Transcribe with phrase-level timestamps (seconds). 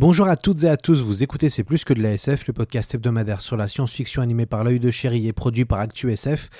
[0.00, 2.52] Bonjour à toutes et à tous, vous écoutez C'est plus que de la SF, le
[2.52, 6.50] podcast hebdomadaire sur la science-fiction animé par l'œil de chéri et produit par ActuSF.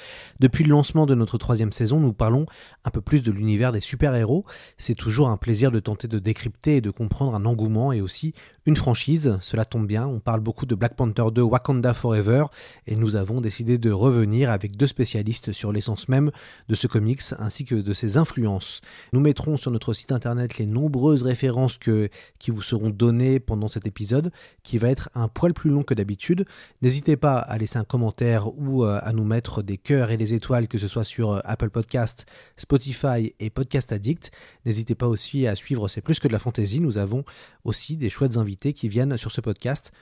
[0.41, 2.47] Depuis le lancement de notre troisième saison, nous parlons
[2.85, 4.45] un peu plus de l'univers des super-héros.
[4.77, 8.35] C'est toujours un plaisir de tenter de décrypter et de comprendre un engouement et aussi
[8.67, 9.39] une franchise.
[9.41, 12.47] Cela tombe bien, on parle beaucoup de Black Panther 2 Wakanda Forever
[12.89, 16.33] et nous avons décidé de revenir avec deux spécialistes sur l'essence même
[16.69, 18.81] de ce comics ainsi que de ses influences.
[19.13, 23.87] Nous mettrons sur notre site internet les nombreuses références qui vous seront données pendant cet
[23.87, 24.31] épisode,
[24.63, 26.45] qui va être un poil plus long que d'habitude.
[26.83, 30.35] N'hésitez pas à laisser un commentaire ou euh, à nous mettre des cœurs et des
[30.35, 34.31] étoiles, que ce soit sur euh, Apple Podcast, Spotify et Podcast Addict.
[34.65, 36.81] N'hésitez pas aussi à suivre C'est plus que de la fantaisie.
[36.81, 37.25] Nous avons
[37.65, 39.93] aussi des chouettes invités qui viennent sur ce podcast.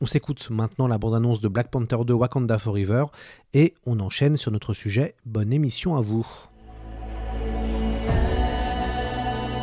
[0.00, 3.06] On s'écoute maintenant la bande-annonce de Black Panther 2 Wakanda Forever
[3.54, 5.14] et on enchaîne sur notre sujet.
[5.24, 6.26] Bonne émission à vous.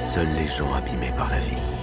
[0.02, 1.83] Seuls les gens abîmés par la vie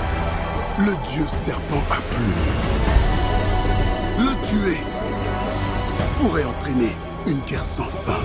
[0.79, 2.31] Le dieu serpent à plumes.
[4.19, 4.79] Le tuer
[6.19, 6.91] pourrait entraîner
[7.27, 8.19] une guerre sans fin.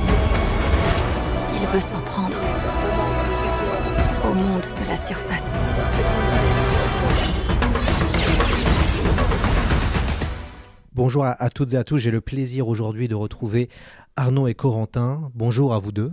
[1.60, 2.36] Il veut s'en prendre
[4.24, 5.42] au monde de la surface.
[10.94, 13.68] Bonjour à, à toutes et à tous, j'ai le plaisir aujourd'hui de retrouver
[14.14, 15.30] Arnaud et Corentin.
[15.34, 16.12] Bonjour à vous deux.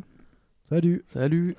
[0.70, 1.04] Salut.
[1.06, 1.56] Salut.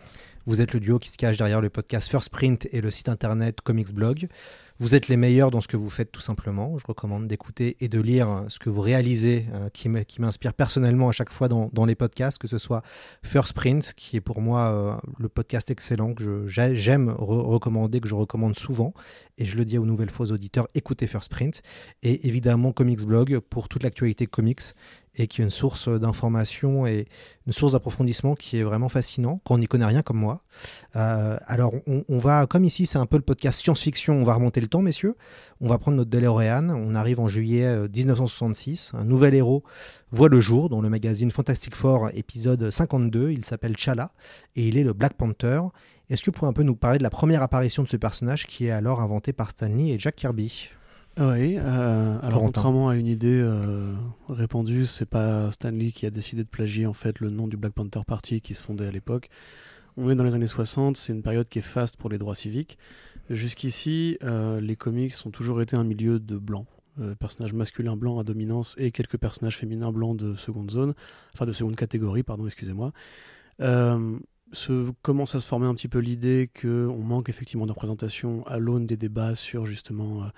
[0.46, 3.08] Vous êtes le duo qui se cache derrière le podcast First Print et le site
[3.08, 4.28] internet Comics Blog.
[4.78, 6.76] Vous êtes les meilleurs dans ce que vous faites tout simplement.
[6.76, 9.88] Je recommande d'écouter et de lire ce que vous réalisez, euh, qui
[10.20, 12.82] m'inspire personnellement à chaque fois dans, les podcasts, que ce soit
[13.22, 18.08] First Print, qui est pour moi euh, le podcast excellent que j'aime re recommander, que
[18.08, 18.92] je recommande souvent,
[19.38, 21.62] et je le dis aux nouvelles fois aux auditeurs, écoutez First Print,
[22.02, 24.74] et évidemment Comics Blog pour toute l'actualité comics
[25.16, 27.06] et qui est une source d'information et
[27.46, 30.42] une source d'approfondissement qui est vraiment fascinant quand on n'y connaît rien comme moi.
[30.96, 34.60] Euh, alors on, va, comme ici c'est un peu le podcast science-fiction, on va remonter
[34.60, 35.16] le temps messieurs,
[35.60, 39.62] on va prendre notre DeLorean, on arrive en juillet 1966, un nouvel héros
[40.10, 44.12] voit le jour dans le magazine Fantastic Four épisode 52, il s'appelle Chala
[44.56, 45.60] et il est le Black Panther.
[46.10, 48.46] Est-ce que vous pouvez un peu nous parler de la première apparition de ce personnage
[48.46, 50.70] qui est alors inventé par Stanley et Jack Kirby?
[51.16, 53.94] Oui, euh, alors contrairement à une idée euh,
[54.28, 57.72] répandue, c'est pas Stanley qui a décidé de plagier en fait le nom du Black
[57.72, 59.28] Panther Party qui se fondait à l'époque.
[59.96, 62.34] On est dans les années 60, c'est une période qui est faste pour les droits
[62.34, 62.78] civiques.
[63.30, 66.66] Jusqu'ici, euh, les comics ont toujours été un milieu de blancs.
[67.18, 70.94] Personnages masculins blancs à dominance et quelques personnages féminins blancs de seconde zone,
[71.32, 72.92] enfin de seconde catégorie, pardon, excusez-moi.
[73.58, 78.58] Se, commence à se former un petit peu l'idée qu'on manque effectivement de représentation à
[78.58, 80.30] l'aune des débats sur justement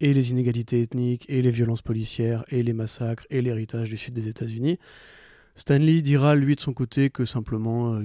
[0.00, 4.14] et les inégalités ethniques, et les violences policières, et les massacres, et l'héritage du sud
[4.14, 4.78] des États-Unis.
[5.56, 8.02] Stanley dira, lui, de son côté, que simplement, euh,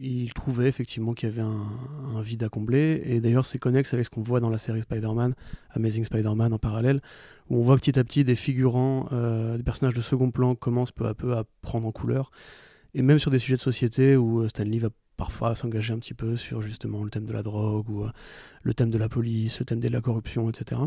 [0.00, 3.02] il, trouvait effectivement qu'il y avait un, vide à combler.
[3.04, 5.34] Et d'ailleurs, c'est connexe avec ce qu'on voit dans la série Spider-Man,
[5.70, 7.00] Amazing Spider-Man en parallèle,
[7.48, 10.90] où on voit petit à petit des figurants, euh, des personnages de second plan commencent
[10.90, 12.32] peu à peu à prendre en couleur.
[12.94, 16.14] Et même sur des sujets de société où euh, Stanley va parfois s'engager un petit
[16.14, 18.10] peu sur justement le thème de la drogue ou euh,
[18.62, 20.80] le thème de la police, le thème de la corruption, etc.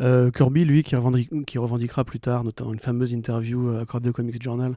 [0.00, 4.40] Euh, Kirby, lui, qui, revendiquera plus tard, notamment une fameuse interview euh, accordée au Comics
[4.40, 4.76] Journal,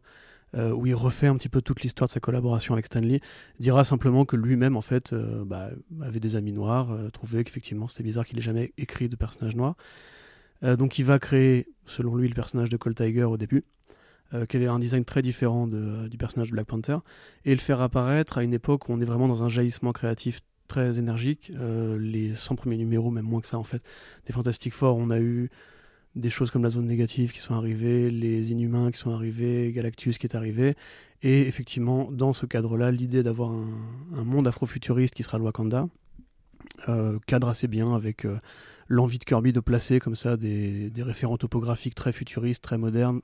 [0.54, 3.22] euh, où il refait un petit peu toute l'histoire de sa collaboration avec Stanley,
[3.60, 5.70] dira simplement que lui-même, en fait, euh, bah,
[6.02, 9.56] avait des amis noirs, euh, trouvait qu'effectivement c'était bizarre qu'il ait jamais écrit de personnage
[9.56, 9.76] noir.
[10.78, 13.64] donc il va créer, selon lui, le personnage de Cold Tiger au début,
[14.34, 16.98] euh, qui avait un design très différent de, du personnage de Black Panther,
[17.46, 20.42] et le faire apparaître à une époque où on est vraiment dans un jaillissement créatif
[20.68, 21.52] très énergique.
[22.00, 23.84] les 100 premiers numéros, même moins que ça en fait,
[24.26, 25.50] des Fantastic Four, on a eu
[26.16, 30.18] des choses comme la zone négative qui sont arrivées, les Inhumains qui sont arrivés, Galactus
[30.18, 30.76] qui est arrivé.
[31.24, 35.88] Et effectivement, dans ce cadre-là, l'idée d'avoir un, monde afrofuturiste qui sera le Wakanda
[36.90, 38.40] euh, cadre assez bien avec euh,
[38.88, 43.22] l'envie de Kirby de placer comme ça des, référents topographiques très futuristes, très modernes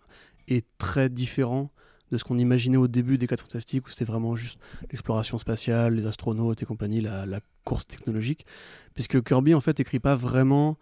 [0.47, 1.71] et très différents
[2.11, 4.59] de ce qu'on imaginait au début des 4 Fantastiques où c'était vraiment juste
[4.91, 8.45] l'exploration spatiale, les astronautes et compagnie, la, course technologique.
[8.93, 10.77] Puisque Kirby en fait écrit pas vraiment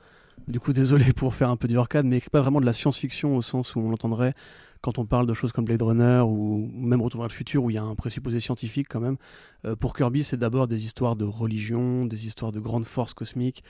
[0.47, 3.35] du coup, désolé pour faire un peu du arcade, mais pas vraiment de la science-fiction
[3.35, 4.33] au sens où on l'entendrait
[4.85, 7.71] quand on parle de choses comme Blade Runner ou même Retour vers le futur où
[7.71, 9.17] il y a un présupposé scientifique quand même.
[9.65, 13.63] Euh, pour Kirby, c'est d'abord des histoires de religion, des histoires de grandes forces cosmiques,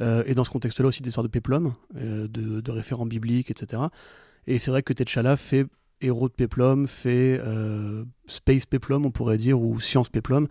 [0.00, 3.82] euh, et dans ce contexte-là aussi des histoires de péplum, euh, de, référents bibliques, etc.
[4.48, 5.64] Et c'est vrai que T'Challa fait
[6.00, 7.40] héros de péplum, fait
[8.26, 10.48] space péplum, on pourrait dire, ou science péplum,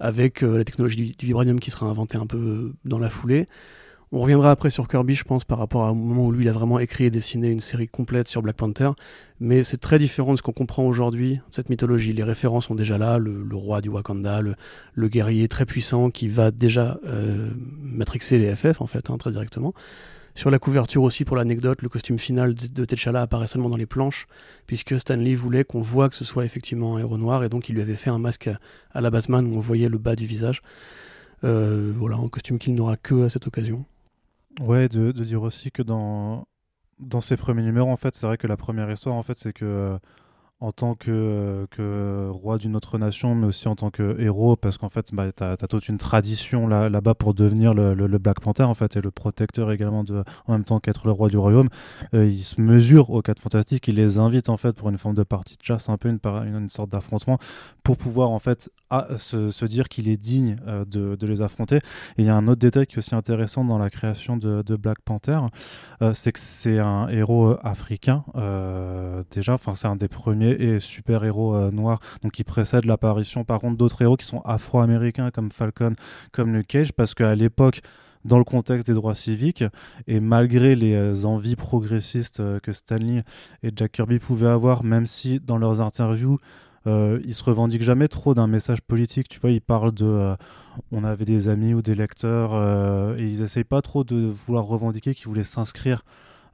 [0.00, 3.48] avec la technologie du, vibranium qui sera inventée un peu dans la foulée.
[4.14, 6.52] On reviendra après sur Kirby, je pense, par rapport au moment où lui, il a
[6.52, 8.90] vraiment écrit et dessiné une série complète sur Black Panther.
[9.40, 12.12] Mais c'est très différent de ce qu'on comprend aujourd'hui, cette mythologie.
[12.12, 16.50] Les références sont déjà là, le, roi du Wakanda, le, guerrier très puissant qui va
[16.50, 19.72] déjà euh, matrixer les FF, en fait, hein, très directement.
[20.34, 23.86] Sur la couverture aussi, pour l'anecdote, le costume final de, T'Challa apparaît seulement dans les
[23.86, 24.26] planches,
[24.66, 27.74] puisque Stanley voulait qu'on voit que ce soit effectivement un héros noir, et donc il
[27.74, 28.50] lui avait fait un masque
[28.92, 30.60] à, la Batman où on voyait le bas du visage.
[31.44, 33.86] Euh, voilà, un costume qu'il n'aura que à cette occasion.
[34.60, 36.46] Ouais, de, de, dire aussi que dans,
[36.98, 39.52] dans ces premiers numéros, en fait, c'est vrai que la première histoire, en fait, c'est
[39.52, 39.98] que
[40.62, 44.78] en tant que, que roi d'une autre nation, mais aussi en tant que héros, parce
[44.78, 48.62] qu'en fait, bah, tu as, toute une tradition là, là-bas pour devenir le, Black Panther,
[48.62, 51.68] en fait, et le protecteur également, de, en même temps qu'être le roi du royaume.
[52.14, 55.16] Euh, il se mesure aux quatre fantastiques, il les invite en fait pour une forme
[55.16, 57.38] de partie de chasse, un peu une, sorte d'affrontement,
[57.82, 58.70] pour pouvoir en fait
[59.16, 61.76] se, se, dire qu'il est digne euh, de, les affronter.
[61.76, 61.80] Et
[62.18, 64.98] il y a un autre détail qui est aussi intéressant dans la création de, Black
[65.04, 65.38] Panther,
[66.02, 68.24] euh, c'est que c'est un héros africain,
[69.32, 73.60] déjà, enfin, c'est un des premiers et super-héros euh, noirs, donc qui précède l'apparition par
[73.60, 75.94] contre d'autres héros qui sont afro-américains comme Falcon,
[76.32, 77.82] comme Luke Cage, parce qu'à l'époque,
[78.24, 79.64] dans le contexte des droits civiques,
[80.06, 83.24] et malgré les euh, envies progressistes euh, que Stanley
[83.62, 86.38] et Jack Kirby pouvaient avoir, même si dans leurs interviews,
[86.86, 89.28] euh, ils se revendiquent jamais trop d'un message politique.
[89.28, 90.34] Tu vois, ils parlent de,
[90.90, 92.54] on avait des amis ou des lecteurs,
[93.16, 96.04] et ils essayent pas trop de vouloir revendiquer qu'ils voulaient s'inscrire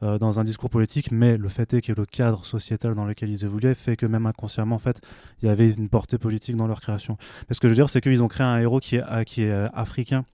[0.02, 3.30] euh, dans un discours politique, mais le fait est que le cadre sociétal dans lequel
[3.30, 5.00] ils évoluaient fait que même inconsciemment, en fait,
[5.42, 7.16] il y avait une portée politique dans leur création.
[7.48, 9.42] Mais ce que je veux dire, c'est qu'ils ont créé un héros qui est, qui
[9.42, 10.24] est euh, africain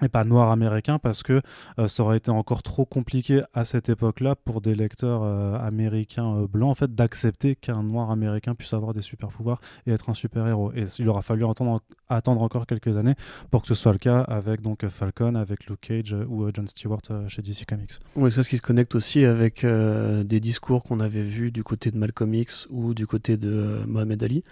[0.00, 1.42] et pas noir américain parce que
[1.78, 6.34] euh, ça aurait été encore trop compliqué à cette époque-là pour des lecteurs euh, américains
[6.34, 10.08] euh, blancs en fait d'accepter qu'un noir américain puisse avoir des super pouvoirs et être
[10.08, 13.14] un super héros et il aura fallu attendre, attendre encore quelques années
[13.50, 17.02] pour que ce soit le cas avec donc Falcon avec Luke Cage ou John Stewart
[17.28, 17.92] chez DC Comics.
[18.16, 21.90] Oui, c'est ce qui se connecte aussi avec des discours qu'on avait vus du côté
[21.90, 24.42] de Malcolm X ou du côté de Mohamed Ali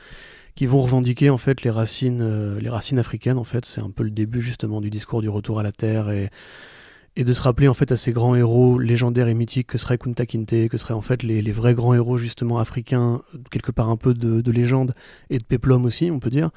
[0.55, 3.38] qui vont revendiquer en fait les racines, euh, les racines africaines.
[3.38, 6.11] En fait, c'est un peu le début justement du discours du retour à la terre
[6.11, 6.31] et,
[7.17, 9.99] et de se rappeler en fait à ces grands héros légendaires et mythiques que serait
[9.99, 13.88] Kunta Kinte, que seraient en fait les, les, vrais grands héros justement africains, quelque part
[13.88, 14.94] un peu de, de légende
[15.29, 16.50] et de péplum aussi, on peut dire,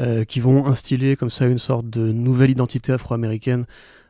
[0.00, 3.66] euh, qui vont instiller comme ça une sorte de nouvelle identité afro-américaine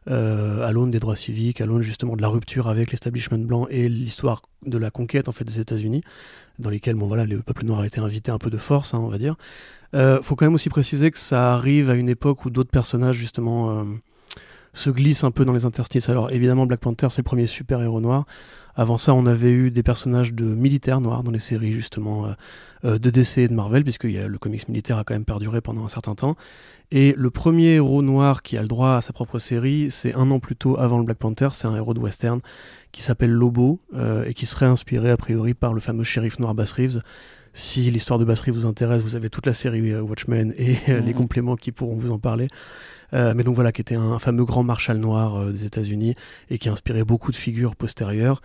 [0.08, 3.88] à l'aune des droits civiques, à l'aune justement de la rupture avec l'establishment blanc et
[3.88, 6.02] l'histoire de la conquête en fait des États-Unis,
[6.58, 9.00] dans lesquels bon voilà le peuple noir a été invité un peu de force, hein,
[9.02, 9.36] on va dire.
[9.94, 13.16] Euh, faut quand même aussi préciser que ça arrive à une époque où d'autres personnages
[13.16, 13.84] justement euh,
[14.74, 16.08] se glissent un peu dans les interstices.
[16.08, 18.26] Alors évidemment Black Panther c'est le premier super héros noir.
[18.78, 22.32] Avant ça, on avait eu des personnages de militaires noirs dans les séries justement euh,
[22.84, 25.84] euh, de DC et de Marvel, puisque le comics militaire a quand même perduré pendant
[25.84, 26.36] un certain temps.
[26.92, 30.30] Et le premier héros noir qui a le droit à sa propre série, c'est un
[30.30, 32.40] an plus tôt avant le Black Panther, c'est un héros de western
[32.92, 36.54] qui s'appelle Lobo euh, et qui serait inspiré a priori par le fameux shérif noir
[36.54, 37.00] Bass Reeves.
[37.58, 41.14] Si l'histoire de Reeves vous intéresse, vous avez toute la série Watchmen et les mhm.
[41.14, 42.46] compléments qui pourront vous en parler.
[43.14, 46.14] Euh, mais donc voilà, qui était un, fameux grand marshal noir euh, des États-Unis
[46.50, 48.42] et qui a inspiré beaucoup de figures postérieures,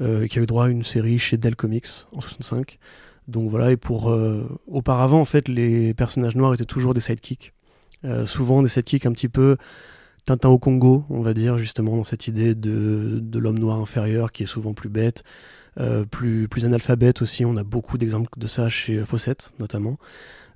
[0.00, 2.80] euh, et qui a eu droit à une série chez Dell Comics en 65.
[3.28, 4.12] Donc voilà, et pour
[4.66, 7.52] auparavant en fait, les personnages noirs étaient toujours des sidekicks,
[8.24, 9.56] souvent des sidekicks un petit peu
[10.24, 14.30] Tintin au Congo, on va dire justement dans cette idée de, de l'homme noir inférieur
[14.30, 15.24] qui est souvent plus bête,
[16.10, 17.44] plus, plus analphabète aussi.
[17.44, 19.98] On a beaucoup d'exemples de ça chez Fawcett notamment,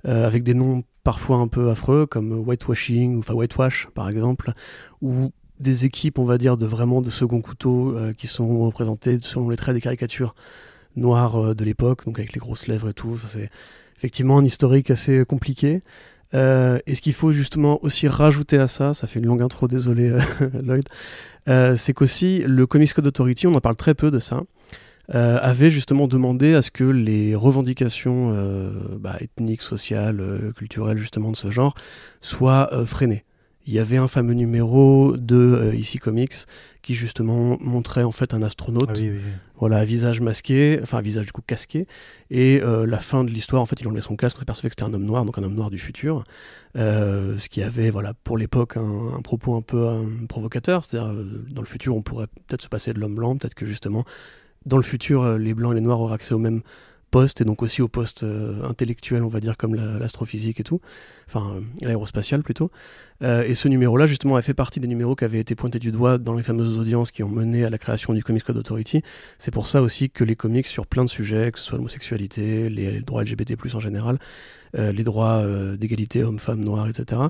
[0.03, 4.53] avec des noms parfois un peu affreux, comme whitewashing, ou enfin whitewash par exemple,
[5.01, 9.19] ou des équipes, on va dire, de vraiment de second couteau euh, qui sont représentées
[9.21, 10.33] selon les traits des caricatures
[10.95, 13.17] noires euh, de l'époque, donc avec les grosses lèvres et tout.
[13.25, 13.49] c'est
[13.95, 15.83] effectivement un historique assez compliqué.
[16.33, 20.11] et ce qu'il faut justement aussi rajouter à ça, ça fait une longue intro, désolé
[20.63, 20.87] Lloyd,
[21.77, 24.41] c'est qu'aussi le Comics Code Authority, on en parle très peu de ça,
[25.13, 30.97] euh, avait justement demandé à ce que les revendications euh, bah, ethniques, sociales, euh, culturelles
[30.97, 31.75] justement de ce genre
[32.21, 33.25] soient freinées.
[33.67, 36.33] Il y avait un fameux numéro de Ici Comics
[36.81, 39.27] qui justement montrait en fait un astronaute, ah
[39.59, 41.85] voilà, à visage masqué, enfin visage du coup casqué,
[42.31, 44.89] et la fin de l'histoire, en fait, il enlevait son casque, on s'apercevait que c'était
[44.89, 46.23] un homme noir, donc un homme noir du futur,
[46.73, 51.13] ce qui avait, voilà, pour l'époque, un, un, propos un peu provocateur, c'est-à-dire
[51.51, 54.05] dans le futur, on pourrait peut-être se passer de l'homme blanc, peut-être que justement
[54.65, 56.61] dans le futur, euh, les blancs et les noirs auront accès au même
[57.09, 60.79] poste et donc aussi au poste euh, intellectuel, on va dire, comme l'astrophysique et tout,
[61.27, 62.71] enfin euh, l'aérospatial plutôt.
[63.21, 66.17] et ce numéro-là, justement, a fait partie des numéros qui avaient été pointés du doigt
[66.17, 69.03] dans les fameuses audiences qui ont mené à la création du Comics Code Authority.
[69.37, 72.69] C'est pour ça aussi que les comics sur plein de sujets, que ce soit l'homosexualité,
[72.69, 74.17] les, droits LGBT+, en général,
[74.73, 75.43] les droits
[75.77, 77.21] d'égalité hommes-femmes, noirs, etc.,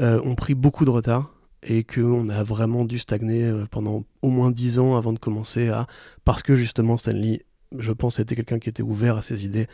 [0.00, 1.30] ont pris beaucoup de retard
[1.62, 5.68] et qu'on a vraiment dû stagner euh, pendant au moins dix ans avant de commencer
[5.68, 5.86] à...
[6.24, 7.44] Parce que justement Stanley,
[7.76, 9.66] je pense, était quelqu'un qui était ouvert à ses idées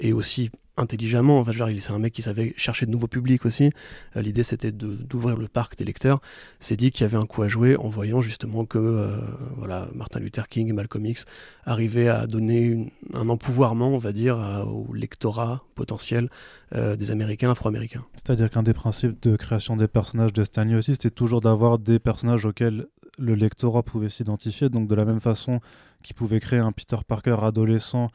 [0.00, 1.38] et aussi intelligemment.
[1.38, 3.70] Enfin, c'est un mec qui savait chercher de nouveaux publics aussi.
[4.16, 6.20] Euh, l'idée, c'était d'ouvrir le parc des lecteurs.
[6.58, 9.16] C'est dit qu'il y avait un coup à jouer en voyant justement que euh,
[9.56, 11.24] voilà, Martin Luther King et Malcolm X
[11.64, 16.28] arrivaient à donner un empouvoirment, on va dire, au lectorat potentiel
[16.74, 18.04] euh, des Américains, Afro-Américains.
[18.14, 21.98] C'est-à-dire qu'un des principes de création des personnages de Stanley aussi, c'était toujours d'avoir des
[21.98, 22.86] personnages auxquels
[23.18, 24.68] le lectorat pouvait s'identifier.
[24.68, 25.60] Donc de la même façon
[26.02, 28.08] qu'il pouvait créer un Peter Parker adolescent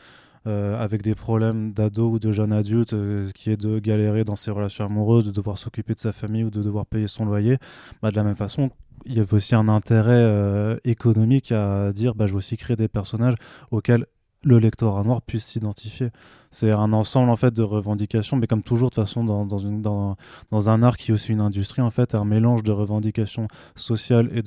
[0.47, 4.35] euh, avec des problèmes d'ado ou de jeune adulte, euh, qui est de galérer dans
[4.35, 7.57] ses relations amoureuses, de devoir s'occuper de sa famille ou de devoir payer son loyer,
[8.01, 8.69] bah, de la même façon,
[9.05, 12.75] il y avait aussi un intérêt euh, économique à dire bah, je vais aussi créer
[12.75, 13.35] des personnages
[13.71, 14.05] auxquels
[14.43, 16.09] le lectorat noir puisse s'identifier.
[16.51, 20.69] C'est un ensemble en fait de revendications, mais comme toujours de toute façon dans, dans,
[20.69, 24.43] un art qui est aussi une industrie, en fait, un mélange de revendications sociales et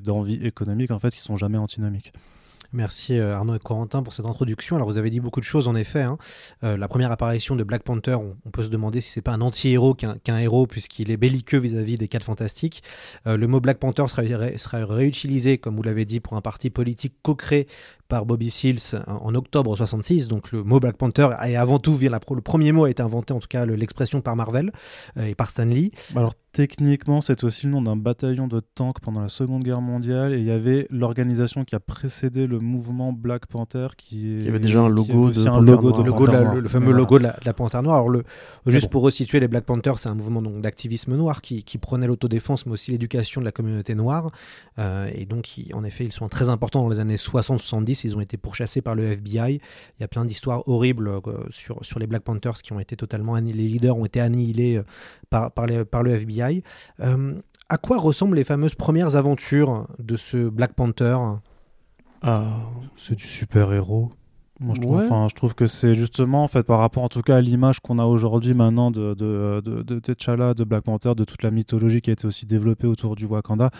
[0.00, 2.12] d'envie de, et économiques en fait qui sont jamais antinomiques.
[2.72, 4.76] Merci euh, Arnaud et Corentin pour cette introduction.
[4.76, 6.00] Alors vous avez dit beaucoup de choses en effet.
[6.00, 6.16] Hein.
[6.64, 9.42] Euh, la première apparition de Black Panther, on, peut se demander si c'est pas un
[9.42, 12.82] anti-héros qu'un héros puisqu'il est belliqueux vis-à-vis des quatre fantastiques.
[13.26, 14.22] Euh, le mot Black Panther sera,
[14.56, 17.68] sera réutilisé, comme vous l'avez dit, pour un parti politique co-créé
[18.12, 20.28] par Bobby Seals en, octobre 66.
[20.28, 23.32] Donc le mot Black Panther est avant tout, vient le premier mot a été inventé,
[23.32, 24.70] en tout cas l'expression par Marvel
[25.16, 25.92] euh, et par Stan Lee.
[26.14, 30.34] Alors techniquement, c'est aussi le nom d'un bataillon de tanks pendant la Seconde Guerre mondiale
[30.34, 34.48] et il y avait l'organisation qui a précédé le mouvement Black Panther qui il y
[34.48, 37.82] avait déjà un logo de, un logo de, logo le fameux logo de la, Panthère
[37.82, 37.96] Noire.
[37.96, 38.24] Alors le,
[38.66, 42.66] juste pour resituer les Black Panthers, c'est un mouvement d'activisme noir qui, qui prenait l'autodéfense
[42.66, 44.30] mais aussi l'éducation de la communauté noire
[44.78, 48.20] euh, et donc en effet ils sont très importants dans les années 60-70 ils ont
[48.20, 49.60] été pourchassés par le FBI.
[49.98, 52.96] Il y a plein d'histoires horribles euh, sur, sur les Black Panthers qui ont été
[52.96, 54.84] totalement les leaders ont été annihilés euh,
[55.30, 56.62] par, par, par le FBI.
[57.00, 57.34] Euh,
[57.68, 61.16] à quoi ressemblent les fameuses premières aventures de ce Black Panther?
[62.22, 62.58] Ah,
[62.96, 64.12] C'est du super-héros.
[64.60, 67.22] Moi, je, trouve, enfin, je trouve que c'est justement, en fait, par rapport en tout
[67.22, 71.14] cas à l'image qu'on a aujourd'hui maintenant de, de, de, de T'Challa, de Black Panther,
[71.16, 73.70] de toute la mythologie qui a été aussi développée autour du Wakanda,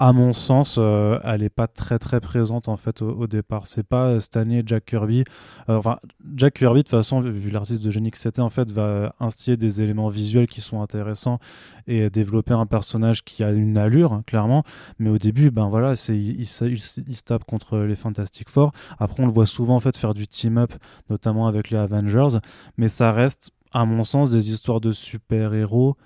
[0.00, 3.66] à mon sens, euh, elle n'est pas très très présente en fait au, départ.
[3.66, 5.24] C'est pas Stanley et Jack Kirby.
[5.68, 5.98] Euh, enfin,
[6.34, 9.58] Jack Kirby, de toute façon, vu, l'artiste de génie que c'était, en fait, va instiller
[9.58, 11.38] des éléments visuels qui sont intéressants
[11.86, 14.64] et développer un personnage qui a une allure, hein, clairement.
[14.98, 18.72] Mais au début, ben voilà, c'est il, il, se tape contre les Fantastic Four.
[18.98, 20.72] Après, on le voit souvent en fait faire du team-up,
[21.10, 22.38] notamment avec les Avengers.
[22.78, 25.98] Mais ça reste, à mon sens, des histoires de super-héros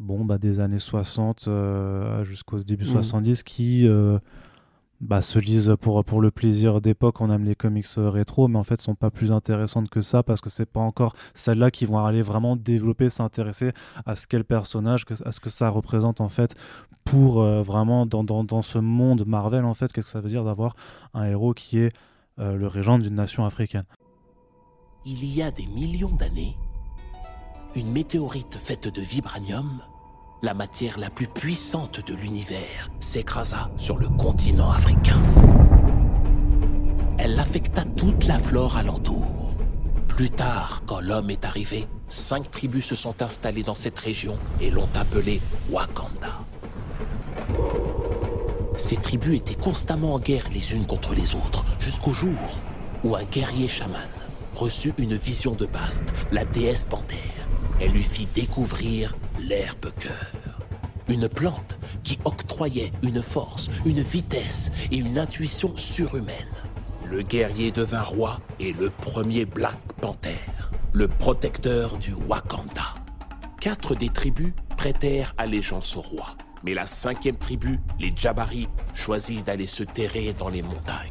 [0.00, 3.44] bon, bah, des années 60 euh, jusqu'au début 70 mm.
[3.44, 4.18] qui euh,
[5.00, 7.20] bah, se lisent pour, pour le plaisir d'époque.
[7.20, 10.22] On aime les comics euh, rétro, mais en fait, sont pas plus intéressantes que ça
[10.22, 13.72] parce que c'est pas encore celles-là qui vont aller vraiment développer, s'intéresser
[14.06, 16.56] à ce qu'est le personnage, à ce que ça représente en fait
[17.04, 20.44] pour vraiment dans, dans, dans, ce monde Marvel en fait, qu'est-ce que ça veut dire
[20.44, 20.76] d'avoir
[21.14, 21.92] un héros qui est
[22.36, 23.84] le régent d'une nation africaine?
[25.06, 26.56] Il y a des millions d'années,
[27.74, 29.80] une météorite faite de vibranium,
[30.42, 35.20] la matière la plus puissante de l'univers, s'écrasa sur le continent africain.
[37.18, 39.26] Elle affecta toute la flore alentour.
[40.08, 44.70] Plus tard, quand l'homme est arrivé, cinq tribus se sont installées dans cette région et
[44.70, 46.40] l'ont appelée Wakanda.
[48.76, 52.38] Ces tribus étaient constamment en guerre les unes contre les autres, jusqu'au jour
[53.04, 54.00] où un guerrier chaman
[54.54, 57.39] reçut une vision de Bast, la déesse panthère.
[57.80, 60.60] Elle lui fit découvrir l'herbe cœur.
[61.08, 66.34] Une plante qui octroyait une force, une vitesse et une intuition surhumaine.
[67.08, 70.38] Le guerrier devint roi et le premier Black Panther,
[70.92, 72.94] le protecteur du Wakanda.
[73.60, 76.36] quatre des tribus prêtèrent allégeance au roi.
[76.62, 81.10] Mais la cinquième tribu, les Jabari, choisit d'aller se terrer dans les montagnes.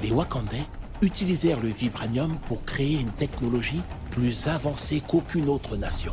[0.00, 0.66] Les Wakandais
[1.02, 6.12] utilisèrent le vibranium pour créer une technologie plus avancée qu'aucune autre nation.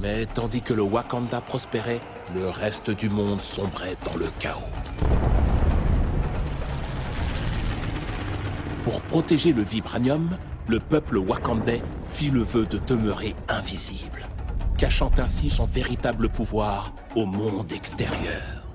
[0.00, 2.00] Mais tandis que le Wakanda prospérait,
[2.34, 4.60] le reste du monde sombrait dans le chaos.
[8.84, 10.30] Pour protéger le vibranium,
[10.68, 14.28] le peuple wakandais fit le vœu de demeurer invisible,
[14.78, 18.65] cachant ainsi son véritable pouvoir au monde extérieur.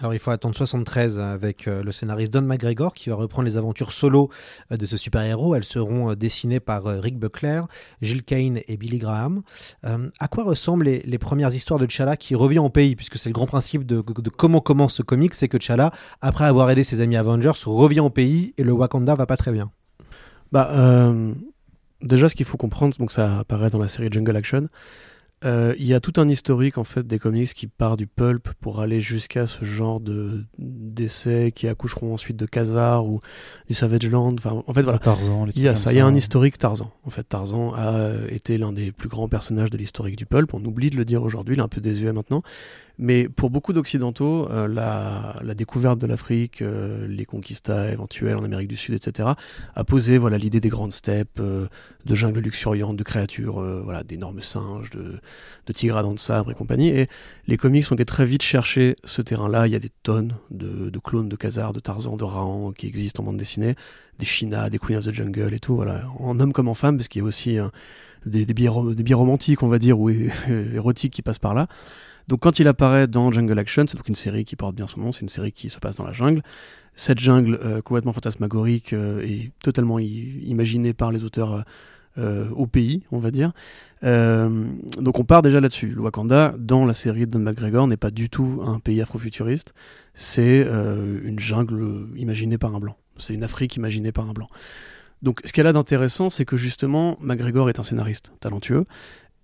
[0.00, 3.58] Alors il faut attendre 73 avec euh, le scénariste Don McGregor qui va reprendre les
[3.58, 4.30] aventures solo
[4.72, 5.54] euh, de ce super-héros.
[5.54, 7.60] Elles seront euh, dessinées par Rick Buckler,
[8.00, 9.42] Jill Kane et Billy Graham.
[9.82, 12.96] à quoi ressemblent les, premières histoires de T'Challa qui revient au pays?
[12.96, 15.92] Puisque c'est le grand principe de, comment commence ce comic, c'est que T'Challa,
[16.22, 19.52] après avoir aidé ses amis Avengers, revient au pays et le Wakanda va pas très
[19.52, 19.70] bien.
[20.50, 21.12] Bah,
[22.02, 24.68] déjà ce qu'il faut comprendre, donc ça apparaît dans la série Jungle Action,
[25.44, 28.50] euh, il y a tout un historique en fait des comics qui part du pulp
[28.60, 33.20] pour aller jusqu'à ce genre de d'essais qui accoucheront ensuite de Khazar ou
[33.66, 34.34] du Savage Land.
[34.34, 34.98] Enfin, en fait voilà.
[34.98, 35.92] Tarzan, il y a ça.
[35.92, 36.92] Il y a un historique Tarzan.
[37.04, 40.52] En fait, Tarzan a été l'un des plus grands personnages de l'historique du pulp.
[40.52, 41.54] On oublie de le dire aujourd'hui.
[41.56, 42.42] Il est un peu désuet maintenant.
[43.02, 48.68] Mais pour beaucoup d'Occidentaux, euh, la, découverte de l'Afrique, euh, les conquistas éventuels en Amérique
[48.68, 49.30] du Sud, etc.,
[49.74, 51.66] a posé voilà l'idée des grandes steppes, euh,
[52.04, 55.18] de jungles luxuriantes, de créatures, voilà d'énormes singes, de,
[55.66, 56.88] de, tigres à de sabre et compagnie.
[56.88, 57.08] Et
[57.46, 59.66] les comics ont été très vite chercher ce terrain-là.
[59.66, 63.22] Il y a des tonnes de, clones de Khazar, de Tarzan, de Rahan qui existent
[63.22, 63.74] en bande dessinée,
[64.18, 66.96] des Shina, des Queen of the Jungle et tout, voilà, en homme comme en femme,
[66.96, 67.58] parce qu'il y a aussi
[68.26, 71.68] des, des, des romantiques, on va dire, ou érotiques qui passent par là.
[72.30, 75.00] Donc quand il apparaît dans Jungle Action, c'est donc une série qui porte bien son
[75.00, 76.42] nom, c'est une série qui se passe dans la jungle.
[76.94, 81.62] Cette jungle euh, complètement fantasmagorique euh, est totalement imaginée par les auteurs euh,
[82.16, 83.52] au pays, on va dire.
[84.02, 85.88] donc on part déjà là-dessus.
[85.88, 89.74] Le Wakanda, dans la série de Don McGregor, n'est pas du tout un pays afrofuturiste,
[90.14, 92.96] c'est une jungle imaginée par un blanc.
[93.16, 94.48] C'est une Afrique imaginée par un blanc.
[95.22, 98.86] Donc ce qu'elle a d'intéressant, c'est que justement, McGregor est un scénariste talentueux,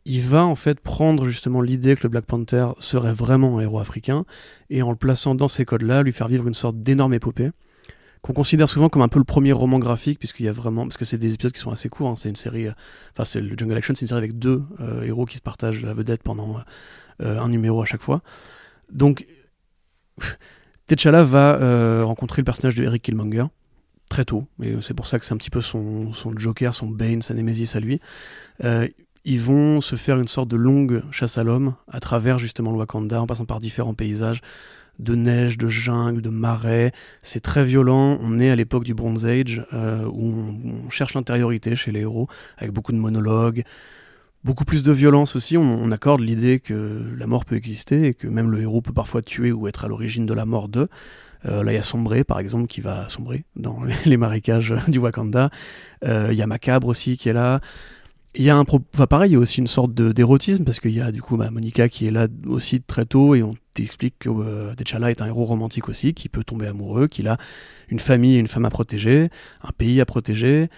[0.07, 3.81] il va en fait prendre justement l'idée que le Black Panther serait vraiment un héros
[3.81, 4.25] africain
[4.71, 7.51] et en le plaçant dans ces codes-là, lui faire vivre une sorte d'énorme épopée
[8.23, 10.97] qu'on considère souvent comme un peu le premier roman graphique puisqu'il y a vraiment parce
[10.97, 12.15] que c'est des épisodes qui sont assez courts hein.
[12.17, 12.73] c'est une série euh,
[13.13, 15.83] enfin c'est le Jungle Action c'est une série avec deux euh, héros qui se partagent
[15.83, 16.59] la vedette pendant
[17.23, 18.23] euh, un numéro à chaque fois
[18.93, 19.27] donc
[20.87, 23.47] T'Challa va rencontrer le personnage de Eric Killmonger
[24.09, 26.87] très tôt et c'est pour ça que c'est un petit peu son, son Joker son
[26.87, 28.01] Bane sa Némésis à lui
[29.27, 32.79] ils vont se faire une sorte de longue chasse à l'homme à travers justement le
[32.79, 34.41] Wakanda, en passant par différents paysages
[34.99, 36.93] de neige, de jungle, de marais.
[37.23, 38.19] C'est très violent.
[38.21, 40.33] On est à l'époque du Bronze Age euh, où
[40.65, 42.29] on, cherche l'intériorité chez les héros,
[42.59, 43.65] avec beaucoup de monologues,
[44.45, 45.57] beaucoup plus de violence aussi.
[45.57, 49.23] On, accorde l'idée que la mort peut exister et que même le héros peut parfois
[49.23, 50.89] tuer ou être à l'origine de la mort d'eux.
[51.45, 54.99] Euh, là, il y a Sombré, par exemple, qui va sombrer dans les marécages du
[54.99, 55.51] Wakanda.
[56.05, 57.61] Euh, il y a Macabre aussi qui est là.
[58.39, 60.95] Il y a un enfin, pareil, il y a aussi une sorte d'érotisme parce qu'il
[60.95, 64.17] y a du coup bah, Monica qui est là aussi très tôt et on t'explique
[64.19, 67.39] que euh, est un héros romantique aussi qui peut tomber amoureux, qu'il a
[67.89, 69.29] une famille et une femme à protéger,
[69.63, 70.69] un pays à protéger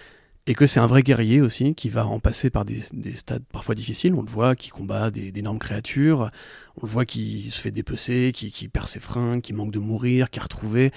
[0.49, 2.81] et que c'est un vrai guerrier aussi qui va en passer par des,
[3.13, 4.15] stades parfois difficiles.
[4.15, 6.31] On le voit qui combat d'énormes créatures,
[6.77, 10.31] on le voit qui se fait dépecer, qui, perd ses freins, qui manque de mourir,
[10.31, 10.91] qui a retrouvé.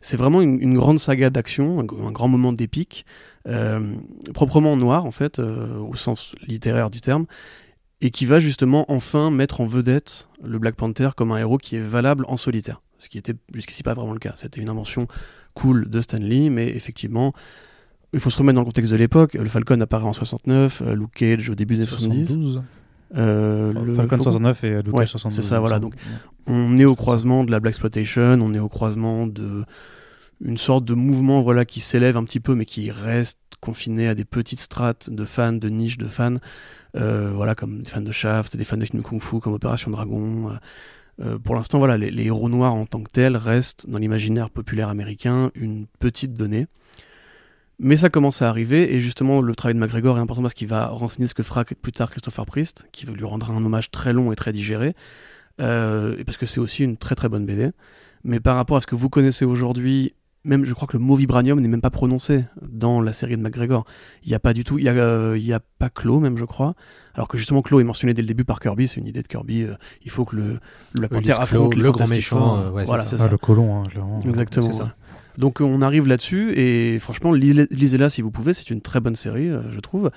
[0.00, 3.06] C'est vraiment une, grande saga d'action, un, grand moment d'épique,
[4.34, 7.26] proprement noir en fait, euh, au sens littéraire du terme,
[8.00, 11.76] et qui va justement enfin mettre en vedette le Black Panther comme un héros qui
[11.76, 12.82] est valable en solitaire.
[12.98, 14.32] Ce qui était jusqu'ici pas vraiment le cas.
[14.36, 15.06] C'était une invention
[15.54, 17.32] cool de Stan Lee, mais effectivement,
[18.12, 19.34] il faut se remettre dans le contexte de l'époque.
[19.34, 22.60] Le Falcon apparaît en 69, euh, Luke Cage au début des 70.
[23.14, 25.34] Euh, le Falcon 69 et Luke Cage 72.
[25.34, 25.78] C'est ça, voilà.
[25.78, 25.94] Donc,
[26.46, 29.64] on est au croisement de la Black Exploitation, on est au croisement de
[30.44, 34.14] une sorte de mouvement voilà qui s'élève un petit peu mais qui reste confiné à
[34.14, 36.36] des petites strates de fans, de niches de fans,
[36.96, 40.50] euh, voilà comme des fans de Shaft, des fans de Kung Fu comme Opération Dragon.
[40.50, 40.54] Euh,
[41.24, 44.88] euh, pour l'instant, voilà, les, héros noirs en tant que tels restent dans l'imaginaire populaire
[44.88, 46.66] américain une petite donnée.
[47.78, 50.68] Mais ça commence à arriver, et justement, le travail de McGregor est important parce qu'il
[50.68, 54.14] va renseigner ce que fera plus tard Christopher Priest, qui lui rendra un hommage très
[54.14, 54.94] long et très digéré,
[55.58, 57.72] parce que c'est aussi une très très bonne BD.
[58.24, 60.14] Mais par rapport à ce que vous connaissez aujourd'hui,
[60.46, 63.42] même je crois que le mot vibranium n'est même pas prononcé dans la série de
[63.42, 63.84] McGregor.
[64.24, 66.20] Il n'y a pas du tout, il y a, euh, il y a pas Claw
[66.20, 66.74] même je crois.
[67.14, 69.28] Alors que justement Claw est mentionné dès le début par Kirby, c'est une idée de
[69.28, 69.62] Kirby.
[69.62, 70.60] Euh, il faut que le,
[70.98, 72.58] la panthère affronte le grand méchant.
[72.58, 73.24] Euh, voilà, c'est ça.
[73.24, 73.88] Ah, le colon, hein,
[74.24, 74.72] Exactement.
[74.72, 74.94] Ça.
[75.36, 79.50] Donc on arrive là-dessus et franchement lisez-la si vous pouvez, c'est une très bonne série
[79.70, 80.10] je trouve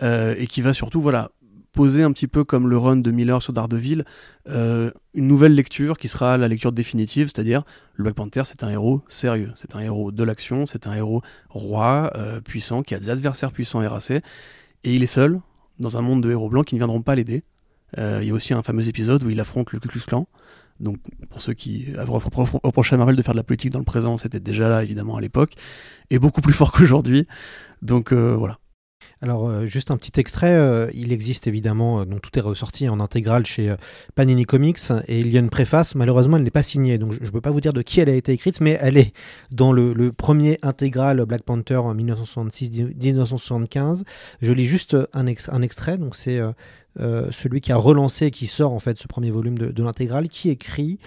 [0.00, 1.32] et qui va surtout voilà
[1.72, 4.04] poser un petit peu comme le run de Miller sur Daredevil,
[4.48, 7.62] euh, une nouvelle lecture qui sera la lecture définitive, c'est-à-dire
[7.94, 11.22] le Black Panther, c'est un héros sérieux, c'est un héros de l'action, c'est un héros
[11.48, 14.22] roi, euh, puissant, qui a des adversaires puissants et racés,
[14.84, 15.40] et il est seul
[15.78, 17.42] dans un monde de héros blancs qui ne viendront pas l'aider.
[17.98, 20.26] Euh, il y a aussi un fameux épisode où il affronte le Ku Klux Klan.
[20.78, 20.96] Donc,
[21.28, 24.40] pour ceux qui reprochent à Marvel de faire de la politique dans le présent, c'était
[24.40, 25.52] déjà là, évidemment, à l'époque,
[26.08, 27.26] et beaucoup plus fort qu'aujourd'hui.
[27.82, 28.58] Donc, voilà.
[29.22, 30.54] Alors, euh, juste un petit extrait.
[30.54, 33.74] Euh, il existe évidemment, euh, donc tout est ressorti en intégrale chez
[34.14, 34.78] Panini Comics
[35.08, 35.94] et il y a une préface.
[35.94, 38.08] Malheureusement, elle n'est pas signée, donc je ne peux pas vous dire de qui elle
[38.08, 39.12] a été écrite, mais elle est
[39.50, 44.04] dans le, premier intégral Black Panther en 1966-1975.
[44.40, 45.98] Je lis juste un, un extrait.
[45.98, 46.40] Donc, c'est
[46.98, 50.50] celui qui a relancé qui sort en fait ce premier volume de, de l'intégrale, qui
[50.50, 50.98] écrit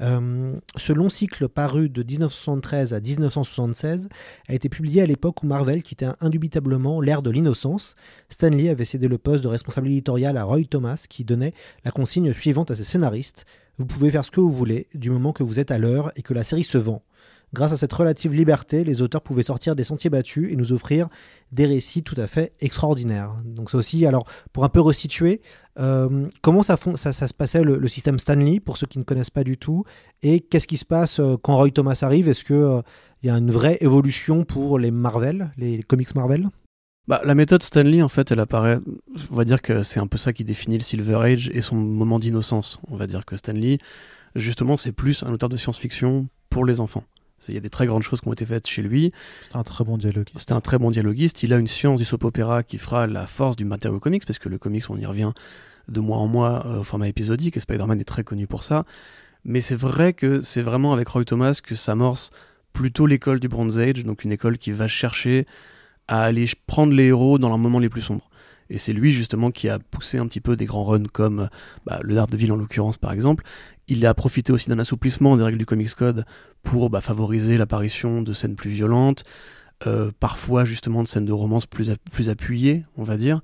[0.00, 4.08] euh, Ce long cycle paru de 1973 à 1976
[4.48, 7.94] a été publié à l'époque où Marvel quittait indubitablement l'ère de l'innocence.
[8.28, 12.32] Stanley avait cédé le poste de responsable éditorial à Roy Thomas, qui donnait la consigne
[12.32, 13.44] suivante à ses scénaristes
[13.78, 16.22] Vous pouvez faire ce que vous voulez, du moment que vous êtes à l'heure et
[16.22, 17.02] que la série se vend.
[17.54, 21.08] Grâce à cette relative liberté, les auteurs pouvaient sortir des sentiers battus et nous offrir
[21.52, 23.34] des récits tout à fait extraordinaires.
[23.44, 25.42] Donc c'est aussi, alors pour un peu resituer,
[25.78, 29.44] euh, comment ça, ça, se passait le, système Stanley, pour ceux qui ne connaissent pas
[29.44, 29.84] du tout,
[30.22, 32.30] et qu'est-ce qui se passe euh, quand Roy Thomas arrive?
[32.30, 32.80] Est-ce qu'il euh,
[33.22, 36.48] y a une vraie évolution pour les Marvel, les, comics Marvel?
[37.06, 38.78] Bah, la méthode Stanley, en fait, elle apparaît.
[39.30, 41.76] On va dire que c'est un peu ça qui définit le Silver Age et son
[41.76, 42.80] moment d'innocence.
[42.88, 43.76] On va dire que Stanley,
[44.36, 47.04] justement, c'est plus un auteur de science-fiction pour les enfants.
[47.48, 49.12] Il y a des très grandes choses qui ont été faites chez lui.
[49.42, 50.38] C'était un très bon dialoguiste.
[50.38, 51.42] C'était un très bon dialoguiste.
[51.42, 54.38] Il a une science du soap opéra qui fera la force du matériau comics, parce
[54.38, 55.32] que le comics, on y revient
[55.88, 58.84] de mois en mois euh, au format épisodique, et Spider-Man est très connu pour ça.
[59.44, 62.30] Mais c'est vrai que c'est vraiment avec Roy Thomas que s'amorce
[62.72, 65.46] plutôt l'école du Bronze Age, donc une école qui va chercher
[66.08, 68.28] à aller prendre les héros dans leurs moments les plus sombres.
[68.72, 71.48] Et c'est lui justement qui a poussé un petit peu des grands runs comme
[71.84, 73.44] bah, le Daredevil en l'occurrence par exemple.
[73.86, 76.24] Il a profité aussi d'un assouplissement des règles du Comics Code
[76.62, 79.24] pour bah, favoriser l'apparition de scènes plus violentes,
[79.86, 83.42] euh, parfois justement de scènes de romance plus, plus appuyées, on va dire.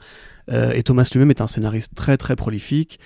[0.51, 2.99] Euh, et Thomas lui-même est un scénariste très très prolifique.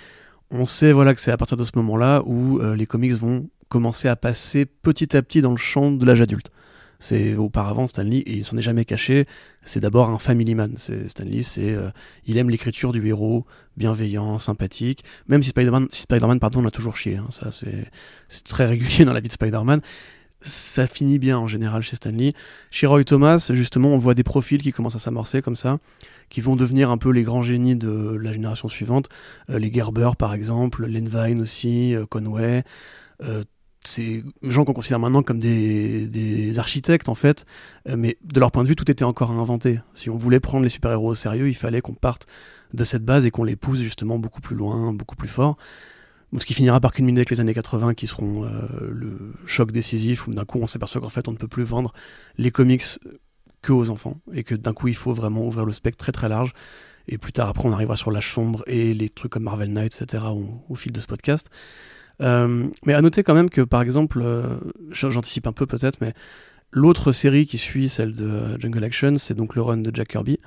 [0.50, 3.48] On sait voilà que c'est à partir de ce moment-là où euh, les comics vont
[3.68, 6.52] commencer à passer petit à petit dans le champ de l'âge adulte.
[7.02, 9.26] C'est auparavant Stanley et il s'en est jamais caché.
[9.64, 10.74] C'est d'abord un family man.
[10.76, 11.90] C'est Stanley, c'est euh,
[12.26, 13.44] il aime l'écriture du héros,
[13.76, 15.02] bienveillant, sympathique.
[15.26, 17.16] Même si Spider-Man, si Spider-Man pardon, on a toujours chié.
[17.16, 17.26] Hein.
[17.30, 19.80] ça c'est très régulier dans la vie de Spider-Man.
[20.42, 22.34] Ça finit bien en général chez Stanley.
[22.70, 25.80] Chez Roy Thomas, justement, on voit des profils qui commencent à s'amorcer comme ça,
[26.28, 29.08] qui vont devenir un peu les grands génies de la génération suivante.
[29.50, 32.62] Euh, les Gerber, par exemple, Len Vine aussi, euh, Conway
[33.84, 37.46] ces gens qu'on considère maintenant comme des, architectes en fait,
[37.88, 39.80] euh, mais de leur point de vue tout était encore à inventer.
[39.94, 42.26] Si on voulait prendre les super-héros au sérieux, il fallait qu'on parte
[42.74, 45.56] de cette base et qu'on les pousse justement beaucoup plus loin, beaucoup plus fort.
[46.38, 48.50] Ce qui finira par culminer avec les années 80 qui seront euh,
[48.90, 51.92] le choc décisif où d'un coup on s'aperçoit qu'en fait on ne peut plus vendre
[52.38, 52.84] les comics
[53.60, 56.28] que aux enfants et que d'un coup il faut vraiment ouvrir le spectre très très
[56.28, 56.52] large.
[57.08, 60.00] Et plus tard après on arrivera sur l'âge sombre et les trucs comme Marvel Knight,
[60.00, 60.24] etc.
[60.68, 61.48] au fil de ce podcast.
[62.22, 64.56] Euh, mais à noter quand même que, par exemple, euh,
[64.90, 66.12] j'anticipe un peu peut-être, mais
[66.70, 70.38] l'autre série qui suit celle de Jungle Action, c'est donc le run de Jack Kirby,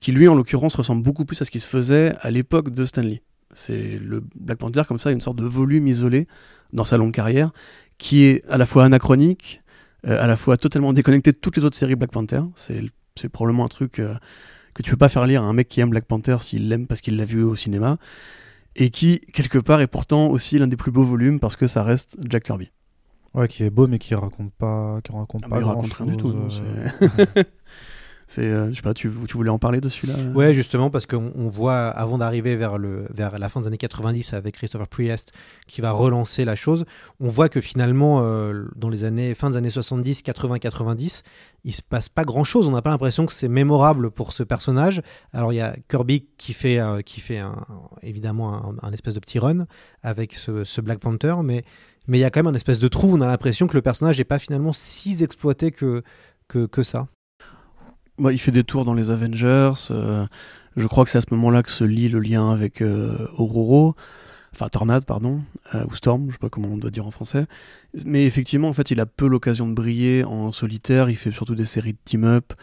[0.00, 2.84] qui lui, en l'occurrence, ressemble beaucoup plus à ce qui se faisait à l'époque de
[2.84, 3.22] Stanley.
[3.52, 6.28] C'est le Black Panther comme ça, une sorte de volume isolé
[6.72, 7.50] dans sa longue carrière,
[7.96, 9.62] qui est à la fois anachronique,
[10.06, 12.42] euh, à la fois totalement déconnecté de toutes les autres séries Black Panther.
[12.54, 15.90] C'est probablement un truc que tu peux pas faire lire à un mec qui aime
[15.90, 17.98] Black Panther s'il l'aime parce qu'il l'a vu au cinéma
[18.78, 21.82] et qui, quelque part, est pourtant aussi l'un des plus beaux volumes parce que ça
[21.82, 22.70] reste Jack Kirby.
[23.34, 25.58] Ouais, qui est beau, mais qui raconte pas, qui raconte ah, pas.
[25.58, 26.32] Il raconte rien du tout.
[26.32, 26.88] Euh.
[28.28, 31.06] C'est, euh, je sais pas, tu, tu, voulais en parler de celui-là Ouais, justement, parce
[31.06, 34.86] qu'on on voit, avant d'arriver vers, le, vers la fin des années 90 avec Christopher
[34.86, 35.32] Priest,
[35.66, 36.84] qui va relancer la chose,
[37.20, 41.22] on voit que finalement, euh, dans les années, fin des années 70, 80, 90,
[41.64, 42.68] il se passe pas grand-chose.
[42.68, 45.00] On n'a pas l'impression que c'est mémorable pour ce personnage.
[45.32, 47.40] Alors, il y a Kirby qui fait, euh, qui fait
[48.02, 49.66] évidemment un, espèce de petit run
[50.02, 51.64] avec ce, ce Black Panther, mais
[52.08, 53.08] mais il y a quand même un espèce de trou.
[53.12, 56.02] On a l'impression que le personnage n'est pas finalement si exploité que,
[56.48, 57.06] que, que ça.
[58.18, 59.72] Il fait des tours dans les Avengers.
[59.90, 60.26] Euh,
[60.76, 63.16] je crois que c'est à ce moment-là que se lie le lien avec euh.
[64.54, 65.42] Enfin, Tornade, pardon,
[65.74, 67.46] euh, ou Storm, je sais pas comment on doit dire en français.
[68.04, 71.10] Mais effectivement, en fait, il a peu l'occasion de briller en solitaire.
[71.10, 72.54] Il fait surtout des séries de team-up.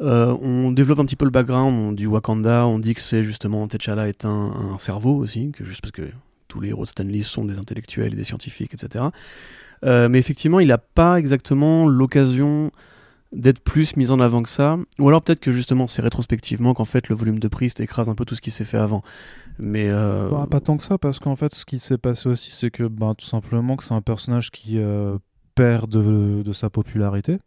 [0.00, 2.66] on développe un petit peu le background du Wakanda.
[2.66, 6.08] On dit que c'est justement T'Challa est un, cerveau aussi, juste parce que
[6.48, 9.06] tous les héros de Stanley sont des intellectuels et des scientifiques, etc.
[9.82, 12.70] mais effectivement, il n'a pas exactement l'occasion
[13.32, 14.78] d'être plus mis en avant que ça.
[14.98, 18.14] Ou alors peut-être que justement c'est rétrospectivement qu'en fait le volume de Priest écrase un
[18.14, 19.02] peu tout ce qui s'est fait avant.
[19.58, 22.50] Mais euh, bah, pas tant que ça, parce qu'en fait ce qui s'est passé aussi,
[22.52, 25.16] c'est que ben, tout simplement que c'est un personnage qui euh,
[25.54, 27.38] perd de, de, sa popularité.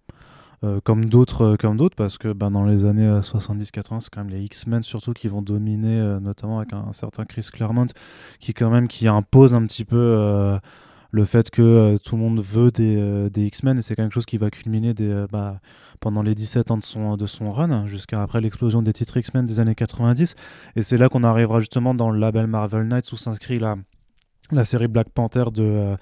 [0.63, 4.29] Euh, comme d'autres comme d'autres parce que ben, dans les années 70-80 c'est quand même
[4.29, 7.87] les X-Men surtout qui vont dominer notamment avec un, certain Chris Claremont
[8.39, 10.57] qui quand même qui impose un petit peu
[11.15, 14.25] le fait que euh, tout le monde veut des, euh, X-Men et c'est quelque chose
[14.25, 15.61] qui va culminer euh, bah,
[16.01, 19.61] pendant les 17 ans de son, de run, jusqu'à après l'explosion des titres X-Men des
[19.61, 20.35] années 90.
[20.75, 24.89] Et c'est là qu'on arrivera justement dans le label Marvel Knights où s'inscrit la série
[24.89, 25.95] Black Panther de,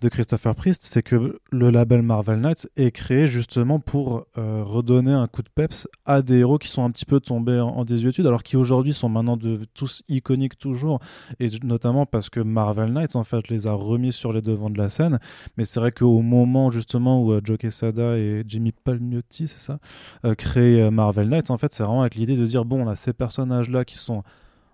[0.00, 5.12] de Christopher Priest, c'est que le label Marvel Knights est créé justement pour euh, redonner
[5.12, 8.26] un coup de peps à des héros qui sont un petit peu tombés en, désuétude,
[8.26, 11.00] alors qui aujourd'hui sont maintenant de, tous iconiques toujours,
[11.40, 14.78] et notamment parce que Marvel Knights en fait les a remis sur les devants de
[14.78, 15.18] la scène.
[15.56, 19.78] Mais c'est vrai qu'au moment justement où euh, Joe Quesada et Jimmy Palmiotti, c'est ça,
[20.24, 22.96] euh, créent Marvel Knights, en fait c'est vraiment avec l'idée de dire bon, on a
[22.96, 24.22] ces personnages là qui sont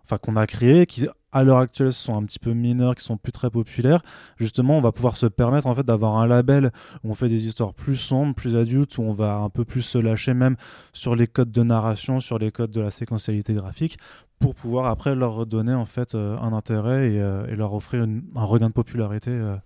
[0.04, 3.16] enfin qu'on a créés, qui à l'heure actuelle sont un petit peu mineurs, qui sont
[3.16, 4.02] plus très populaires,
[4.36, 6.70] justement, on va pouvoir se permettre en fait d'avoir un label
[7.02, 9.82] où on fait des histoires plus sombres, plus adultes, où on va un peu plus
[9.82, 10.56] se lâcher même
[10.92, 13.98] sur les codes de narration, sur les codes de la séquentialité graphique,
[14.42, 18.44] pour pouvoir après leur redonner en fait euh, un intérêt et, euh, leur offrir un
[18.44, 19.30] regain de popularité.
[19.30, 19.56] Euh,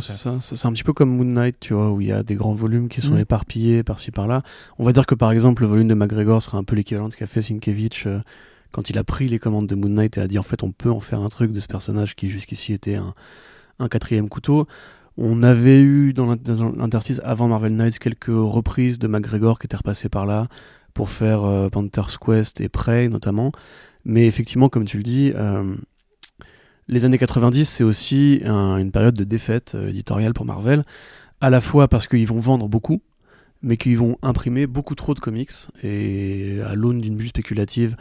[0.00, 0.36] c'est ça.
[0.40, 2.54] C'est un petit peu comme Moon Knight, tu vois, où il y a des grands
[2.54, 3.20] volumes qui sont mm.
[3.20, 4.42] éparpillés par-ci par-là.
[4.78, 7.12] On va dire que par exemple, le volume de McGregor sera un peu l'équivalent de
[7.12, 8.06] ce qu'a fait Sienkiewicz
[8.72, 10.72] quand il a pris les commandes de Moon Knight et a dit en fait on
[10.72, 13.14] peut en faire un truc de ce personnage qui jusqu'ici était un,
[13.78, 14.66] un, quatrième couteau.
[15.18, 20.08] On avait eu dans l'interstice avant Marvel Knights quelques reprises de McGregor qui étaient repassées
[20.08, 20.48] par là
[20.94, 23.52] pour faire euh, Panther's Quest et Prey notamment.
[24.04, 25.74] Mais effectivement, comme tu le dis, euh,
[26.88, 30.82] les années 90 c'est aussi une période de défaite euh, éditoriale pour Marvel,
[31.40, 33.02] à la fois parce qu'ils vont vendre beaucoup,
[33.62, 37.96] mais qu'ils vont imprimer beaucoup trop de comics et à l'aune d'une bulle spéculative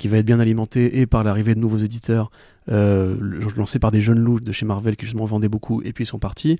[0.00, 2.30] qui va être bien alimenté et par l'arrivée de nouveaux éditeurs
[2.70, 3.14] euh,
[3.54, 6.06] lancés par des jeunes loups de chez Marvel qui justement vendaient beaucoup et puis ils
[6.06, 6.58] sont partis,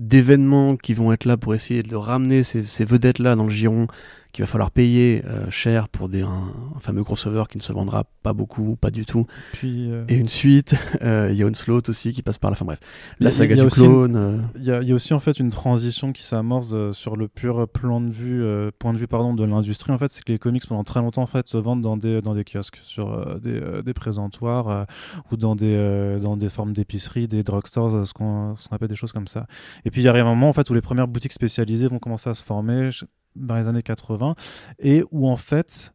[0.00, 3.86] d'événements qui vont être là pour essayer de ramener ces, ces vedettes-là dans le giron
[4.32, 8.04] qu'il va falloir payer euh, cher pour des, un, fameux crossover qui ne se vendra
[8.22, 9.26] pas beaucoup, pas du tout.
[9.52, 12.56] Puis, euh, Et une suite, euh, il y a Onslaught aussi qui passe par la
[12.56, 12.64] fin.
[12.64, 12.78] Bref,
[13.18, 14.48] la saga du clone.
[14.56, 18.10] Il y, a aussi en fait une transition qui s'amorce sur le pur plan de
[18.10, 18.44] vue,
[18.78, 19.92] point de vue pardon de l'industrie.
[19.92, 22.22] En fait, c'est que les comics pendant très longtemps en fait se vendent dans des
[22.22, 24.86] dans des kiosques, sur des, des, présentoirs
[25.30, 29.28] ou dans des dans des formes d'épicerie, des drugstores, ce qu'on appelle des choses comme
[29.28, 29.46] ça.
[29.84, 31.98] Et puis il y arrive un moment en fait où les premières boutiques spécialisées vont
[31.98, 32.90] commencer à se former
[33.36, 34.34] dans les années 80
[34.80, 35.94] et où en fait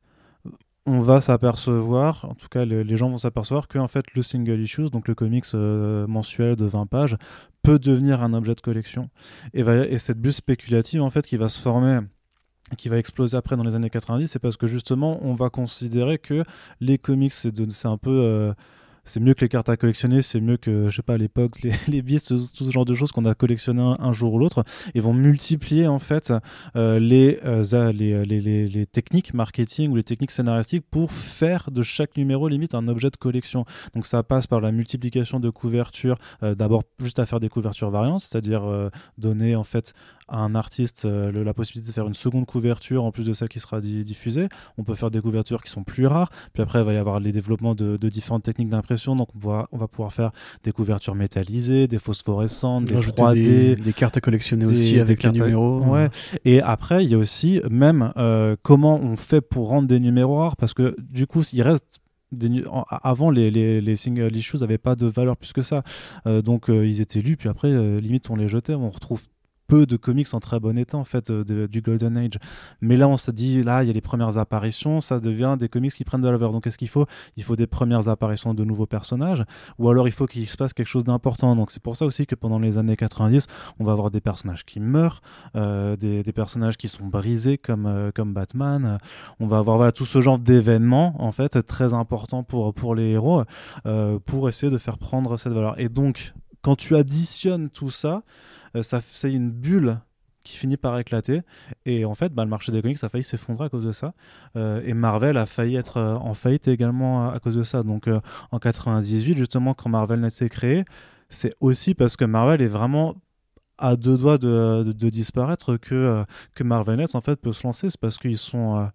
[0.88, 4.90] on va s'apercevoir, en tout cas les, gens vont s'apercevoir que fait le single issues,
[4.92, 7.18] donc le comics euh, mensuel de 20 pages,
[7.64, 9.10] peut devenir un objet de collection.
[9.56, 12.02] Et, et cette bulle spéculative en fait qui va se former
[12.78, 16.18] qui va exploser après dans les années 90, c'est parce que justement on va considérer
[16.18, 16.44] que
[16.80, 18.54] les comics c'est un peu euh,
[19.06, 21.62] c'est mieux que les cartes à collectionner, c'est mieux que, je sais pas, à l'époque,
[21.62, 24.64] les, les bis, tout, ce genre de choses qu'on a collectionné un, jour ou l'autre,
[24.94, 26.34] et vont multiplier en fait
[26.76, 31.70] euh, les, euh, euh, les, les, les, techniques marketing ou les techniques scénaristiques pour faire
[31.72, 33.66] de chaque numéro limite un objet de collection.
[33.94, 38.22] Donc ça passe par la multiplication de couvertures, d'abord juste à faire des couvertures variantes,
[38.22, 38.64] c'est-à-dire
[39.18, 39.94] donner en fait
[40.28, 43.60] à un artiste la possibilité de faire une seconde couverture en plus de celle qui
[43.60, 44.48] sera diffusée.
[44.78, 47.20] On peut faire des couvertures qui sont plus rares, puis après il va y avoir
[47.20, 50.32] les développements de, de différentes techniques d'impression donc on va, on va pouvoir faire
[50.64, 53.76] des couvertures métallisées, des phosphorescentes, des 3D.
[53.76, 55.80] Des, cartes à collectionner aussi avec les numéros.
[55.82, 56.10] Ouais.
[56.44, 60.38] Et après, il y a aussi même euh, comment on fait pour rendre des numéros
[60.38, 62.00] rares, parce que du coup, il reste
[62.32, 65.84] des, avant les, les, les, single issues n'avaient pas de valeur plus que ça
[66.26, 69.22] euh, donc euh, ils étaient lus puis après limite on les jetait on retrouve
[69.68, 72.40] peu de comics en très bon état en fait euh, du Golden Age.
[72.82, 75.70] Mais là, on se dit, là, il y a les premières apparitions, ça devient des
[75.70, 76.52] comics qui prennent de la valeur.
[76.52, 77.06] Donc, qu'est-ce qu'il faut
[77.38, 79.44] Il faut des premières apparitions de nouveaux personnages,
[79.80, 81.56] ou alors il faut qu'il se passe quelque chose d'important?
[81.56, 83.48] Donc, c'est pour ça aussi que pendant les années 90,
[83.80, 85.22] on va avoir des personnages qui meurent,
[85.56, 88.98] euh, des, personnages qui sont brisés comme, euh, comme Batman.
[89.40, 93.44] On va avoir tout ce genre d'événements en fait très importants pour, pour les héros
[94.26, 95.80] pour essayer de faire prendre cette valeur.
[95.80, 98.24] Et donc, quand tu additionnes tout ça,
[98.84, 100.00] ça c'est une bulle
[100.46, 101.42] qui finit par éclater.
[101.86, 104.14] Et en fait, bah, le marché des comics a failli s'effondrer à cause de ça.
[104.56, 107.84] Euh, et Marvel a failli être euh, en faillite également à, cause de ça.
[107.84, 108.08] Donc
[108.52, 110.86] en 98, justement, quand Marvel s'est créé,
[111.30, 113.16] c'est aussi parce que Marvel est vraiment
[113.78, 117.90] à deux doigts de, disparaître que, que Marvel Net en fait peut se lancer.
[117.90, 118.88] C'est parce qu'ils sont.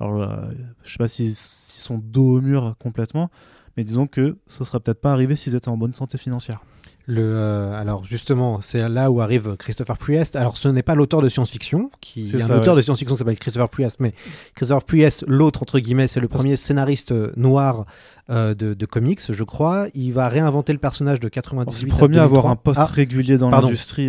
[0.00, 0.50] alors,
[0.82, 3.30] je sais pas s'ils sont dos au mur complètement,
[3.76, 6.64] mais disons que ce serait peut-être pas arrivé s'ils étaient en bonne santé financière.
[7.06, 10.36] Le, euh, alors justement, c'est là où arrive Christopher Priest.
[10.36, 13.14] Alors ce n'est pas l'auteur de science-fiction, qui il y a un auteur de science-fiction
[13.14, 14.14] qui s'appelle Christopher Priest, mais
[14.54, 17.84] Christopher Priest, l'autre entre guillemets, c'est le premier scénariste euh, noir
[18.30, 19.86] euh, de, de, comics, je crois.
[19.94, 21.76] Il va réinventer le personnage de 98.
[21.76, 24.08] C'est le premier à avoir un poste ah, régulier dans l'industrie,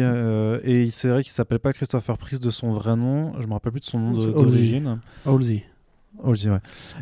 [0.64, 3.34] et c'est vrai qu'il s'appelle pas Christopher Priest de son vrai nom.
[3.42, 5.00] Je me rappelle plus de son nom d'origine.
[5.26, 5.66] Halsey.
[6.26, 6.60] Halsey, ouais.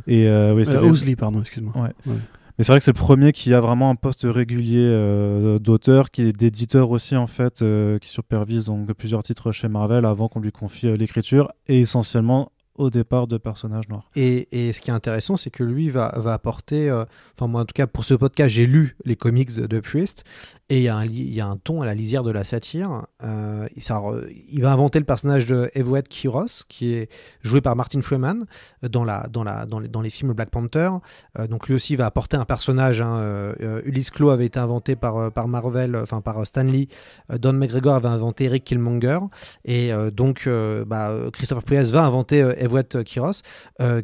[0.07, 1.73] Et oui, c'est pardon, excuse-moi.
[1.75, 2.11] Ouais.
[2.11, 2.19] ouais.
[2.57, 6.11] Mais c'est vrai que c'est le premier qui a vraiment un poste régulier euh, d'auteur,
[6.11, 10.27] qui est d'éditeur aussi en fait, euh, qui supervise donc plusieurs titres chez Marvel avant
[10.27, 14.09] qu'on lui confie euh, l'écriture et essentiellement au départ de personnages noirs.
[14.15, 16.91] Et, et, ce qui est intéressant, c'est que lui va, va apporter,
[17.35, 20.23] enfin moi en tout cas pour ce podcast, j'ai lu les comics de, de Priest,
[20.69, 23.05] et il y, y, a un ton à la lisière de la satire.
[23.21, 27.09] Euh, il va inventer le personnage de Everett Kiros, qui est
[27.43, 28.45] joué par Martin Freeman
[28.81, 30.89] dans, la, dans, la, dans, les, films Black Panther.
[31.37, 33.01] Euh, donc lui aussi va apporter un personnage.
[33.01, 33.17] Hein.
[33.17, 36.87] Euh, Ulysse Claw avait été inventé par, par Marvel, enfin par Stanley.
[37.29, 39.19] Don McGregor avait inventé Eric Killmonger.
[39.65, 40.49] Et donc
[40.87, 43.41] bah, Christopher Priest va inventer Everett Kiros,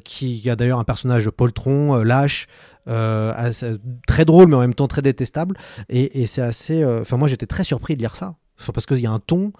[0.03, 2.47] qui a d'ailleurs un personnage poltron, lâche.
[2.89, 3.51] Euh,
[4.07, 5.55] très drôle, mais en même temps très détestable.
[5.89, 6.81] Et, c'est assez.
[6.81, 8.35] Euh, enfin, moi, j'étais très surpris de lire ça.
[8.73, 9.53] parce qu'il y a un ton,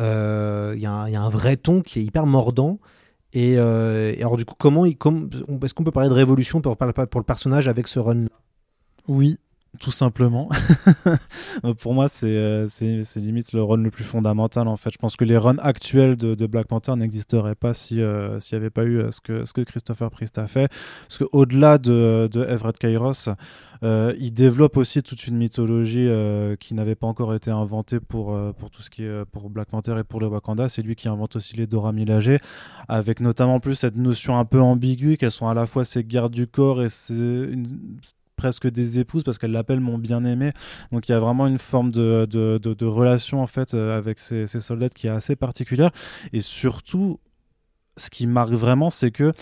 [0.00, 2.78] euh, il y, a un vrai ton qui est hyper mordant.
[3.32, 5.30] Et, alors, du coup, comment, comme,
[5.62, 8.26] est-ce qu'on peut parler de révolution pour, pour le personnage avec ce run
[9.08, 9.38] Oui,
[9.80, 10.48] tout simplement.
[11.78, 12.66] pour moi, c'est
[13.16, 14.90] limite le run le plus fondamental en fait.
[14.92, 18.70] Je pense que les runs actuels de, de Black Panther n'existeraient pas s'il n'y avait
[18.70, 20.70] pas eu ce, que, ce que Christopher Priest a fait.
[21.08, 23.28] Parce qu'au-delà de, de Everett Kairos,
[23.82, 28.34] euh, il développe aussi toute une mythologie euh, qui n'avait pas encore été inventée pour,
[28.34, 30.68] euh, pour tout ce qui est pour Black Panther et pour le Wakanda.
[30.68, 32.38] C'est lui qui invente aussi les Dora Milaje,
[32.88, 36.32] avec notamment plus cette notion un peu ambiguë qu'elles sont à la fois ses gardes
[36.32, 36.88] du corps et
[38.44, 40.50] presque des épouses parce qu'elle l'appelle mon bien-aimé.
[40.92, 44.60] Donc il y a vraiment une forme de, de, relation en fait avec ces, ces
[44.60, 45.92] soldats qui est assez particulière.
[46.34, 47.20] Et surtout,
[47.96, 49.32] ce qui marque vraiment, c'est que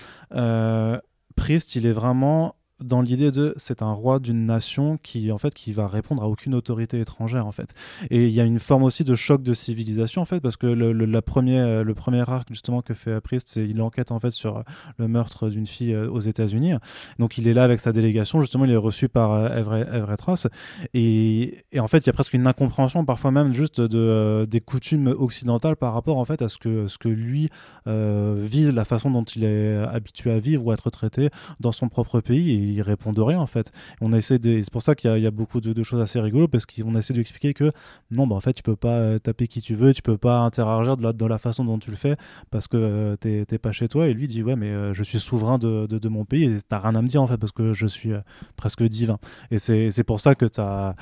[1.34, 5.54] Priest, il est vraiment dans l'idée de c'est un roi d'une nation qui en fait
[5.54, 7.74] qui va répondre à aucune autorité étrangère en fait.
[8.10, 10.66] Et il y a une forme aussi de choc de civilisation en fait parce que
[10.66, 14.30] le, la premier, le premier arc justement que fait Priest c'est il enquête en fait
[14.30, 14.62] sur
[14.98, 16.74] le meurtre d'une fille euh, aux États-Unis.
[17.18, 20.46] Donc il est là avec sa délégation justement il est reçu par euh, Everett, Ross
[20.94, 24.46] et, et, en fait il y a presque une incompréhension parfois même juste de euh,
[24.46, 27.50] des coutumes occidentales par rapport en fait à ce que ce que lui
[27.86, 31.88] vit la façon dont il est habitué à vivre ou à être traité dans son
[31.88, 33.72] propre pays ils répondent rien en fait.
[34.00, 36.66] On essaie de, c'est pour ça qu'il y, a beaucoup de, choses assez rigolos parce
[36.66, 37.70] qu'on essaie d'expliquer que
[38.10, 40.38] non, bah en fait tu peux pas euh, taper qui tu veux, tu peux pas
[40.38, 42.14] interagir de la, de la façon dont tu le fais
[42.50, 44.08] parce que euh, t'es pas chez toi.
[44.08, 46.78] Et lui dit ouais mais euh, je suis souverain de, de, mon pays et t'as
[46.78, 48.12] rien à me dire en fait parce que je suis
[48.56, 49.18] presque divin.
[49.50, 50.94] Et c'est pour ça que t'as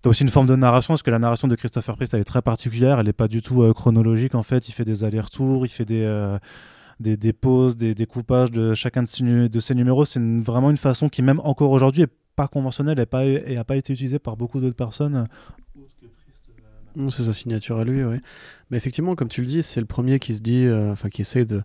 [0.00, 2.24] T'as aussi une forme de narration, parce que la narration de Christopher Priest, elle est
[2.24, 4.68] très particulière, elle n'est pas du tout chronologique en fait.
[4.68, 6.06] Il fait des allers-retours, il fait des,
[7.00, 7.34] des, des
[7.76, 9.08] des découpages de chacun de
[9.60, 10.04] ces, numéros.
[10.04, 13.64] C'est vraiment une façon qui, même encore aujourd'hui, est pas conventionnelle et pas, et a
[13.64, 15.26] pas été utilisée par beaucoup d'autres personnes.
[17.10, 18.16] C'est sa signature à lui, oui.
[18.70, 21.20] Mais effectivement, comme tu le dis, c'est le premier qui se dit, euh, enfin, qui
[21.20, 21.62] essaie de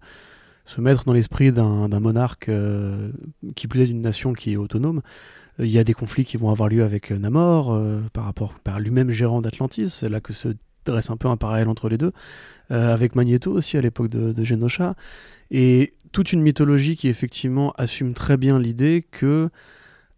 [0.65, 3.11] se mettre dans l'esprit d'un monarque euh,
[3.55, 5.01] qui plus est d'une nation qui est autonome.
[5.59, 8.79] Il y a des conflits qui vont avoir lieu avec Namor euh, par rapport par
[8.79, 9.89] lui-même gérant d'Atlantis.
[9.89, 10.49] C'est là que se
[10.85, 12.11] dresse un peu un parallèle entre les deux,
[12.71, 14.95] euh, avec Magneto aussi à l'époque de, Genosha,
[15.51, 19.49] et toute une mythologie qui effectivement assume très bien l'idée que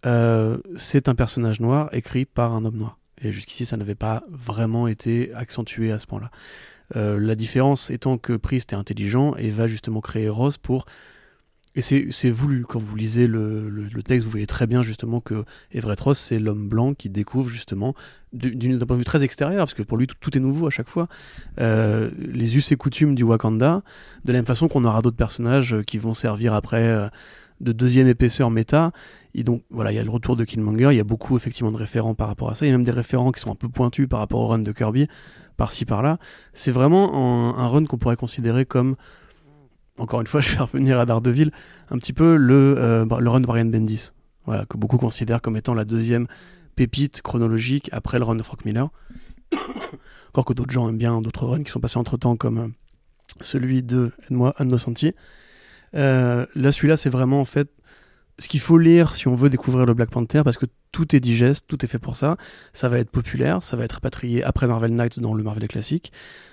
[0.06, 2.97] euh, c'est un personnage noir écrit par un homme noir.
[3.21, 6.30] Et jusqu'ici, ça n'avait pas vraiment été accentué à ce point-là.
[6.95, 10.86] Euh, la différence étant que Priest est intelligent et va justement créer Rose pour
[11.76, 12.66] et c'est voulu.
[12.66, 16.40] Quand vous lisez le, le, texte, vous voyez très bien justement que Everett Ross, c'est
[16.40, 17.94] l'homme blanc qui découvre justement,
[18.32, 20.88] d'un point de vue très extérieur, parce que pour lui, tout, est nouveau à chaque
[20.88, 21.10] fois,
[21.60, 23.84] euh, les us et coutumes du Wakanda,
[24.24, 27.10] de la même façon qu'on aura d'autres personnages euh, qui vont servir après euh,
[27.60, 28.92] de deuxième épaisseur méta.
[29.34, 31.74] Et donc voilà, il y a le retour de Killmonger, il y a beaucoup effectivement
[31.74, 33.56] de référents par rapport à ça, il y a même des référents qui sont un
[33.56, 35.08] peu pointus par rapport au run de Kirby,
[35.58, 36.20] par-ci par-là.
[36.54, 38.96] C'est vraiment un run qu'on pourrait considérer comme
[39.98, 41.52] encore une fois, je vais revenir à Daredevil,
[41.90, 44.12] un petit peu le, euh, le run de Brian Bendis,
[44.46, 46.28] voilà, que beaucoup considèrent comme étant la deuxième
[46.76, 48.89] pépite chronologique après le run de Frank Miller.
[50.30, 52.68] Encore que d'autres gens aiment bien d'autres runs qui sont passés entre temps, comme euh,
[53.41, 55.14] celui de moi Anno Santi.
[55.96, 57.70] Euh, là, celui-là, c'est vraiment en fait
[58.40, 61.20] ce qu'il faut lire si on veut découvrir le Black Panther, parce que tout est
[61.20, 62.38] digeste, tout est fait pour ça.
[62.74, 66.12] Ça va être populaire, ça va être rapatrié après Marvel Knights dans le Marvel classique.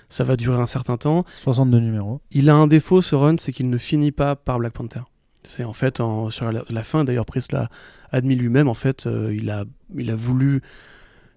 [0.09, 1.25] Ça va durer un certain temps.
[1.37, 2.21] 62 numéros.
[2.31, 5.01] Il a un défaut, ce run, c'est qu'il ne finit pas par Black Panther.
[5.45, 7.69] C'est en fait sur la, fin, d'ailleurs Priest l'a
[8.13, 9.65] admis lui-même, en fait, euh, il, a,
[9.97, 10.63] il a voulu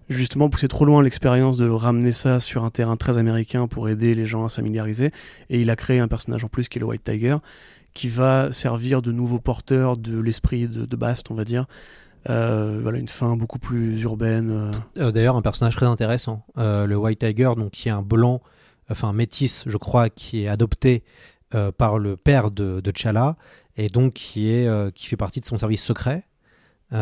[0.08, 4.14] justement pousser trop loin l'expérience de ramener ça sur un terrain très américain pour aider
[4.14, 5.10] les gens à se familiariser.
[5.50, 7.36] Et il a créé un personnage en plus qui est le White Tiger,
[7.96, 11.64] qui va servir de nouveau porteur de l'esprit de, Bast, on va dire.
[12.28, 14.50] Euh, voilà une fin beaucoup plus urbaine.
[14.50, 14.72] euh.
[14.98, 18.42] Euh, D'ailleurs, un personnage très intéressant, le White Tiger, donc qui est un blanc,
[18.90, 21.04] enfin métis, je crois, qui est adopté
[21.78, 23.36] par le père de, T'Challa
[23.78, 26.24] et donc qui est qui fait partie de son service secret.
[26.92, 26.96] Et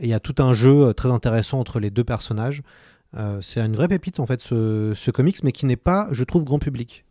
[0.00, 2.62] il y a tout un jeu très intéressant entre les deux personnages.
[3.42, 6.44] C'est une vraie pépite en fait ce, ce comics, mais qui n'est pas, je trouve,
[6.44, 7.04] grand public.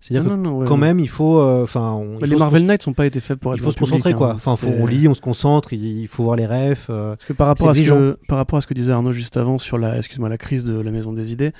[0.00, 0.80] C'est-à-dire que non, non, ouais, quand ouais.
[0.80, 3.58] même, il faut, euh, enfin, Bah, les Marvel Knights n'ont pas été faits pour être
[3.60, 4.32] Il faut se concentrer quoi.
[4.32, 4.34] hein.
[4.34, 6.86] Enfin, faut- on lit, on se concentre, il, faut voir les refs.
[6.90, 9.12] euh, Parce que par rapport, à ce que, par rapport à ce que disait Arnaud
[9.12, 11.52] juste avant sur la, excuse-moi, la crise de la Maison des Idées,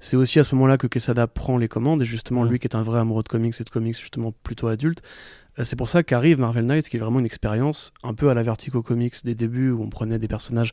[0.00, 2.76] c'est aussi à ce moment-là que Quesada prend les commandes et justement lui qui est
[2.76, 5.02] un vrai amoureux de comics et de comics justement plutôt adulte,
[5.58, 8.34] euh, c'est pour ça qu'arrive Marvel Knights qui est vraiment une expérience un peu à
[8.34, 10.72] la Vertigo Comics des débuts où on prenait des personnages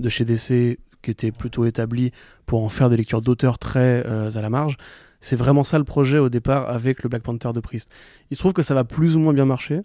[0.00, 2.10] de chez DC qui étaient plutôt établis
[2.46, 4.76] pour en faire des lectures d'auteurs très euh, à la marge.
[5.24, 7.88] C'est vraiment ça le projet au départ avec le Black Panther de Priest.
[8.30, 9.80] Il se trouve que ça va plus ou moins bien marcher.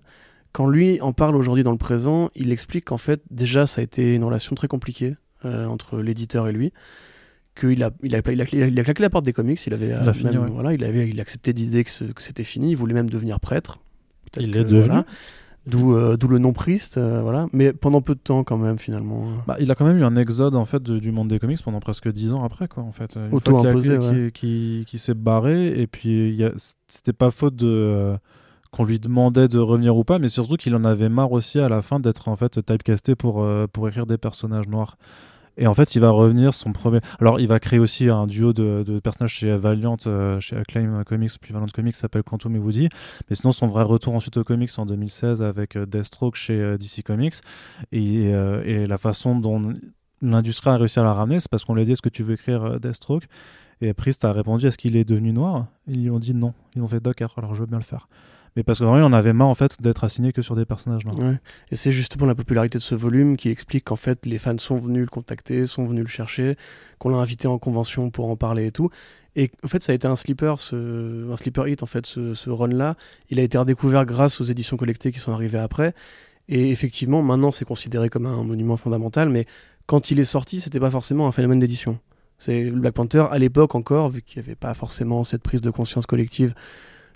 [0.51, 3.83] Quand lui en parle aujourd'hui dans le présent, il explique qu'en fait, déjà, ça a
[3.83, 5.15] été une relation très compliquée
[5.45, 6.73] euh, entre l'éditeur et lui.
[7.55, 9.65] Qu'il a, il a, il a, il a- il a claqué la porte des comics,
[9.65, 10.49] il avait, euh, fini, même, ouais.
[10.49, 13.79] voilà, il avait il accepté l'idée que, c'était fini, il voulait même devenir prêtre.
[14.37, 14.79] Il que, est devenu.
[14.79, 15.05] voilà.
[15.67, 17.45] D'où euh, d'où le nom Priest, euh, voilà.
[17.53, 19.23] Mais pendant peu de temps quand même, finalement.
[19.45, 21.61] Bah, il a quand même eu un exode en fait de- du monde des comics
[21.63, 23.15] pendant presque 10 ans après quoi en fait.
[23.17, 24.31] Une fois Auto-imposé, qu'il a- ouais.
[24.33, 24.39] qui,
[24.79, 26.41] qui, qui s'est barré et puis
[26.87, 28.17] c'était pas faute de euh,
[28.71, 31.69] qu'on lui demandait de revenir ou pas, mais surtout qu'il en avait marre aussi à
[31.69, 34.97] la fin d'être en fait typecasté pour euh, pour écrire des personnages noirs.
[35.57, 36.99] Et en fait, il va revenir son premier.
[37.19, 41.31] Alors, il va créer aussi un duo de, personnages chez Valiant, euh, chez Acclaim Comics,
[41.39, 42.89] puis Valiant Comics, s'appelle Quantum et Woody.
[43.29, 46.77] Mais sinon, son vrai retour ensuite aux comics en 2016 avec euh, Deathstroke chez euh,
[46.77, 47.35] DC Comics.
[47.91, 48.31] Et,
[48.87, 49.73] la façon dont
[50.21, 52.23] l'industrie a réussi à la ramener, c'est parce qu'on lui a dit est-ce que tu
[52.23, 53.27] veux écrire Deathstroke?
[53.81, 55.67] Et Priest a répondu est-ce qu'il est devenu noir?
[55.87, 56.53] Ils lui ont dit non.
[56.75, 58.07] Ils ont fait d'accord, alors je veux bien le faire.
[58.59, 61.05] Mais parce que vraiment, en avait marre en fait d'être assigné que sur des personnages.
[61.05, 61.39] Ouais.
[61.71, 64.77] Et c'est justement la popularité de ce volume qui explique qu'en fait les fans sont
[64.79, 66.57] venus le contacter, sont venus le chercher,
[66.97, 68.89] qu'on l'a invité en convention pour en parler et tout.
[69.37, 71.31] Et en fait ça a été un sleeper, ce...
[71.31, 72.97] un sleeper hit en fait, ce, ce run-là.
[73.29, 75.93] Il a été redécouvert grâce aux éditions collectées qui sont arrivées après.
[76.49, 79.45] Et effectivement maintenant c'est considéré comme un monument fondamental, mais
[79.85, 81.97] quand il est sorti c'était pas forcément un phénomène d'édition.
[82.39, 85.69] C'est Black Panther à l'époque encore, vu qu'il n'y avait pas forcément cette prise de
[85.69, 86.53] conscience collective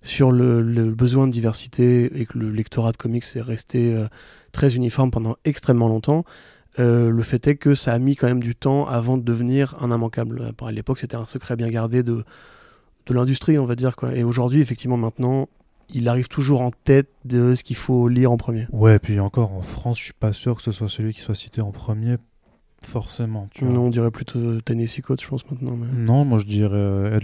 [0.04, 4.08] sur le, le besoin de diversité et que le lectorat de comics est resté euh,
[4.52, 6.24] très uniforme pendant extrêmement longtemps.
[6.80, 9.76] euh, le fait est que ça a mis quand même du temps avant de devenir
[9.82, 10.54] un immanquable.
[10.66, 12.24] À l'époque, c'était un secret bien gardé de,
[13.06, 13.96] de l'industrie, on va dire.
[13.96, 14.16] Quoi.
[14.16, 15.48] Et aujourd'hui, effectivement, maintenant,
[15.94, 18.68] il arrive toujours en tête de ce qu'il faut lire en premier.
[18.72, 21.36] Ouais, puis encore en France, je suis pas sûr que ce soit celui qui soit
[21.36, 22.16] cité en premier,
[22.82, 23.48] forcément.
[23.54, 23.74] Tu vois.
[23.74, 25.78] Non, on dirait plutôt Tennessee Coates, je pense, maintenant.
[25.78, 25.88] Mais...
[25.96, 27.16] Non, moi je dirais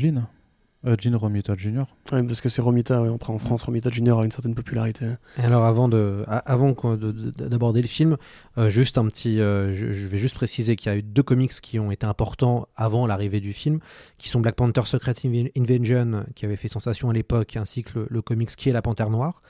[0.86, 0.94] euh.
[0.94, 1.84] Edlin Romita Jr.
[2.12, 3.14] Ouais, parce que c'est Romita, ouais.
[3.14, 5.06] après en France, Romita Junior a une certaine popularité.
[5.38, 8.18] Et alors avant de, avant qu'on- de- de- d'aborder le film,
[8.58, 11.24] euh, juste un petit, euh, je, je vais juste préciser qu'il y a eu deux
[11.24, 13.80] comics qui ont été importants avant l'arrivée du film,
[14.18, 18.00] qui sont Black Panther Secret Inv- Invasion, qui avait fait sensation à l'époque, ainsi que
[18.00, 19.42] le, le comics qui est la Panthère Noire,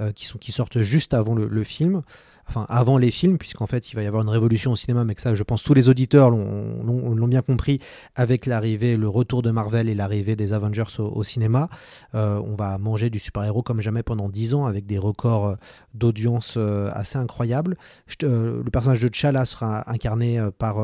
[0.00, 2.02] euh, qui sont qui sortent juste avant le, le film.
[2.48, 5.14] Enfin, avant les films, puisqu'en fait, il va y avoir une révolution au cinéma, mais
[5.16, 7.80] que ça, je pense, tous les auditeurs l'ont- bien compris
[8.14, 11.68] avec l'arrivée, le retour de Marvel et l'arrivée des Avengers au, au cinéma.
[12.14, 15.54] Euh, on va manger du super-héros comme jamais pendant 10 ans avec des records euh,
[15.94, 17.76] d'audience euh, assez incroyables.
[18.06, 20.78] Je euh, le personnage de T'Challa sera incarné par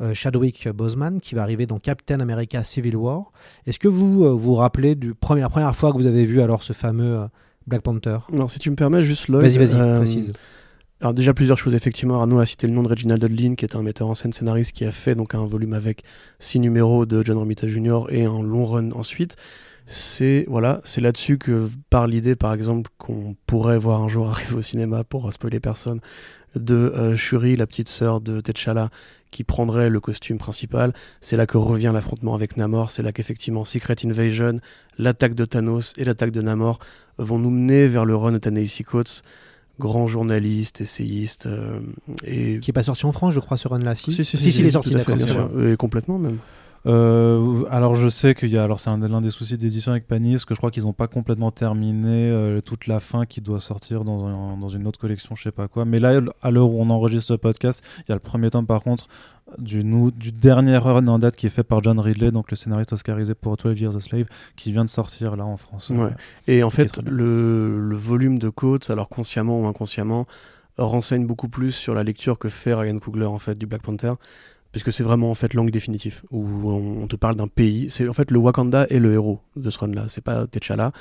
[0.00, 3.32] euh, Chadwick Boseman qui va arriver dans Captain America Civil War.
[3.66, 6.62] Est-ce que vous vous rappelez du premier, la première fois que vous avez vu alors
[6.62, 7.20] ce fameux
[7.66, 8.18] Black Panther?
[8.34, 9.46] Alors, si tu me permets, juste Lloyd.
[9.50, 10.32] Vas-y, vas-y, précise.
[11.00, 12.20] Alors déjà plusieurs choses effectivement.
[12.20, 14.72] Arnaud a cité le nom de Reginald Hudlin qui est un metteur en scène scénariste
[14.72, 16.02] qui a fait donc un volume avec
[16.38, 18.04] six numéros de John Romita Jr.
[18.08, 19.36] et un long run ensuite.
[19.84, 24.54] C'est voilà, c'est là-dessus que part l'idée par exemple qu'on pourrait voir un jour arriver
[24.56, 26.00] au cinéma pour spoiler personne
[26.54, 28.88] de euh, Shuri, la petite sœur de T'Challa
[29.30, 30.94] qui prendrait le costume principal.
[31.20, 32.90] C'est là que revient l'affrontement avec Namor.
[32.90, 34.60] C'est là qu'effectivement Secret Invasion,
[34.96, 36.78] l'attaque de Thanos et l'attaque de Namor
[37.18, 39.22] vont nous mener vers le run de Ta-Nehisi Coates
[39.78, 41.46] grand journaliste, essayiste.
[41.46, 41.80] euh,
[42.24, 42.58] et...
[42.60, 43.94] Qui est pas sorti en France, je crois, ce run-là.
[43.94, 45.16] Si, si, si, si, il est sorti, d'accord.
[45.78, 46.38] complètement même.
[46.86, 50.06] Euh, alors je sais qu'il y a alors c'est un- l'un des soucis d'édition avec
[50.06, 53.40] Panini parce que je crois qu'ils n'ont pas complètement terminé euh, toute la fin qui
[53.40, 55.84] doit sortir dans, un- dans une autre collection je sais pas quoi.
[55.84, 58.66] Mais là à l'heure où on enregistre ce podcast il y a le premier tome
[58.66, 59.08] par contre
[59.58, 62.56] du, nou- du dernier run en date qui est fait par John Ridley donc le
[62.56, 65.90] scénariste oscarisé pour 12 Years a Slave qui vient de sortir là en France.
[65.90, 65.98] Ouais.
[66.04, 66.10] Euh,
[66.46, 70.26] Et en fait, le volume de Coates, alors consciemment ou inconsciemment,
[70.78, 74.12] renseigne beaucoup plus sur la lecture que fait Ryan Coogler en fait du Black Panther,
[74.76, 77.88] puisque c'est vraiment en fait l'angle définitif où on, te parle d'un pays.
[77.88, 80.04] C'est en fait le Wakanda est le héros de ce run-là.
[80.08, 80.92] C'est pas T'Challa.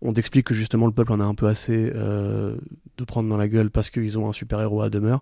[0.00, 2.56] On t'explique que justement le peuple en a un peu assez euh,
[2.96, 5.20] de prendre dans la gueule parce qu'ils ont un super héros à demeure.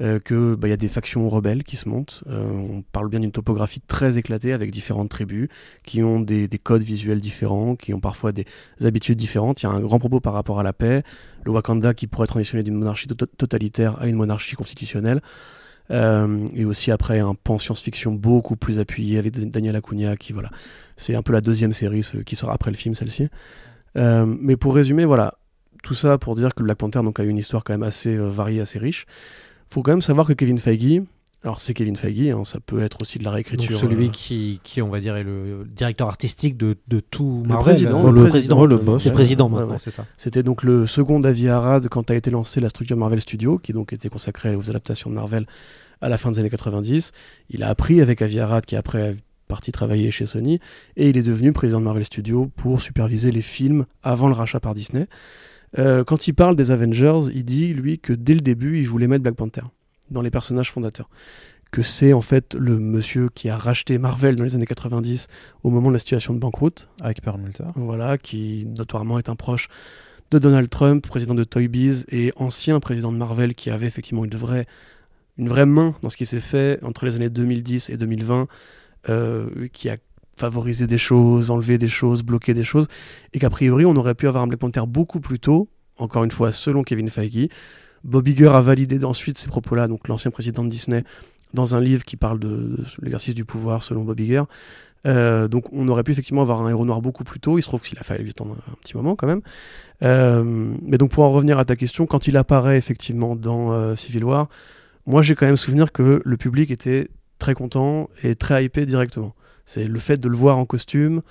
[0.00, 2.24] Euh, que bah, y a des factions rebelles qui se montent.
[2.26, 5.48] Euh, on parle bien d'une topographie très éclatée avec différentes tribus
[5.84, 8.46] qui ont des, codes visuels différents, qui ont parfois des
[8.82, 9.62] habitudes différentes.
[9.62, 11.02] Il y a un grand propos par rapport à la paix.
[11.44, 15.20] Le Wakanda qui pourrait transitionner d'une monarchie totalitaire à une monarchie constitutionnelle.
[15.90, 20.50] Euh, et aussi après un pan science-fiction beaucoup plus appuyé avec Daniel Acuna qui voilà
[20.96, 23.28] c'est un peu la deuxième série qui sera après le film celle-ci.
[23.96, 25.34] Euh, mais pour résumer voilà
[25.84, 28.28] tout ça pour dire que Black Panther donc a une histoire quand même assez euh,
[28.28, 29.06] variée assez riche.
[29.70, 31.02] Faut quand même savoir que Kevin Feige
[31.46, 33.80] alors c'est Kevin Feige, hein, ça peut être aussi de la réécriture.
[33.80, 37.74] Donc celui qui, qui, on va dire, est le directeur artistique de, de tout Marvel.
[37.74, 39.06] Le président, le, président, le, boss.
[39.06, 40.06] Le président maintenant, c'est ça.
[40.16, 43.72] C'était donc le second Avi Arad quand a été lancée la structure Marvel Studios, qui
[43.72, 45.46] donc était consacrée aux adaptations de Marvel
[46.00, 47.12] à la fin des années 90.
[47.50, 49.16] Il a appris avec Avi Arad, qui après est
[49.46, 50.58] parti travailler chez Sony,
[50.96, 54.58] et il est devenu président de Marvel Studios pour superviser les films avant le rachat
[54.58, 55.06] par Disney.
[55.78, 59.06] Euh, quand il parle des Avengers, il dit, lui, que dès le début, il voulait
[59.06, 59.62] mettre Black Panther
[60.10, 61.08] dans les personnages fondateurs.
[61.70, 65.26] Que c'est en fait le monsieur qui a racheté Marvel dans les années 90
[65.62, 66.88] au moment de la situation de banqueroute.
[67.00, 67.64] Avec Perlmutter.
[67.74, 69.68] Voilà, qui notoirement est un proche
[70.30, 74.24] de Donald Trump, président de Toy Biz et ancien président de Marvel qui avait effectivement
[74.24, 74.66] une vraie,
[75.38, 78.48] une vraie main dans ce qui s'est fait entre les années 2010 et 2020,
[79.08, 79.96] euh, qui a
[80.36, 82.88] favorisé des choses, enlevé des choses, bloqué des choses,
[83.32, 86.30] et qu'a priori on aurait pu avoir un Black Panther beaucoup plus tôt, encore une
[86.30, 87.48] fois selon Kevin Feige,
[88.06, 91.04] Bob Iger a validé ensuite ces propos-là, donc l'ancien président de Disney,
[91.54, 94.44] dans un livre qui parle de, l'exercice du pouvoir selon Bob Iger.
[95.06, 97.58] Euh, donc on aurait pu effectivement avoir un héros noir beaucoup plus tôt.
[97.58, 99.42] Il se trouve qu'il a fallu attendre un petit moment quand même.
[100.02, 103.94] Euh, mais donc pour en revenir à ta question, quand il apparaît effectivement dans euh,
[103.96, 104.48] Civil War,
[105.06, 109.34] moi j'ai quand même souvenir que le public était très content et très hypé directement.
[109.64, 111.22] C'est le fait de le voir en costume.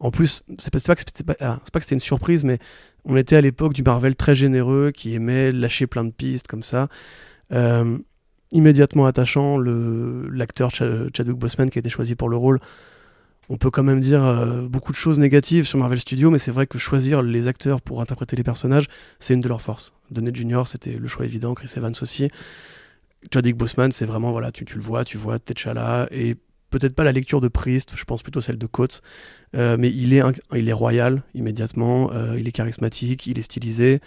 [0.00, 2.58] En plus, c'est pas, ah, pas que c'était une surprise, mais
[3.04, 6.62] on était à l'époque du Marvel très généreux qui aimait lâcher plein de pistes comme
[6.62, 6.88] ça.
[7.52, 7.98] Euh,
[8.52, 12.60] immédiatement attachant, l'acteur Chadwick Boseman qui a été choisi pour le rôle,
[13.50, 16.50] on peut quand même dire euh, beaucoup de choses négatives sur Marvel Studios, mais c'est
[16.50, 18.86] vrai que choisir les acteurs pour interpréter les personnages,
[19.18, 19.92] c'est une de leurs forces.
[20.10, 22.30] Donnet Junior, c'était le choix évident, Chris Evans aussi.
[23.32, 26.36] Chadwick Boseman, c'est vraiment, voilà, tu, tu, le vois, tu vois T'Challa, et
[26.74, 29.00] peut-être pas la lecture de Priest, je pense plutôt celle de Coates,
[29.54, 34.00] euh, mais il est, royal immédiatement, euh, il est charismatique, il est stylisé,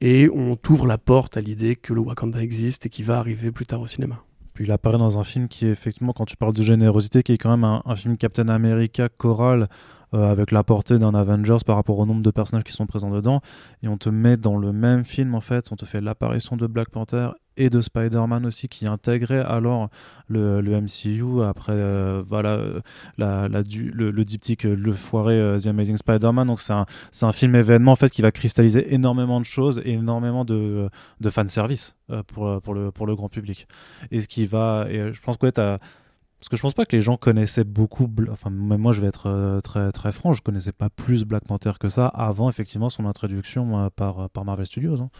[0.00, 3.52] et on t'ouvre la porte à l'idée que le Wakanda existe et qu'il va arriver
[3.52, 4.22] plus tard au cinéma.
[4.54, 7.32] Puis il apparaît dans un film qui est effectivement, quand tu parles de générosité, qui
[7.32, 9.66] est quand même un, un film Captain America choral
[10.14, 13.10] euh, avec la portée d'un Avengers par rapport au nombre de personnages qui sont présents
[13.10, 13.42] dedans.
[13.82, 16.66] Et on te met dans le même film, en fait, on te fait l'apparition de
[16.66, 17.28] Black Panther
[17.58, 19.90] et de Spider-Man aussi qui intégrait alors
[20.28, 22.80] le, MCU après euh, voilà euh,
[23.18, 28.10] le, le, diptyque le foiré The Amazing Spider-Man donc c'est un, film événement en fait
[28.10, 30.88] qui va cristalliser énormément de choses et énormément de,
[31.20, 31.96] de fanservice
[32.28, 33.66] pour, le, grand public
[34.10, 37.02] et ce qui va je pense que ouais, parce que je pense pas que les
[37.02, 38.08] gens connaissaient beaucoup.
[38.30, 41.72] Enfin, même moi, je vais être euh, très franc, je connaissais pas plus Black Panther
[41.80, 45.00] que ça avant effectivement son introduction par par Marvel Studios.
[45.00, 45.10] Hein.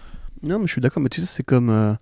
[0.43, 1.03] Non, mais je suis d'accord.
[1.03, 1.95] Mais tu sais, c'est comme euh,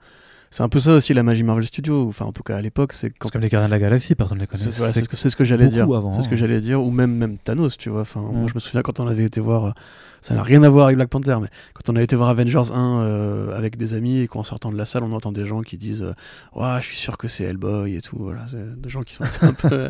[0.51, 2.09] c'est un peu ça aussi la magie Marvel Studios.
[2.09, 3.30] Enfin, en tout cas à l'époque, c'est quand...
[3.30, 4.62] comme les Gardiens de la Galaxie, personne ne les connaît.
[4.62, 5.87] C'est ce que, ce que j'allais dire.
[6.14, 8.03] C'est ce que j'allais dire, ou même même Thanos, tu vois.
[8.03, 8.49] Enfin, moi, mm.
[8.49, 9.74] je me souviens quand on avait été voir
[10.23, 12.73] ça n'a rien à voir avec Black Panther, mais quand on a été voir Avengers
[12.73, 15.62] 1 euh, avec des amis et qu'en sortant de la salle, on entend des gens
[15.62, 16.03] qui disent
[16.57, 18.17] euh, je suis sûr que c'est Hellboy et tout.
[18.19, 19.89] Voilà, c'est des gens qui sont un peu,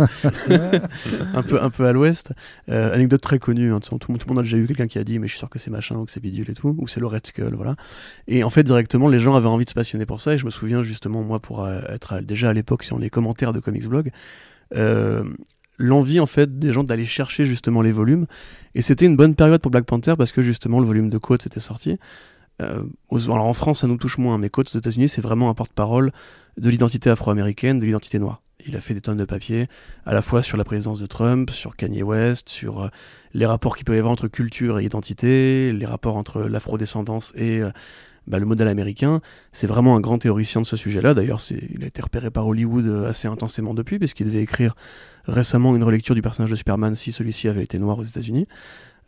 [1.34, 2.32] un peu, un peu à l'ouest.
[2.68, 5.04] Euh, anecdote très connue, hein, tout, tout, le monde a déjà eu quelqu'un qui a
[5.04, 6.88] dit mais je suis sûr que c'est machin ou que c'est bidule et tout, ou
[6.88, 7.76] c'est le Red Skull, voilà.
[8.28, 10.44] Et en fait, directement, les gens avaient envie de se passionner pour ça et je
[10.44, 14.10] me souviens justement, moi, pour être déjà à l'époque sur les commentaires de Comics Blog,
[14.74, 15.24] euh,
[15.78, 18.26] l'envie en fait des gens d'aller chercher justement les volumes.
[18.74, 21.46] Et c'était une bonne période pour Black Panther parce que justement le volume de Coates
[21.46, 21.98] était sorti.
[22.62, 25.54] Euh, alors en France ça nous touche moins, mais Coates aux États-Unis c'est vraiment un
[25.54, 26.12] porte-parole
[26.56, 28.42] de l'identité afro-américaine, de l'identité noire.
[28.66, 29.68] Il a fait des tonnes de papiers,
[30.06, 32.88] à la fois sur la présidence de Trump, sur Kanye West, sur euh,
[33.32, 37.60] les rapports qu'il peut y avoir entre culture et identité, les rapports entre l'afro-descendance et
[37.60, 37.70] euh,
[38.26, 39.20] bah, le modèle américain,
[39.52, 41.14] c'est vraiment un grand théoricien de ce sujet-là.
[41.14, 44.74] D'ailleurs, il a été repéré par Hollywood euh, assez intensément depuis, puisqu'il devait écrire
[45.26, 48.46] récemment une relecture du personnage de Superman si celui-ci avait été noir aux États-Unis.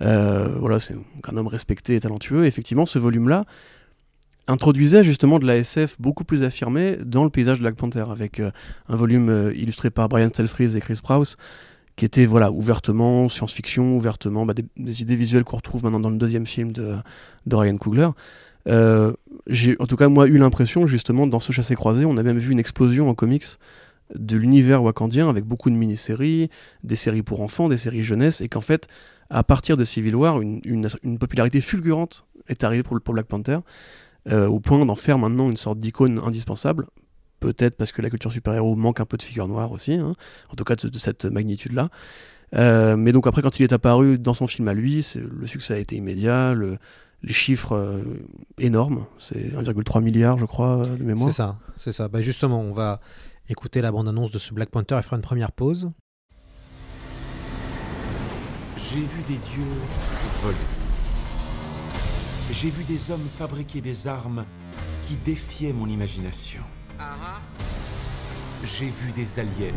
[0.03, 0.95] Euh, voilà, c'est
[1.27, 2.47] un homme respecté et talentueux.
[2.47, 3.45] effectivement, ce volume-là
[4.47, 8.39] introduisait justement de la SF beaucoup plus affirmée dans le paysage de Black Panther, avec
[8.39, 8.51] euh,
[8.89, 11.37] un volume illustré par Brian Stelfreeze et Chris Prowse,
[11.97, 16.19] qui était voilà ouvertement science-fiction, ouvertement bah, des, idées visuelles qu'on retrouve maintenant dans le
[16.19, 17.03] deuxième film de
[17.51, 18.09] Ryan Coogler.
[18.67, 19.13] Euh,
[19.47, 22.39] j'ai en tout cas moi eu l'impression justement dans ce chassé croisé, on a même
[22.39, 23.45] vu une explosion en comics
[24.15, 26.51] de l'univers wakandien avec beaucoup de mini-séries,
[26.83, 28.89] des séries pour enfants, des séries jeunesse, et qu'en fait,
[29.31, 30.89] à partir de Civil War, une,
[31.19, 33.59] popularité fulgurante est arrivée pour, pour Black Panther,
[34.31, 36.87] euh, au point d'en faire maintenant une sorte d'icône indispensable.
[37.41, 40.15] Peut-être parce que la culture super-héros manque un peu de figures noires aussi, hein,
[40.51, 41.89] en tout cas de, cette magnitude-là.
[42.57, 45.75] Euh, mais donc après, quand il est apparu dans son film à lui, le succès
[45.75, 46.79] a été immédiat, le,
[47.23, 48.25] les chiffres euh,
[48.59, 51.31] énormes, c'est 1,3 milliard, je crois, de mémoire.
[51.31, 52.09] C'est ça, c'est ça.
[52.09, 53.01] Bah justement, on va
[53.49, 55.91] écouter la bande-annonce de ce Black Panther et faire une première pause.
[58.77, 59.63] J'ai vu des dieux
[60.43, 60.57] voler.
[62.51, 64.47] J'ai vu des hommes fabriquer des armes
[65.07, 66.63] qui défiaient mon imagination.
[68.65, 69.75] J'ai vu des aliens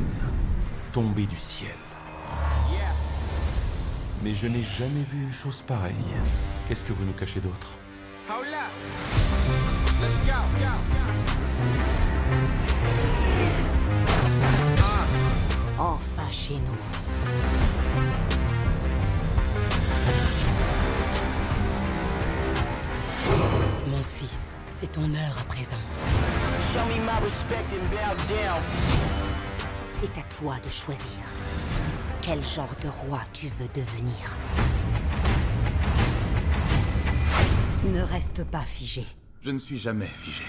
[0.94, 1.70] tomber du ciel.
[4.24, 5.96] Mais je n'ai jamais vu une chose pareille.
[6.68, 7.72] Qu'est-ce que vous nous cachez d'autre
[15.80, 16.78] Enfin chez nous.
[23.88, 25.76] Mon fils, c'est ton heure à présent.
[29.90, 31.31] C'est à toi de choisir
[32.22, 34.38] quel genre de roi tu veux devenir.
[37.84, 39.06] Ne reste pas figé.
[39.42, 40.44] Je ne suis jamais figé.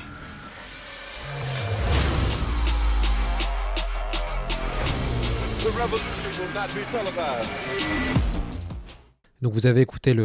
[9.43, 10.17] Donc vous avez écouté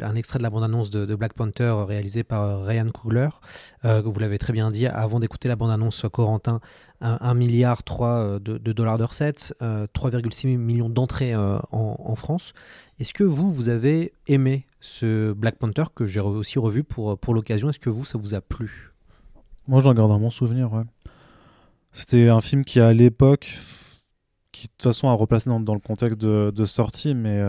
[0.00, 3.28] un extrait de la bande-annonce de, Black Panther réalisé par Ryan Coogler.
[3.84, 6.60] Euh, vous l'avez très bien dit, avant d'écouter la bande-annonce Corentin,
[7.02, 12.54] 1 milliard 3 euh, de, dollars de recettes, 3,6 euh, millions d'entrées en, en, France.
[12.98, 17.34] Est-ce que vous, vous avez aimé ce Black Panther que j'ai aussi revu pour, pour
[17.34, 17.68] l'occasion?
[17.68, 18.92] Est-ce que vous, ça vous a plu?
[19.66, 20.84] Moi j'en garde un bon souvenir, ouais.
[21.92, 23.58] C'était un film qui à l'époque,
[24.52, 27.42] qui de toute façon a replacé dans, le contexte de, sortie, mais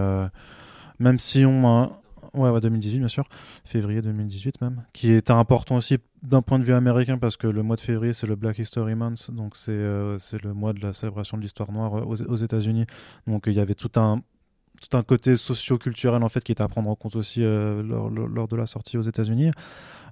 [1.00, 1.90] même si on
[2.34, 3.24] Ouais, ouais, 2018, bien sûr.
[3.66, 4.84] Février 2018 même.
[4.94, 8.14] Qui était important aussi d'un point de vue américain parce que le mois de février,
[8.14, 9.32] c'est le Black History Month.
[9.32, 12.86] Donc, c'est euh, le mois de la célébration de l'histoire noire euh, aux, États-Unis.
[13.28, 14.22] Donc, il y avait tout un,
[14.82, 18.10] tout un côté socio-culturel en fait qui était à prendre en compte aussi euh, lors,
[18.10, 19.52] lors, de la sortie aux États-Unis.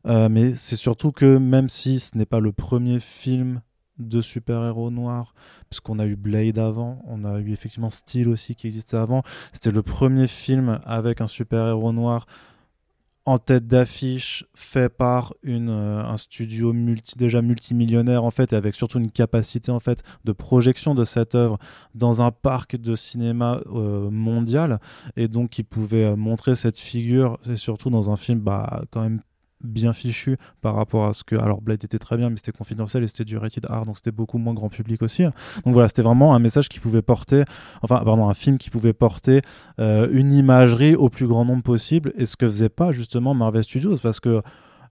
[0.06, 3.62] mais c'est surtout que même si ce n'est pas le premier film
[4.00, 5.34] de super-héros noirs,
[5.70, 9.24] parce qu'on a eu Blade avant, on a eu effectivement Steel aussi qui existait avant.
[9.54, 12.26] C'était le premier film avec un super-héros noir
[13.28, 18.56] en tête d'affiche, fait par une, euh, un studio multi, déjà multimillionnaire en fait, et
[18.56, 21.58] avec surtout une capacité en fait de projection de cette œuvre
[21.93, 24.80] dans un parc de cinéma euh, mondial,
[25.18, 29.02] et donc qui pouvait euh, montrer cette figure, et surtout dans un film bah, quand
[29.02, 29.20] même
[29.62, 33.03] bien fichu par rapport à ce que alors Blade était très bien mais c'était confidentiel
[33.03, 35.24] et c'était du rated R donc c'était beaucoup moins grand public aussi.
[35.24, 37.43] Donc voilà c'était vraiment un message qui pouvait porter
[37.82, 39.41] enfin pardon un film qui pouvait porter
[39.80, 43.64] euh, une imagerie au plus grand nombre possible et ce que faisait pas justement Marvel
[43.64, 44.41] Studios parce que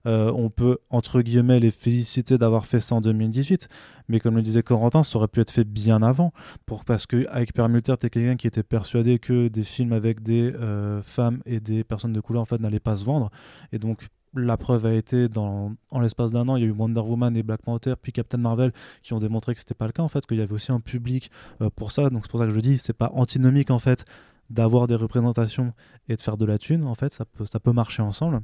[0.05, 3.67] euh, on peut entre guillemets les féliciter d'avoir fait ça en 2018
[4.07, 6.31] mais comme le disait Corentin ça aurait pu être fait bien avant
[6.65, 10.53] pour parce que avec Permuter t'es quelqu'un qui était persuadé que des films avec des
[10.53, 13.31] euh, femmes et des personnes de couleur en fait n'allaient pas se vendre
[13.71, 14.07] et donc
[14.37, 17.35] la preuve a été dans, en l'espace d'un an, il y a eu Wonder Woman
[17.35, 18.71] et Black Panther, puis Captain Marvel
[19.01, 20.79] qui ont démontré que c'était pas le cas en fait, qu'il y avait aussi un
[20.79, 21.31] public
[21.61, 22.09] euh, pour ça.
[22.09, 24.05] Donc c'est pour ça que je dis, c'est pas antinomique en fait
[24.49, 25.73] d'avoir des représentations
[26.07, 26.85] et de faire de la thune.
[26.85, 28.39] En fait, ça peut, ça peut marcher ensemble.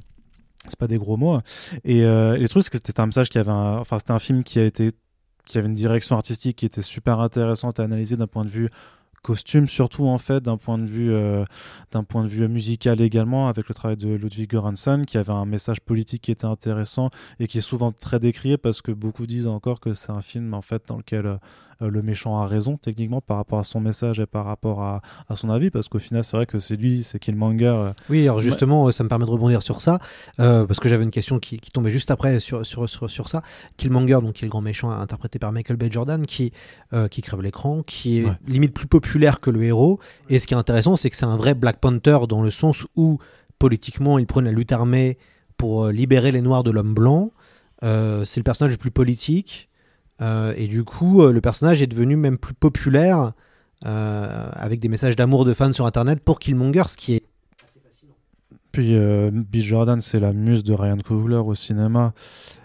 [0.68, 1.40] C'est pas des gros mots.
[1.84, 4.44] Et euh, les trucs, c'est que c'était un message qui avait, enfin c'était un film
[4.44, 4.92] qui a été,
[5.44, 8.70] qui avait une direction artistique qui était super intéressante à analyser d'un point de vue
[9.24, 11.44] costume surtout en fait d'un point de vue euh,
[12.08, 15.80] point de vue musical également avec le travail de Ludwig Göransson qui avait un message
[15.80, 17.08] politique qui était intéressant
[17.40, 20.52] et qui est souvent très décrié parce que beaucoup disent encore que c'est un film
[20.52, 21.36] en fait dans lequel euh,
[21.80, 25.02] le méchant a raison techniquement par rapport à son message et par rapport à,
[25.34, 27.92] son avis parce qu'au final c'est vrai que c'est lui c'est Killmonger euh.
[28.08, 29.98] oui alors justement ça me permet de rebondir sur ça
[30.40, 33.42] euh, parce que j'avais une question qui, tombait juste après sur, sur, sur, ça.
[33.76, 36.52] Killmonger donc qui est le grand méchant interprété par Michael Bay Jordan qui,
[37.10, 39.98] qui crève l'écran qui est limite plus populaire que le héros.
[40.28, 42.86] Et ce qui est intéressant c'est que c'est un vrai Black Panther dans le sens
[42.96, 43.18] où
[43.58, 45.18] politiquement il prône la lutte armée
[45.56, 47.32] pour libérer les noirs de l'homme blanc.
[47.82, 49.68] C'est le personnage le plus politique.
[49.68, 49.73] euh,
[50.20, 53.32] et du coup, euh, le personnage est devenu même plus populaire
[53.84, 57.24] euh, avec des messages d'amour de fans sur Internet pour Killmonger, ce qui est.
[58.72, 58.96] Puis
[59.30, 62.12] Bill Jordan, c'est la muse de Ryan Coogler au cinéma.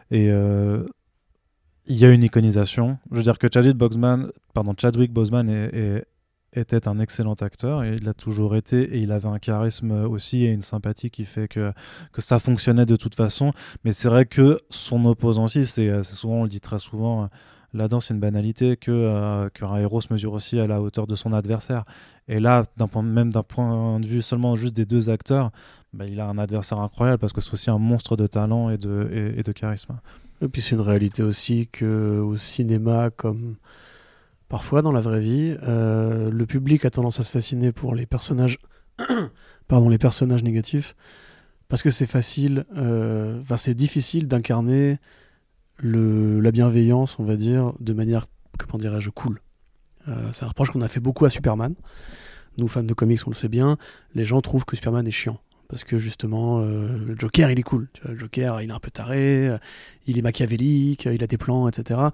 [0.10, 2.98] Et il y a une iconisation.
[3.12, 6.06] Je veux dire que Chadwick Boseman, pardon, Chadwick Boseman est,
[6.54, 10.46] était un excellent acteur et il l'a toujours été et il avait un charisme aussi
[10.46, 11.72] et une sympathie qui fait que,
[12.12, 13.52] que ça fonctionnait de toute façon
[13.84, 17.30] mais c'est vrai que son opposant aussi c'est souvent on le dit très souvent
[17.74, 21.16] là-dedans c'est une banalité que euh, qu'un héros se mesure aussi à la hauteur de
[21.16, 21.86] son adversaire.
[22.28, 22.66] Et là,
[23.04, 25.52] même d'un point de vue seulement juste des deux acteurs,
[25.94, 28.78] bah, il a un adversaire incroyable parce que c'est aussi un monstre de talent et
[28.78, 30.00] de, et, de charisme.
[30.42, 33.56] Et puis c'est une réalité aussi que au cinéma, comme
[34.50, 38.06] parfois dans la vraie vie, euh, le public a tendance à se fasciner pour les
[38.06, 38.58] personnages,
[39.68, 40.96] pardon, les personnages négatifs
[41.70, 44.98] parce que c'est facile, euh, c'est difficile d'incarner
[45.84, 48.26] la bienveillance, on va dire, de manière,
[48.58, 49.40] comment dirais-je, cool.
[50.08, 51.76] Euh, c'est un reproche qu'on a fait beaucoup à Superman.
[52.58, 53.78] Nous, fans de comics, on le sait bien,
[54.16, 55.40] les gens trouvent que Superman est chiant.
[55.68, 57.88] Parce que justement, le Joker, il est cool.
[58.04, 59.56] Le Joker, il est un peu taré,
[60.08, 62.10] il est machiavélique, il a des plans, etc.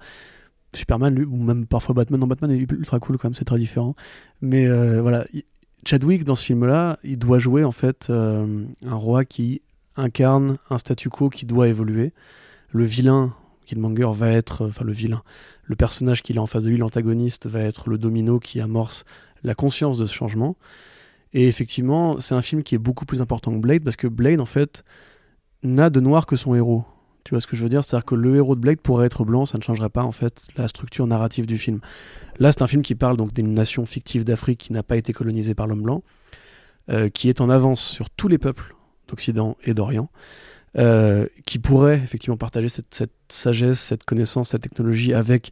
[0.76, 3.94] Superman, ou même parfois Batman, non, Batman est ultra cool quand même, c'est très différent.
[4.40, 4.68] Mais
[5.00, 5.24] voilà,
[5.86, 9.60] Chadwick, dans ce film-là, il doit jouer en fait euh, un roi qui
[9.96, 12.12] incarne un statu quo qui doit évoluer.
[12.70, 13.34] Le vilain,
[13.66, 15.22] Killmonger, va être, enfin le vilain,
[15.62, 19.04] le personnage qu'il a en face de lui, l'antagoniste, va être le domino qui amorce
[19.44, 20.56] la conscience de ce changement.
[21.32, 24.40] Et effectivement, c'est un film qui est beaucoup plus important que Blade parce que Blade,
[24.40, 24.82] en fait,
[25.62, 26.84] n'a de noir que son héros.
[27.26, 27.82] Tu vois ce que je veux dire?
[27.82, 30.46] C'est-à-dire que le héros de Blade pourrait être blanc, ça ne changerait pas en fait
[30.56, 31.80] la structure narrative du film.
[32.38, 35.12] Là, c'est un film qui parle donc d'une nation fictive d'Afrique qui n'a pas été
[35.12, 36.04] colonisée par l'homme blanc,
[36.88, 38.76] euh, qui est en avance sur tous les peuples
[39.08, 40.08] d'Occident et d'Orient,
[40.78, 45.50] euh, qui pourrait effectivement partager cette, cette, sagesse, cette connaissance, cette technologie avec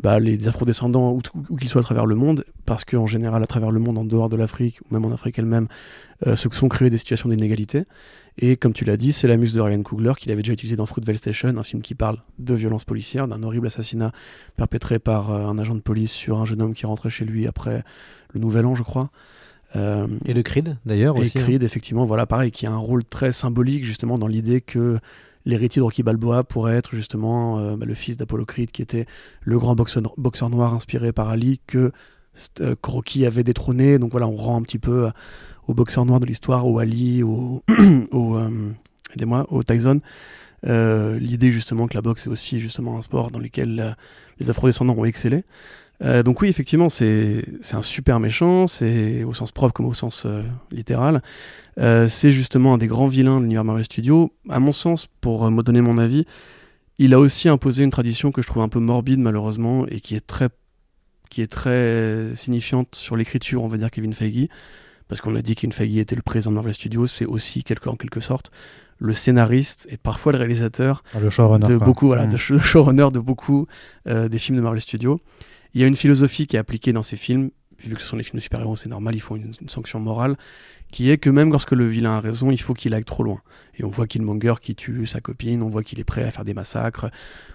[0.00, 3.46] bah, les afrodescendants, où, où qu'ils soient à travers le monde, parce qu'en général, à
[3.46, 5.68] travers le monde, en dehors de l'Afrique, ou même en Afrique elle-même,
[6.26, 7.84] euh, se sont créées des situations d'inégalité.
[8.38, 10.76] Et comme tu l'as dit, c'est la muse de Ryan Coogler qu'il avait déjà utilisé
[10.76, 14.12] dans Fruitvale Station, un film qui parle de violence policière, d'un horrible assassinat
[14.56, 17.46] perpétré par euh, un agent de police sur un jeune homme qui rentrait chez lui
[17.46, 17.84] après
[18.32, 19.10] le Nouvel An, je crois.
[19.76, 21.38] Euh, et de Creed, d'ailleurs, aussi.
[21.38, 21.44] Et hein.
[21.44, 24.98] Creed, effectivement, voilà, pareil, qui a un rôle très symbolique, justement, dans l'idée que
[25.46, 29.06] l'héritier de Rocky Balboa pourrait être justement euh, bah, le fils d'Apollo Creed, qui était
[29.42, 31.92] le grand boxeur, boxeur noir inspiré par Ali, que
[32.60, 33.98] euh, Rocky avait détrôné.
[33.98, 35.10] Donc voilà, on rend un petit peu euh,
[35.66, 37.62] au boxeur noir de l'histoire, au Ali, au,
[38.12, 38.38] au,
[39.24, 40.00] moi au Tyson.
[40.64, 43.96] L'idée justement que la boxe est aussi justement un sport dans lequel
[44.38, 45.44] les afro-descendants ont excellé.
[46.02, 50.24] Euh, donc oui, effectivement, c'est un super méchant, c'est au sens propre comme au sens
[50.26, 51.22] euh, littéral.
[51.78, 54.32] Euh, c'est justement un des grands vilains de l'univers Marvel Studios.
[54.48, 56.24] À mon sens, pour me donner mon avis,
[56.98, 60.14] il a aussi imposé une tradition que je trouve un peu morbide malheureusement et qui
[60.14, 60.48] est très,
[61.28, 64.48] qui est très signifiante sur l'écriture, on va dire Kevin Feige.
[65.08, 67.88] Parce qu'on a dit Kevin Feige était le président de Marvel Studios, c'est aussi quelque,
[67.88, 68.50] en quelque sorte
[69.02, 72.32] le scénariste et parfois le réalisateur ah, le showrunner, de beaucoup, voilà, mmh.
[72.32, 73.66] de showrunner de beaucoup
[74.06, 75.20] des films de Marvel Studios.
[75.74, 78.16] Il y a une philosophie qui est appliquée dans ces films, vu que ce sont
[78.16, 80.36] les films de super-héros, c'est normal, il faut une, sanction morale,
[80.90, 83.40] qui est que même lorsque le vilain a raison, il faut qu'il aille trop loin.
[83.78, 86.44] Et on voit Killmonger qui tue sa copine, on voit qu'il est prêt à faire
[86.44, 87.10] des massacres,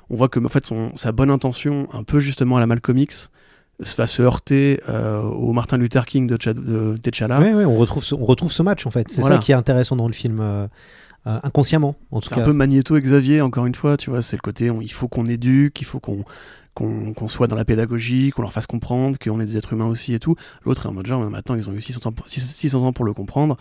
[0.10, 2.98] on voit que en fait son, sa bonne intention, un peu justement à la Malcolm
[2.98, 3.30] X,
[3.98, 7.40] va se heurter euh, au Martin Luther King de, de T'Challa.
[7.40, 9.10] Oui, oui, on retrouve ce, on retrouve ce match en fait.
[9.10, 10.40] C'est ça qui est intéressant dans le film.
[10.40, 10.68] Euh,
[11.28, 12.42] euh, inconsciemment en tout cas.
[12.42, 15.08] un peu Magneto et Xavier encore une fois, tu vois, c'est le côté il faut
[15.08, 16.24] qu'on éduque, il faut qu'on
[16.76, 20.14] qu'on soit dans la pédagogie, qu'on leur fasse comprendre qu'on est des êtres humains aussi
[20.14, 20.36] et tout.
[20.64, 23.06] L'autre est en mode genre, maintenant ils ont eu 600 ans pour, 600 ans pour
[23.06, 23.58] le comprendre,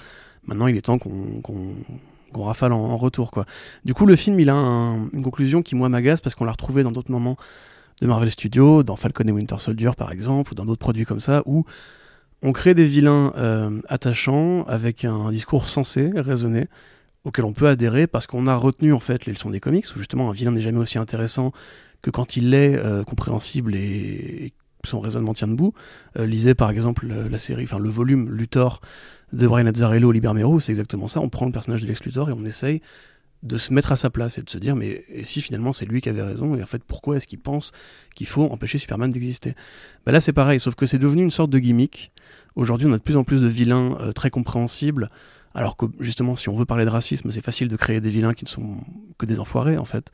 [0.46, 3.30] maintenant il est temps qu'on rafale en, retour.
[3.30, 3.46] quoi.
[3.84, 6.82] Du coup, le film, il a une conclusion qui, moi, m'agace parce qu'on l'a retrouvé
[6.82, 7.36] dans d'autres moments
[8.02, 11.20] de Marvel Studios, dans Falcon et Winter Soldier par exemple, ou dans d'autres produits comme
[11.20, 11.64] ça, où
[12.42, 16.66] on crée des vilains euh, attachants avec un discours sensé, raisonné,
[17.22, 19.98] auquel on peut adhérer parce qu'on a retenu en fait les leçons des comics, où
[19.98, 21.52] justement un vilain n'est jamais aussi intéressant
[22.04, 24.52] que quand il est euh, compréhensible et,
[24.84, 25.72] son raisonnement tient debout.
[26.18, 28.82] Euh, lisez par exemple la série, enfin le volume Luthor
[29.32, 31.20] de Brian Azzarello, Libermero, c'est exactement ça.
[31.20, 32.82] On prend le personnage de Lex Luthor et on essaye
[33.42, 35.86] de se mettre à sa place et de se dire mais et si finalement c'est
[35.86, 37.72] lui qui avait raison et en fait pourquoi est-ce qu'il pense
[38.14, 39.54] qu'il faut empêcher Superman d'exister?
[40.04, 42.12] Bah Là c'est pareil, sauf que c'est devenu une sorte de gimmick.
[42.54, 45.08] Aujourd'hui on a de plus en plus de vilains euh, très compréhensibles
[45.54, 48.34] alors que justement, si on veut parler de racisme, c'est facile de créer des vilains
[48.34, 48.78] qui ne sont
[49.18, 50.10] que des enfoirés, en fait.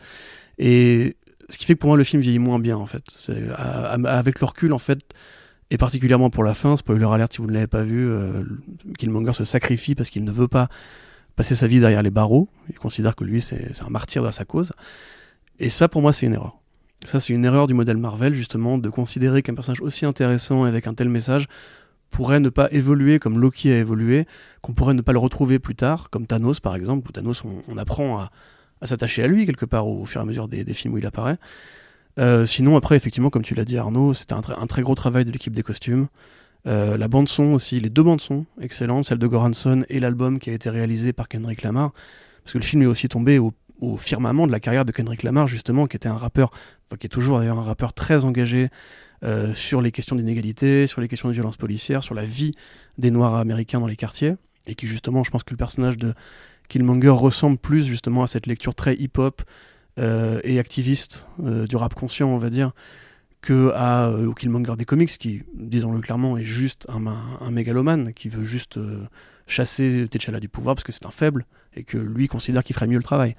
[0.59, 1.16] Et
[1.51, 3.05] ce qui fait que pour moi, le film vieillit moins bien, en fait.
[4.07, 5.01] avec le recul, en fait,
[5.70, 8.42] et particulièrement pour la fin, spoiler alert si vous ne l'avez pas vu, euh,
[8.98, 10.68] Killmonger se sacrifie parce qu'il ne veut pas
[11.36, 12.48] passer sa vie derrière les barreaux.
[12.68, 14.72] Il considère que lui, c'est un martyr de sa cause.
[15.59, 16.59] Et ça, pour moi, c'est une erreur.
[17.05, 20.86] Ça, c'est une erreur du modèle Marvel, justement, de considérer qu'un personnage aussi intéressant avec
[20.86, 21.46] un tel message
[22.11, 24.26] pourrait ne pas évoluer comme Loki a évolué,
[24.62, 27.78] qu'on pourrait ne pas le retrouver plus tard, comme Thanos par exemple, où Thanos on,
[27.78, 28.30] apprend à,
[28.87, 31.39] s'attacher à lui quelque part au, fur et à mesure des, films où il apparaît.
[32.18, 35.31] Euh, sinon après effectivement comme tu l'as dit Arnaud, c'était un, très gros travail de
[35.31, 36.09] l'équipe des costumes.
[36.66, 40.39] Euh, la bande son aussi, les deux bandes son excellentes, celle de Goranson et l'album
[40.39, 41.93] qui a été réalisé par Kendrick Lamar,
[42.43, 45.22] parce que le film est aussi tombé au, au firmament de la carrière de Kendrick
[45.22, 46.51] Lamar, justement, qui était un rappeur,
[46.99, 48.68] qui est toujours d'ailleurs un rappeur très engagé
[49.22, 52.53] euh, sur les questions d'inégalité, sur les questions de violence policière, sur la vie
[52.99, 54.35] des Noirs américains dans les quartiers,
[54.66, 56.14] et qui justement, je pense que le personnage de
[56.70, 59.42] Killmonger ressemble plus justement à cette lecture très hip-hop
[59.98, 62.72] euh, et activiste euh, du rap conscient, on va dire,
[63.42, 68.28] que à, au Killmonger des comics, qui, disons-le clairement, est juste un, un, mégalomane, qui
[68.28, 68.78] veut juste
[69.46, 72.86] chasser T'Challa du pouvoir parce que c'est un faible et que lui considère qu'il ferait
[72.86, 73.36] mieux le travail.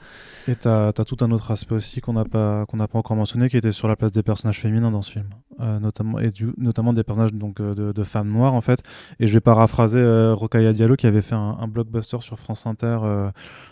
[0.47, 3.49] Et tu as, tout un autre aspect aussi qu'on n'a pas, qu'on pas encore mentionné
[3.49, 5.29] qui était sur la place des personnages féminins dans ce film,
[5.59, 8.82] euh, notamment, et notamment des personnages donc, euh, de, femmes noires en fait.
[9.19, 12.99] Et je vais paraphraser euh, Rokaya Diallo qui avait fait un, blockbuster sur France Inter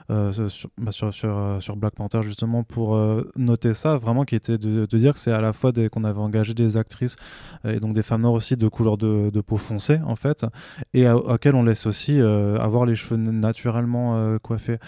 [0.08, 0.32] bah,
[0.92, 2.98] sur, sur, sur, Black Panther justement pour
[3.36, 6.54] noter ça, vraiment qui était de, dire que c'est à la fois qu'on avait engagé
[6.54, 7.16] des actrices
[7.66, 10.46] et donc des femmes noires aussi de couleur de, peau foncée en fait,
[10.94, 14.80] et auxquelles on laisse aussi avoir les cheveux naturellement coiffés,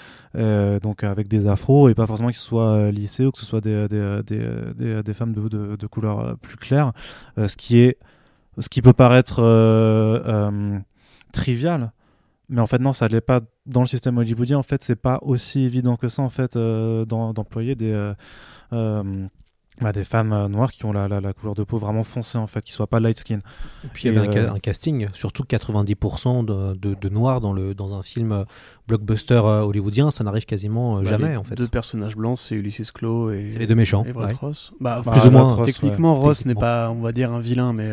[0.81, 5.13] donc avec des afros et pas forcément qu'ils soient lissés ou que ce soit des,
[5.13, 6.91] femmes de, couleur plus claire,
[7.37, 7.97] ce qui est
[8.59, 9.41] ce qui peut paraître
[11.31, 11.91] trivial.
[12.49, 14.57] Mais en fait non ça l'est pas dans le système hollywoodien.
[14.57, 18.13] En fait c'est pas aussi évident que ça en fait d'employer des
[19.81, 22.47] bah, des femmes euh, noires qui ont la, la, couleur de peau vraiment foncée en
[22.47, 23.39] fait, qui soient pas light skin.
[23.83, 27.53] Et puis il y avait un, euh, casting, surtout 90% de, de, de, noirs dans,
[27.53, 28.43] le, dans un film euh,
[28.87, 31.55] blockbuster hollywoodien, ça n'arrive quasiment bah, jamais en fait.
[31.55, 34.05] Deux personnages blancs, c'est Ulysses Claw et, les deux méchants.
[34.05, 34.73] Et Ross.
[34.79, 35.61] Bah, plus ou moins.
[35.63, 37.89] Techniquement, Ross n'est pas, on va dire, un vilain, mais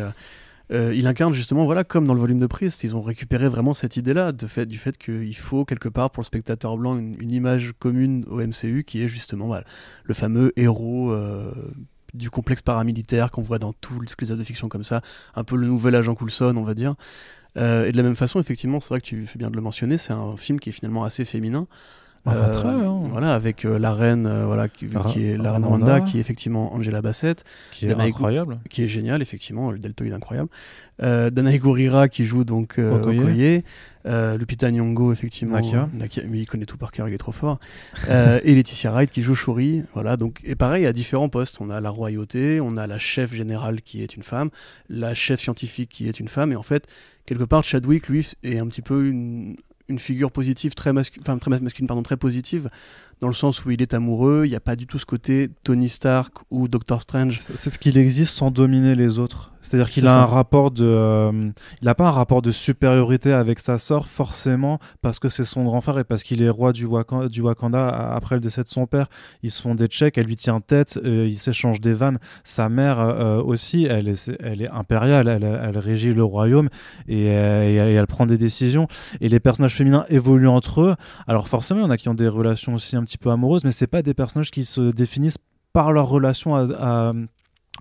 [0.71, 3.73] euh, il incarne justement, voilà, comme dans le volume de prise, ils ont récupéré vraiment
[3.73, 7.73] cette idée-là, fait, du fait qu'il faut quelque part pour le spectateur blanc une, image
[7.79, 9.55] commune au MCU qui est justement
[10.03, 11.51] le fameux héros euh,
[12.13, 15.01] du complexe paramilitaire qu'on voit dans toutes les œuvres de fiction comme ça,
[15.35, 16.95] un peu le nouvel agent Coulson, on va dire.
[17.57, 19.61] Euh, et de la même façon, effectivement, c'est vrai que tu fais bien de le
[19.61, 21.67] mentionner, c'est un film qui est finalement assez féminin.
[22.27, 23.03] Euh, hein.
[23.11, 26.73] Voilà, avec euh, la reine, euh, voilà, qui, est la reine Amanda, qui est effectivement
[26.73, 30.49] Angela Bassett, qui est incroyable, qui est génial, effectivement, le deltoïde incroyable.
[30.99, 33.63] Danae Gurira qui joue donc Okoye,
[34.05, 35.89] Lupita Nyong'o effectivement, Nakia.
[36.27, 37.57] mais il connaît tout par cœur, il est trop fort.
[38.09, 40.17] et Laetitia Wright qui joue Shuri, voilà.
[40.17, 43.81] Donc et pareil à différents postes, on a la royauté, on a la chef générale
[43.81, 44.49] qui est une femme,
[44.89, 46.85] la chef scientifique qui est une femme, et en fait
[47.25, 49.55] quelque part Chadwick lui est un petit peu une,
[49.89, 52.69] une figure positive très, enfin, très masculine, pardon, très positive,
[53.19, 55.49] dans le sens où il est amoureux, il n'y a pas du tout ce côté
[55.63, 57.39] Tony Stark ou Doctor Strange.
[57.39, 59.51] C'est ce qu'il existe sans dominer les autres.
[59.61, 61.51] C'est-à-dire qu'il a un rapport de, euh,
[61.81, 65.65] il n'a pas un rapport de supériorité avec sa sœur forcément parce que c'est son
[65.65, 68.69] grand frère et parce qu'il est roi du Wakanda, du Wakanda après le décès de
[68.69, 69.07] son père.
[69.43, 72.19] Ils se font des checks, elle lui tient tête, euh, ils s'échangent des vannes.
[72.45, 76.69] Sa mère euh, aussi, elle est, elle est impériale, elle, elle régit le royaume
[77.09, 78.87] et, et, elle prend des décisions.
[79.19, 80.95] Et les personnages féminins évoluent entre eux.
[81.27, 83.63] Alors forcément, il y en a qui ont des relations aussi un petit peu amoureuses,
[83.63, 85.37] mais c'est pas des personnages qui se définissent
[85.73, 87.13] par leur relation à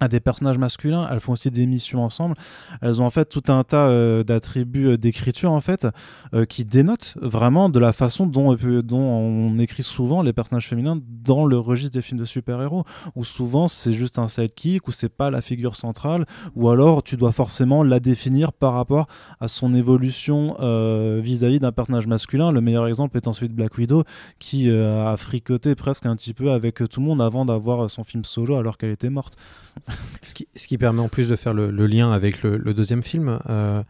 [0.06, 2.36] des personnages masculins, elles font aussi des missions ensemble.
[2.80, 5.88] Elles ont en fait tout un tas euh, d'attributs euh, d'écriture en fait
[6.34, 11.00] euh, qui dénotent vraiment de la façon dont, dont on écrit souvent les personnages féminins
[11.24, 12.84] dans le registre des films de super-héros,
[13.16, 17.16] où souvent c'est juste un sidekick, ou c'est pas la figure centrale, ou alors tu
[17.16, 19.08] dois forcément la définir par rapport
[19.40, 20.56] à son évolution
[21.20, 22.52] vis-à-vis d'un personnage masculin.
[22.52, 24.04] Le meilleur exemple est ensuite Black Widow,
[24.38, 28.24] qui a fricoté presque un petit peu avec tout le monde avant d'avoir son film
[28.24, 29.34] solo alors qu'elle était morte
[30.22, 33.82] ce, qui, permet en plus de faire le, lien avec le, deuxième film, euh,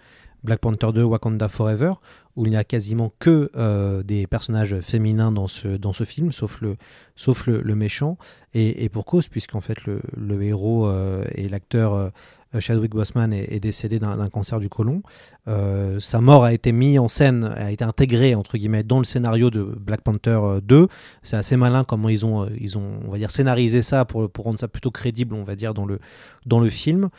[0.44, 1.94] Black Panther 2, Wakanda Forever,
[2.36, 6.30] où il n'y a quasiment que euh, des personnages féminins dans ce, dans ce film,
[6.32, 6.76] sauf le,
[7.16, 8.16] sauf le, méchant,
[8.54, 12.12] et, pour cause, puisqu'en fait le, héros euh, et l'acteur
[12.58, 15.02] Chadwick Boseman est, décédé d'un cancer du côlon.
[15.46, 19.50] sa mort a été mise en scène, a été intégrée entre guillemets dans le scénario
[19.50, 20.88] de Black Panther 2.
[21.22, 24.44] C'est assez malin comment ils ont, ils ont, on va dire, scénarisé ça pour, pour
[24.44, 25.98] rendre ça plutôt crédible, on va dire, dans le,
[26.46, 27.10] dans le film.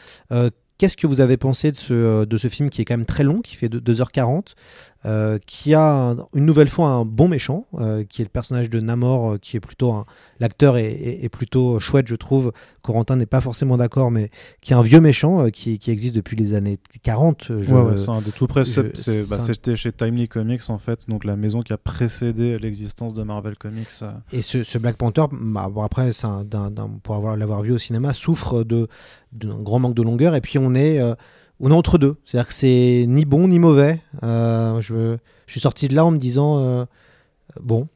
[0.79, 3.25] Qu'est-ce que vous avez pensé de ce, de ce film qui est quand même très
[3.25, 4.53] long, qui fait 2h40,
[5.05, 8.81] euh, qui a une nouvelle fois un bon méchant, euh, qui est le personnage de
[8.81, 10.05] Namor, euh, qui est plutôt un.
[10.41, 12.51] L'acteur est, plutôt chouette, je trouve.
[12.81, 14.29] Corentin n'est pas forcément d'accord, mais
[14.59, 17.61] qui est un vieux méchant qui, qui, existe depuis les années 40.
[17.61, 18.63] Je, ouais, de tout près.
[18.63, 23.23] Bah, c'était chez Timely Comics, en fait, donc la maison qui a précédé l'existence de
[23.23, 24.03] Marvel Comics.
[24.33, 26.45] Et ce, Black Panther, bah, bon, après, un,
[27.03, 28.87] pour avoir, l'avoir vu au cinéma, souffre de
[29.31, 30.35] d'un grand manque de longueur.
[30.35, 30.99] Et puis on est,
[31.59, 32.17] on est entre deux.
[32.25, 33.99] C'est-à-dire que c'est ni bon ni mauvais.
[34.23, 36.85] Euh, je, suis sorti de là en me disant euh,
[37.59, 37.87] bon.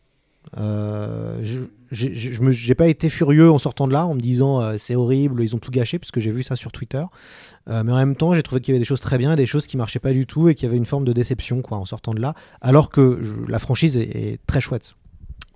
[0.57, 1.68] je
[2.41, 5.59] n'ai pas été furieux en sortant de là en me disant c'est horrible, ils ont
[5.59, 7.03] tout gâché, puisque j'ai vu ça sur Twitter.
[7.68, 9.68] mais en même temps, j'ai trouvé qu'il y avait des choses très bien, des choses
[9.68, 11.86] qui marchaient pas du tout et qu'il y avait une forme de déception quoi, en
[11.86, 14.95] sortant de là, alors que la franchise est, très chouette.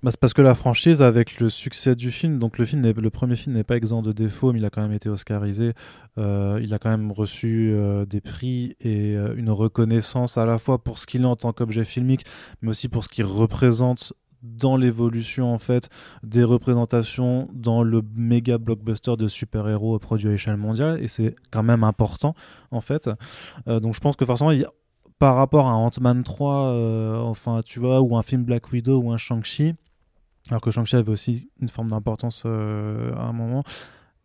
[0.04, 3.10] Bah, c'est parce que la franchise, avec le succès du film, donc le film, le
[3.10, 5.72] premier film n'est pas exempt de défauts, mais il a quand même été oscarisé.
[6.18, 10.58] Euh, il a quand même reçu euh, des prix et euh, une reconnaissance à la
[10.58, 12.24] fois pour ce qu'il est en tant qu'objet filmique,
[12.62, 15.88] mais aussi pour ce qu'il représente dans l'évolution en fait
[16.22, 21.64] des représentations dans le méga blockbuster de super-héros produit à l'échelle mondiale et c'est quand
[21.64, 22.36] même important
[22.70, 23.10] en fait
[23.66, 24.52] donc je pense que forcément
[25.18, 29.16] par rapport à Ant-Man 3 enfin tu vois ou un film Black Widow ou un
[29.16, 29.74] Shang-Chi
[30.50, 33.62] alors que Shang-Chi avait aussi une forme d'importance euh, à un moment.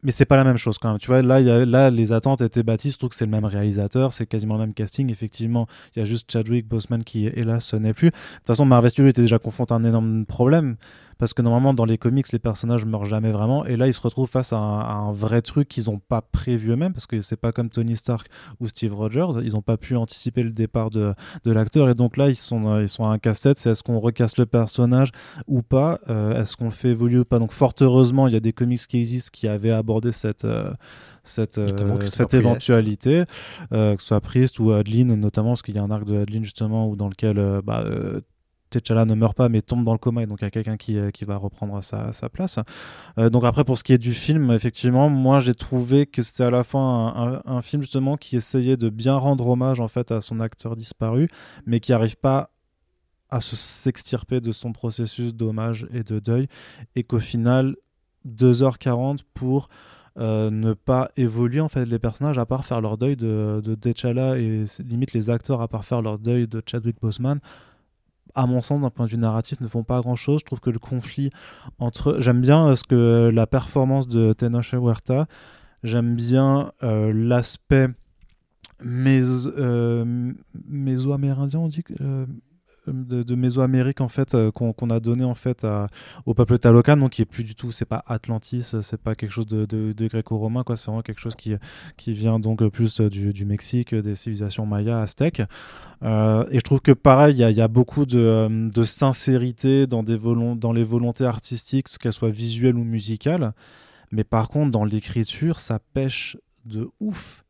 [0.03, 0.99] Mais c'est pas la même chose quand même.
[0.99, 2.91] Tu vois, là, y là les attentes étaient bâties.
[2.91, 5.09] Je trouve que c'est le même réalisateur, c'est quasiment le même casting.
[5.09, 5.65] Effectivement,
[5.95, 8.09] il y a juste Chadwick Boseman qui, hélas, ce n'est plus.
[8.09, 10.75] De toute façon, Marvel Studios était déjà confronté à un énorme problème
[11.17, 13.65] parce que normalement dans les comics les personnages meurent jamais vraiment.
[13.65, 16.93] Et là ils se retrouvent face à un, vrai truc qu'ils n'ont pas prévu eux-mêmes.
[16.93, 18.27] Parce que c'est pas comme Tony Stark
[18.59, 19.41] ou Steve Rogers.
[19.43, 21.89] Ils n'ont pas pu anticiper le départ de, de l'acteur.
[21.89, 23.59] Et donc là ils sont euh, ils sont à un casse-tête.
[23.59, 25.11] C'est est-ce qu'on recasse le personnage
[25.47, 25.99] ou pas?
[26.09, 27.39] Euh, est-ce qu'on le fait évoluer ou pas?
[27.39, 30.71] Donc fort heureusement il y a des comics qui existent qui avaient abordé cette euh,
[31.25, 31.57] cette,
[32.09, 33.23] cette éventualité,
[33.71, 36.43] que ce soit Priest ou Adeline notamment, parce qu'il y a un arc de Adeline
[36.43, 37.85] justement où dans lequel bah,
[38.79, 40.77] T'Challa ne meurt pas mais tombe dans le coma et donc il y a quelqu'un
[40.77, 42.59] qui, euh, qui va reprendre sa, sa place.
[43.17, 46.43] Euh, donc après pour ce qui est du film, effectivement, moi j'ai trouvé que c'était
[46.43, 50.21] à la fois un, film justement qui essayait de bien rendre hommage en fait à
[50.21, 51.29] son acteur disparu,
[51.65, 52.49] mais qui n'arrive pas
[53.29, 56.47] à se s'extirper de son processus d'hommage et de deuil
[56.95, 57.75] et qu'au final
[58.27, 59.69] 2h40 pour
[60.19, 64.37] euh, ne pas évoluer en fait les personnages à part faire leur deuil de, de
[64.37, 67.39] et limite les acteurs à part faire leur deuil de Chadwick Boseman
[68.35, 70.39] à mon sens, d'un point de vue narratif, ne font pas grand-chose.
[70.41, 71.29] Je trouve que le conflit
[71.79, 72.17] entre...
[72.19, 75.27] J'aime bien euh, ce que la performance de Tenoch Huerta,
[75.83, 77.87] j'aime bien euh, l'aspect
[78.83, 81.83] méso, euh, on dit
[82.87, 85.65] de, de Mésoamérique en fait euh, qu'on a donné en fait
[86.25, 89.31] au peuple talocan donc qui est plus du tout c'est pas Atlantis c'est pas quelque
[89.31, 91.55] chose de, gréco-romain quoi c'est vraiment quelque chose qui,
[91.97, 95.41] qui vient donc plus du, Mexique des civilisations mayas aztèques.
[96.03, 100.17] Euh, et je trouve que pareil il y, a beaucoup de, de sincérité dans, des
[100.17, 103.53] dans les volontés artistiques qu'elles soient visuelles ou musicales.
[104.11, 107.42] Mais par contre dans l'écriture ça pêche de ouf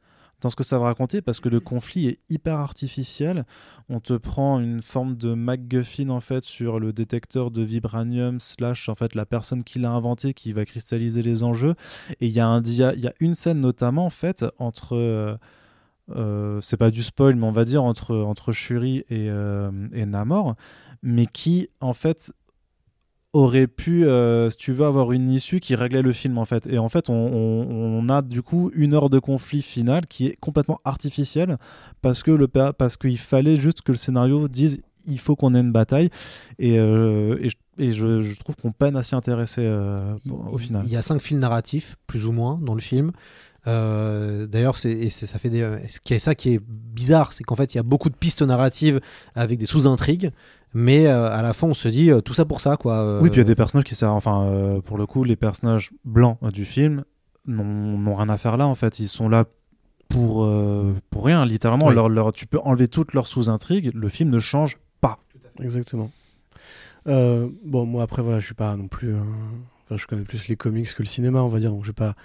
[0.43, 3.45] dans ce que ça va raconter parce que le conflit est hyper artificiel.
[3.89, 8.89] On te prend une forme de MacGuffin en fait sur le détecteur de vibranium slash
[8.89, 11.75] en fait la personne qui l'a inventé qui va cristalliser les enjeux.
[12.19, 15.35] Et il y a un il y a une scène notamment en fait entre euh,
[16.11, 20.05] euh, c'est pas du spoil mais on va dire entre entre Shuri et, euh, et
[20.05, 20.55] Namor
[21.01, 22.33] mais qui en fait
[23.33, 26.67] aurait pu, euh, si tu veux, avoir une issue qui réglait le film en fait.
[26.67, 30.79] Et en fait, on, a du coup une heure de conflit final qui est complètement
[30.85, 31.57] artificielle
[32.01, 35.59] parce que le parce qu'il fallait juste que le scénario dise il faut qu'on ait
[35.59, 36.09] une bataille
[36.59, 40.83] et, euh, et, je, trouve qu'on peine à s'y intéresser euh, au final.
[40.85, 43.11] Il y a cinq fils narratifs plus ou moins dans le film.
[43.65, 47.73] D'ailleurs, c'est ça fait des, ce qui est ça qui est bizarre, c'est qu'en fait
[47.73, 48.99] il y a beaucoup de pistes narratives
[49.35, 50.31] avec des sous-intrigues
[50.73, 52.99] mais euh, à la fin on se dit euh, tout ça pour ça quoi.
[52.99, 53.19] Euh.
[53.21, 55.91] Oui, puis il y a des personnages qui servent, enfin pour le coup les personnages
[56.03, 57.03] blancs du film
[57.45, 59.45] n'ont rien à faire là en fait, ils sont là
[60.09, 60.49] pour,
[61.09, 64.77] pour rien littéralement, leur, leur, tu peux enlever toutes leurs sous-intrigues, le film ne change
[65.01, 65.19] pas.
[65.59, 66.09] Exactement.
[67.05, 70.93] bon moi après voilà je suis pas non plus, enfin je connais plus les comics
[70.93, 72.15] que le cinéma on va dire donc je vais pas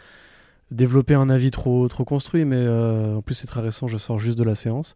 [0.71, 4.39] développer un avis trop trop construit mais en plus c'est très récent, je sors juste
[4.39, 4.95] de la séance.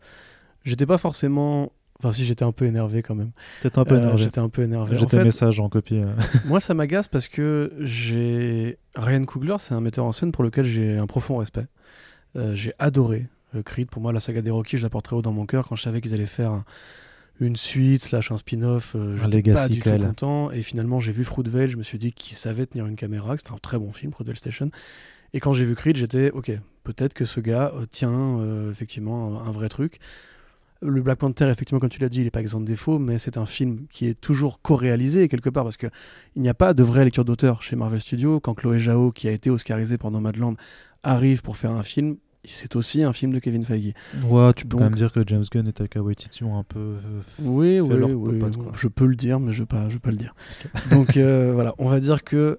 [0.65, 1.73] J'étais pas forcément
[2.03, 3.31] Enfin, si j'étais un peu énervé quand même.
[3.61, 4.21] Peut-être un peu énervé.
[4.21, 4.97] J'étais un peu énervé.
[4.99, 5.99] J'ai tes messages en copie.
[5.99, 6.13] Euh.
[6.47, 8.79] moi, ça m'agace parce que j'ai.
[8.97, 11.67] Ryan Coogler, c'est un metteur en scène pour lequel j'ai un profond respect.
[12.35, 13.89] Euh, j'ai adoré euh, Creed.
[13.89, 15.83] Pour moi, la saga des Rocky, je la porterai haut dans mon cœur quand je
[15.83, 16.65] savais qu'ils allaient faire
[17.39, 18.97] une suite slash un spin-off.
[18.97, 20.51] je n'étais pas du tout content.
[20.51, 21.69] Et finalement, j'ai vu Fruitvale.
[21.69, 23.37] Je me suis dit qu'il savait tenir une caméra.
[23.37, 24.73] C'était un très bon film, Fruitvale Station.
[25.35, 26.51] Et quand j'ai vu Creed, j'étais ok.
[26.83, 28.41] Peut-être que ce gars tient
[28.73, 30.01] effectivement un vrai truc.
[30.83, 33.19] Le Black Panther, effectivement, comme tu l'as dit, il n'est pas exempt de défaut, mais
[33.19, 35.91] c'est un film qui est toujours co-réalisé quelque part parce qu'il
[36.37, 38.41] n'y a pas de vraie lecture d'auteur chez Marvel Studios.
[38.41, 40.57] Quand Chloé Zhao, qui a été oscarisée pendant Madland,
[41.03, 43.93] arrive pour faire un film, c'est aussi un film de Kevin Feige.
[44.29, 46.79] Ouais, tu peux quand même dire que James Gunn et Taika Waititi ont un peu.
[46.81, 48.41] Euh, oui, oui, oui.
[48.75, 50.35] je peux le dire, mais je ne vais pas, je pas le dire.
[50.91, 52.59] Donc euh, voilà, on va dire que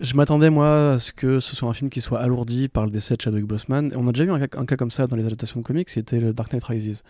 [0.00, 2.90] je m'attendais, moi, à ce que ce soit un film qui soit alourdi par le
[2.90, 3.92] décès de Chadwick Boseman.
[3.94, 6.32] On a déjà vu un cas, comme ça dans les adaptations de comics, c'était le
[6.32, 7.02] Dark Knight Rises,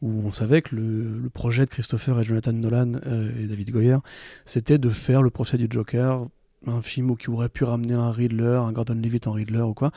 [0.00, 3.98] où on savait que le, projet de Christopher et Jonathan Nolan euh, et David Goyer,
[4.46, 6.24] c'était de faire le procès du Joker,
[6.66, 9.90] un film qui aurait pu ramener un Riddler, un Gordon Levitt en Riddler ou quoi.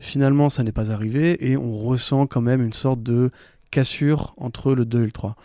[0.00, 3.30] Finalement, ça n'est pas arrivé, et on ressent quand même une sorte de
[3.70, 5.36] cassure entre le 2 et le 3.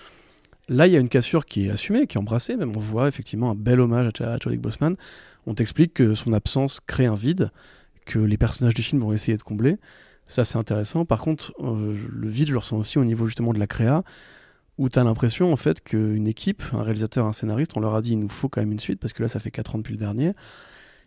[0.70, 3.08] Là, il y a une cassure qui est assumée, qui est embrassée, même on voit
[3.08, 4.96] effectivement un bel hommage à Chadwick Boseman.
[5.48, 7.52] On t'explique que son absence crée un vide,
[8.06, 9.78] que les personnages du film vont essayer de combler.
[10.26, 11.06] Ça, c'est intéressant.
[11.06, 14.04] Par contre, euh, le vide, je le ressens aussi au niveau justement de la créa,
[14.78, 18.02] où tu as l'impression en fait qu'une équipe, un réalisateur, un scénariste, on leur a
[18.02, 19.78] dit il nous faut quand même une suite, parce que là, ça fait 4 ans
[19.80, 20.32] depuis le dernier.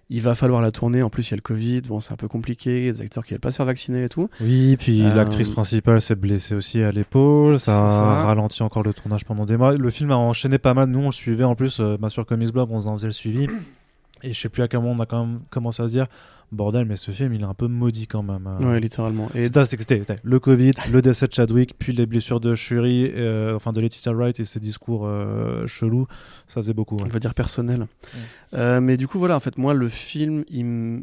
[0.09, 1.03] Il va falloir la tourner.
[1.03, 1.81] En plus, il y a le Covid.
[1.81, 2.83] Bon, c'est un peu compliqué.
[2.83, 4.29] Il y a des acteurs qui veulent pas se faire vacciner et tout.
[4.41, 7.59] Oui, puis Euh, l'actrice principale s'est blessée aussi à l'épaule.
[7.59, 7.77] Ça
[8.21, 9.77] a ralenti encore le tournage pendant des mois.
[9.77, 10.89] Le film a enchaîné pas mal.
[10.91, 13.13] Nous, on le suivait en plus euh, bah, sur Comics Blog, on en faisait le
[13.13, 13.49] suivi.
[14.27, 16.07] Et je sais plus à quel moment on a quand même commencé à se dire
[16.53, 18.47] bordel, mais ce film il est un peu maudit quand même.
[18.47, 18.73] euh.
[18.73, 19.29] Ouais, littéralement.
[19.35, 22.39] Et- C'était c'est que c'était- c'était le Covid, le décès de Chadwick, puis les blessures
[22.41, 26.07] de Shuri, euh, enfin de Laetitia Wright et ses discours euh, chelous.
[26.47, 26.97] Ça faisait beaucoup.
[26.97, 27.03] ouais.
[27.05, 27.87] on va dire personnel.
[28.55, 31.03] Euh, mais du coup, voilà, en fait, moi, le film, il, m-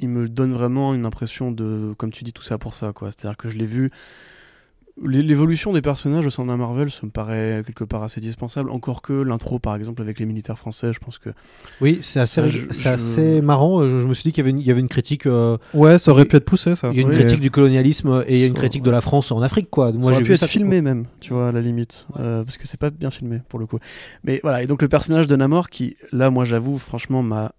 [0.00, 3.10] il me donne vraiment une impression de, comme tu dis, tout ça pour ça, quoi.
[3.12, 3.90] C'est-à-dire que je l'ai vu.
[5.04, 8.70] L'é- L'évolution des personnages au sein d'un Marvel, ça me paraît quelque part assez dispensable.
[8.70, 11.30] Encore que l'intro, par exemple, avec les militaires français, je pense que.
[11.80, 13.88] Oui, c'est assez, Ça, rig- je- c'est je- assez marrant.
[13.88, 15.26] Je, je me suis dit qu'il y avait une, il y avait une critique.
[15.26, 16.88] euh, Ouais, ça aurait pu être poussé, ça.
[16.90, 17.14] Il y a une Oui.
[17.16, 19.92] critique du colonialisme et il y a une critique de la France en Afrique, quoi.
[19.92, 22.06] ça Moi, aurait j'ai pu vu être ça filmé même, tu vois, à la limite,
[22.18, 23.78] Euh, parce que c'est pas bien filmé pour le coup.
[24.24, 27.52] Mais voilà, et donc le personnage de Namor, qui, là, moi, j'avoue, franchement, m'a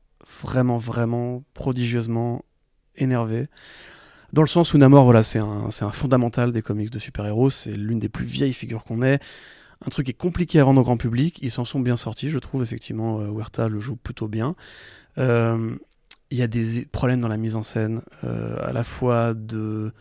[0.44, 2.44] vraiment, vraiment prodigieusement
[2.96, 3.48] énervé.
[4.34, 7.52] Dans le sens où Namor, voilà, c'est un, c'est un fondamental des comics de super-héros,
[7.52, 9.20] c'est l'une des plus vieilles figures qu'on ait.
[9.86, 12.32] Un truc qui est compliqué à rendre au grand public, ils s'en sont bien sortis,
[12.32, 14.56] je trouve, effectivement, euh, Huerta le joue plutôt bien.
[15.20, 15.76] Euh,
[16.32, 19.94] Il y a des problèmes dans la mise en scène, euh, à la fois de,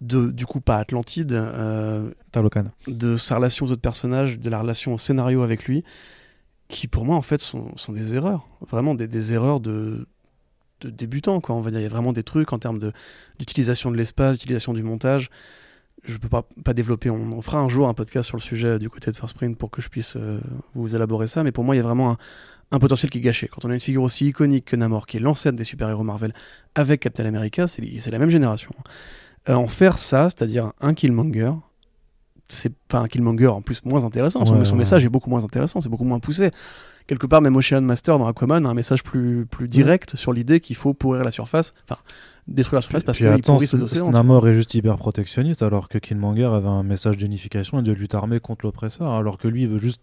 [0.00, 4.98] de, du coup, pas Atlantide, de sa relation aux autres personnages, de la relation au
[4.98, 5.84] scénario avec lui,
[6.66, 10.08] qui pour moi en fait sont, sont des erreurs, vraiment des, des erreurs de,
[10.84, 11.54] de débutants quoi.
[11.54, 12.78] On va dire, il y a vraiment des trucs en termes
[13.38, 15.30] d'utilisation de l'espace, d'utilisation du montage.
[16.06, 17.08] Je peux pas, pas développer.
[17.08, 19.56] On, on fera un jour un podcast sur le sujet du côté de First Print
[19.56, 20.38] pour que je puisse euh,
[20.74, 21.42] vous élaborer ça.
[21.42, 22.16] Mais pour moi, il y a vraiment un,
[22.72, 23.48] un potentiel qui est gâché.
[23.48, 26.34] Quand on a une figure aussi iconique que Namor, qui est l'ancêtre des super-héros Marvel,
[26.74, 28.70] avec Captain America, c'est la même génération.
[29.48, 31.52] Euh, en faire ça, c'est-à-dire un Killmonger,
[32.48, 34.44] c'est pas un Killmonger en plus moins intéressant.
[34.44, 34.78] Son, Ouais, son ouais.
[34.80, 36.50] message est beaucoup moins intéressant, c'est beaucoup moins poussé.
[37.06, 40.60] Quelque part, même Ocean Master dans Aquaman a un message plus, plus direct sur l'idée
[40.60, 42.00] qu'il faut pourrir la surface, enfin
[42.48, 44.10] détruire la surface parce Puis qu'il attends, pourrissent les océans.
[44.10, 48.14] Namor est juste hyper protectionniste alors que Killmonger avait un message d'unification et de lutte
[48.14, 50.00] armée contre l'oppresseur alors que lui il veut juste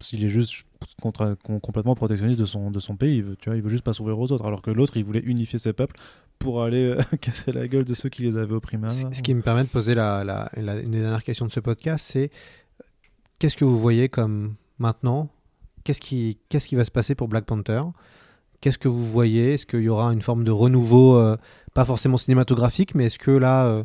[0.00, 0.64] s'il est juste
[1.00, 3.84] com- complètement protectionniste de son, de son pays, il veut, tu vois, il veut juste
[3.84, 5.94] pas s'ouvrir aux autres alors que l'autre il voulait unifier ses peuples
[6.40, 8.88] pour aller euh, casser la gueule de ceux qui les avaient opprimés.
[8.90, 11.60] Ce qui me permet de poser la, la- la- une des dernières questions de ce
[11.60, 12.30] podcast, c'est
[13.38, 15.30] qu'est-ce que vous voyez comme maintenant
[15.84, 17.82] Qu'est-ce qui, va se passer pour Black Panther?
[18.60, 19.54] Qu'est-ce que vous voyez?
[19.54, 21.36] Est-ce qu'il y aura une forme de renouveau, euh,
[21.74, 23.84] pas forcément cinématographique, mais est-ce que là, euh,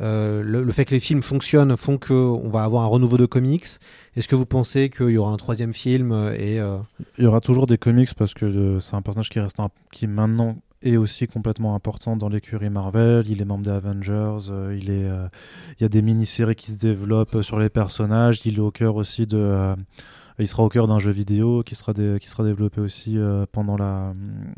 [0.00, 3.66] euh, le, fait que les films fonctionnent font qu'on va avoir un renouveau de comics?
[4.14, 6.58] Est-ce que vous pensez qu'il y aura un troisième film et
[7.18, 9.56] Il y aura toujours des comics parce que c'est un personnage qui reste
[9.90, 13.24] qui maintenant est aussi complètement important dans l'écurie Marvel.
[13.28, 14.38] Il est membre des Avengers.
[14.72, 15.28] il
[15.80, 18.40] y a des mini-séries qui se développent sur les personnages.
[18.44, 19.74] Il est au cœur aussi de.
[20.38, 23.44] Il sera au cœur d'un jeu vidéo qui sera dé- qui sera développé aussi euh,
[23.52, 24.10] pendant la.
[24.10, 24.52] hum,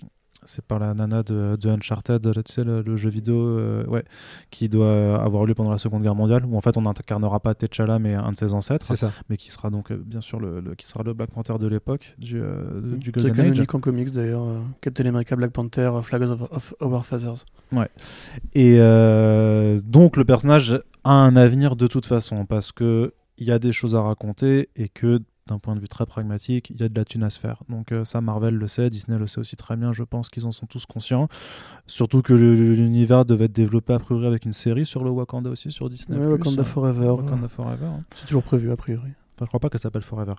[0.46, 3.86] C'est par la nana de, de Uncharted, là, tu sais, le, le jeu vidéo, euh,
[3.86, 4.04] ouais,
[4.50, 7.54] qui doit avoir lieu pendant la Seconde Guerre mondiale, où en fait on n'incarnera pas
[7.54, 9.10] T'Challa, mais un de ses ancêtres, C'est ça.
[9.30, 11.66] mais qui sera donc euh, bien sûr le, le- qui sera le Black Panther de
[11.66, 13.36] l'époque du, euh, du C'est Golden Age.
[13.52, 14.44] canonique en comics d'ailleurs.
[14.82, 17.46] Captain America, Black Panther, Flag of, of Our Fathers.
[17.72, 17.88] Ouais.
[18.54, 18.76] Et
[19.82, 23.72] donc le personnage a un avenir de toute façon parce que il y a des
[23.72, 26.94] choses à raconter et que d'un point de vue très pragmatique, il y a de
[26.94, 27.62] la thune à se faire.
[27.68, 29.92] Donc euh, ça, Marvel le sait, Disney le sait aussi très bien.
[29.92, 31.28] Je pense qu'ils en sont tous conscients.
[31.86, 35.70] Surtout que l'univers devait être développé a priori avec une série sur le Wakanda aussi
[35.70, 36.18] sur Disney.
[36.18, 37.08] Ouais, Wakanda Forever.
[37.10, 37.84] Wakanda Forever.
[37.86, 38.04] hein.
[38.14, 39.10] C'est toujours prévu a priori.
[39.36, 40.34] Enfin, je crois pas qu'elle s'appelle Forever.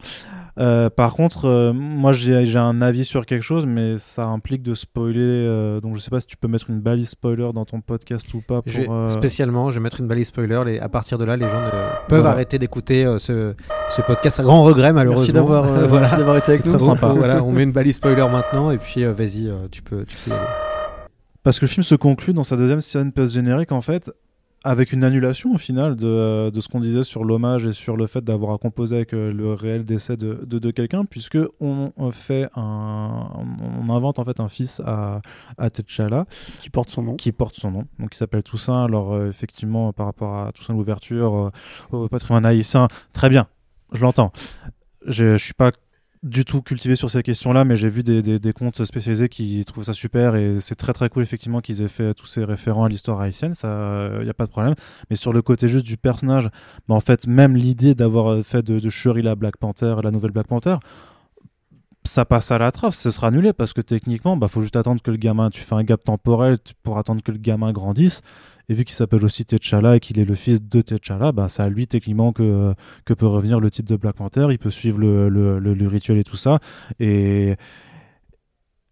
[0.57, 4.73] Euh, par contre, euh, moi j'ai un avis sur quelque chose, mais ça implique de
[4.73, 5.19] spoiler.
[5.19, 8.33] euh, donc je sais pas si tu peux mettre une balise spoiler dans ton podcast
[8.33, 8.61] ou pas.
[8.61, 10.61] Pour, Je vais- Spécialement, je vais mettre une balise spoiler.
[10.65, 12.29] Les, à partir de là, les gens ne peuvent Voilà.
[12.29, 13.53] arrêter d'écouter ce,
[13.89, 15.15] ce podcast à grand regret, malheureusement.
[15.21, 16.37] Merci d'avoir, Voilà.
[16.39, 16.71] été avec nous.
[16.77, 17.07] très sympa.
[17.07, 20.33] voilà, on met une balise spoiler maintenant, et puis vas-y, tu peux, tu peux y
[20.33, 20.43] aller.
[21.43, 24.09] Parce que le film se conclut dans sa deuxième scène post-générique, en fait,
[24.65, 27.95] avec une annulation au final de, euh, de ce qu'on disait sur l'hommage et sur
[27.95, 31.37] le fait d'avoir à composer avec euh, le réel décès de, de, de quelqu'un, puisque
[31.61, 35.21] on fait un, on, on invente en fait un fils à,
[35.57, 36.25] à T'Challa
[36.59, 37.15] Qui porte son nom.
[37.15, 38.83] qui porte son nom, donc il s'appelle Toussaint.
[38.83, 41.51] Alors euh, effectivement, par rapport à Toussaint l'ouverture
[41.93, 43.47] euh, au patrimoine haïtien, très bien,
[43.93, 44.31] je l'entends.
[45.05, 45.71] Je, je suis pas
[46.25, 49.83] du tout cultivé sur ces questions-là, mais j'ai vu des, des, comptes spécialisés qui trouvent
[49.83, 52.89] ça super et c'est très très cool effectivement qu'ils aient fait tous ces référents à
[52.89, 54.73] l'histoire haïtienne, ça, il n'y a pas de problème.
[55.11, 56.49] Mais sur le côté juste du personnage,
[56.87, 60.31] bah, en fait, même l'idée d'avoir fait de, de Shuri la Black Panther, la nouvelle
[60.31, 60.77] Black Panther,
[62.07, 65.01] ça passe à la trace, ce sera annulé parce que techniquement, bah faut juste attendre
[65.01, 68.21] que le gamin, tu fais un gap temporel pour attendre que le gamin grandisse.
[68.69, 71.63] Et vu qu'il s'appelle aussi T'Challa et qu'il est le fils de T'Challa, bah c'est
[71.63, 72.73] à lui techniquement que,
[73.05, 74.47] que peut revenir le titre de Black Panther.
[74.51, 76.59] Il peut suivre le, le, le rituel et tout ça.
[76.99, 77.55] Et,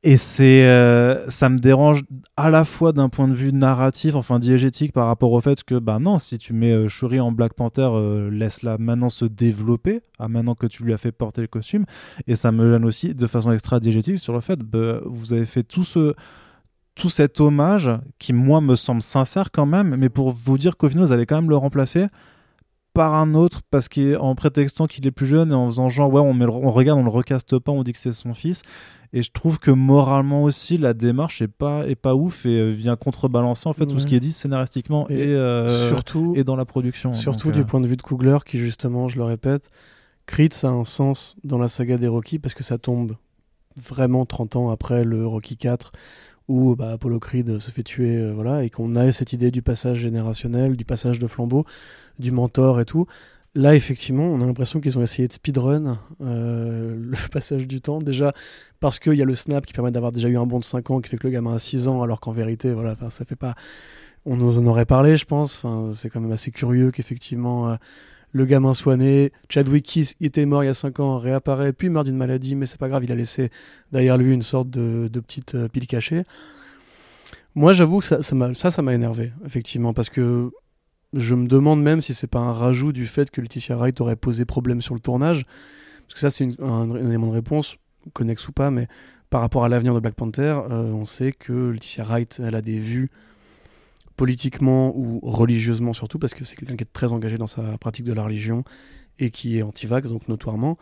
[0.06, 2.02] et c'est, euh, ça me dérange
[2.36, 5.80] à la fois d'un point de vue narratif, enfin diégétique, par rapport au fait que,
[5.80, 10.02] bah non, si tu mets euh, Shuri en Black Panther, euh, laisse-la maintenant se développer,
[10.20, 11.86] à maintenant que tu lui as fait porter le costume.
[12.28, 15.45] Et ça me gêne aussi de façon extra diégétique sur le fait, bah, vous avez
[15.45, 16.14] fait tout ce,
[16.95, 20.90] tout cet hommage qui, moi, me semble sincère quand même, mais pour vous dire qu'au
[20.90, 22.07] final, vous allez quand même le remplacer
[22.94, 26.22] par un autre parce qu'en prétextant qu'il est plus jeune et en faisant genre ouais
[26.22, 28.61] on, met on regarde on le recaste pas on dit que c'est son fils
[29.15, 32.70] et je trouve que moralement aussi, la démarche est pas, est pas ouf et euh,
[32.70, 36.56] vient contrebalancer en fait tout ce qui est dit scénaristiquement et, euh, surtout, et dans
[36.56, 37.14] la production.
[37.14, 39.70] Surtout du euh, point de vue de Kugler qui justement, je le répète,
[40.26, 43.15] Creed ça a un sens dans la saga des Rocky parce que ça tombe
[43.78, 45.91] vraiment 30 ans après le Rocky 4
[46.48, 49.99] où bah, Apollo Creed se fait tuer, voilà, et qu'on a cette idée du passage
[49.99, 51.65] générationnel, du passage de flambeau,
[52.20, 53.07] du mentor et tout.
[53.56, 57.99] Là, effectivement, on a l'impression qu'ils ont essayé de speedrun euh, le passage du temps.
[57.99, 58.34] Déjà,
[58.80, 60.90] parce qu'il y a le snap qui permet d'avoir déjà eu un bond de 5
[60.90, 63.36] ans qui fait que le gamin a 6 ans, alors qu'en vérité, voilà, ça fait
[63.36, 63.53] pas.
[64.26, 65.57] On nous en aurait parlé, je pense.
[65.64, 67.72] Enfin, c'est quand même assez curieux qu'effectivement.
[67.72, 67.76] Euh,
[68.34, 71.89] le gamin soit né, Chadwick Kiss était mort il y a 5 ans, réapparaît, puis
[71.89, 73.51] meurt d'une maladie, mais c'est pas grave, il a laissé
[73.91, 76.23] derrière lui une sorte de, petite euh, pile cachée.
[77.55, 80.49] Moi, j'avoue que ça, ça, ça m'a énervé, effectivement, parce que
[81.14, 84.15] je me demande même si c'est pas un rajout du fait que Laetitia Wright aurait
[84.15, 85.45] posé problème sur le tournage.
[86.07, 87.77] Parce que ça, c'est un, élément de réponse,
[88.14, 88.88] connexe ou pas, mais
[89.30, 92.64] par rapport à l'avenir de Black Panther, euh, on sait que Laetitia Wright, elle a
[92.64, 93.11] des vues
[94.15, 98.06] politiquement ou religieusement surtout, parce que c'est quelqu'un qui est très engagé dans sa pratique
[98.06, 98.64] de la religion
[99.19, 100.77] et qui est anti-vax, donc notoirement.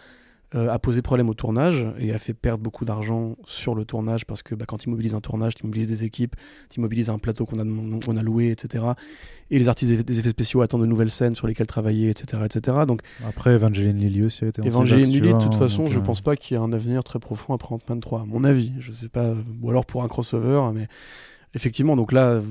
[0.54, 4.26] Euh, a posé problème au tournage et a fait perdre beaucoup d'argent sur le tournage
[4.26, 6.36] parce que bah, quand tu mobilises un tournage, tu mobilises des équipes,
[6.70, 8.84] tu mobilises un plateau qu'on a, qu'on a loué, etc.
[9.50, 12.44] Et les artistes des effets spéciaux attendent de nouvelles scènes sur lesquelles travailler, etc.
[12.44, 12.80] etc.
[12.86, 16.20] Donc, après, Evangeline Lilly aussi a été Evangeline Lilly, de toute façon, je euh, pense
[16.20, 18.74] pas qu'il y ait un avenir très profond après Ant-Man 3, à mon avis.
[18.82, 20.90] Je sais pas, ou alors pour un crossover, mais
[21.54, 22.42] effectivement, donc là,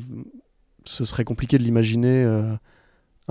[0.84, 2.24] ce serait compliqué de l'imaginer.
[2.24, 2.54] Euh,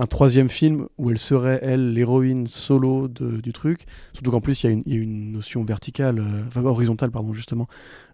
[0.00, 3.84] un troisième film où elle serait, elle, l'héroïne solo du truc.
[4.14, 7.68] Surtout qu'en plus, il y, a une notion verticale, euh, enfin horizontale, pardon, justement,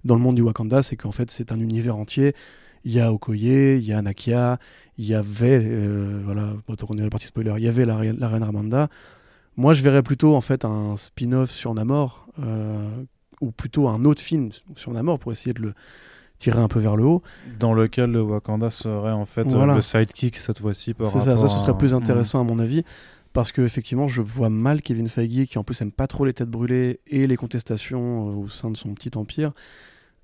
[0.05, 2.35] dans le monde du Wakanda, c'est qu'en fait, c'est un univers entier.
[2.85, 4.59] Il y a Okoye, il y a Nakia,
[4.99, 6.55] il y avait, euh, voilà,
[6.87, 8.89] qu'on est la partie spoiler, il y avait la, la, reine Ramonda.
[9.57, 13.05] Moi, je verrais plutôt, en fait, un spin-off sur Namor, euh,
[13.41, 15.75] ou plutôt un autre film sur Namor pour essayer de le
[16.39, 17.23] tirer un peu vers le haut.
[17.59, 20.95] Dans lequel le Wakanda serait en fait euh, le sidekick cette fois-ci.
[20.99, 22.85] C'est ça, ça ce serait plus intéressant à mon avis.
[23.33, 26.33] Parce que effectivement, je vois mal Kevin Feige, qui en plus aime pas trop les
[26.33, 29.53] têtes brûlées et les contestations euh, au sein de son petit empire,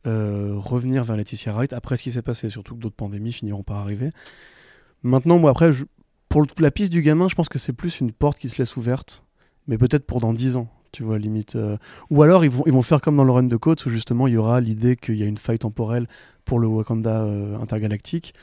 [0.07, 2.49] euh, revenir vers Laetitia Wright après ce qui s'est passé.
[2.49, 4.09] Surtout que d'autres pandémies finiront par arriver.
[5.03, 5.71] Maintenant, moi après,
[6.31, 8.77] pour la piste du gamin, je pense que c'est plus une porte qui se laisse
[8.77, 9.25] ouverte,
[9.67, 11.57] mais peut-être pour dans 10 ans tu vois, limite.
[11.57, 11.77] Euh.
[12.11, 14.27] Ou alors ils vont, ils vont faire comme dans le Run de Coates, où justement
[14.27, 16.07] il y aura l'idée qu'il y a une faille temporelle
[16.45, 18.35] pour le Wakanda euh, intergalactique.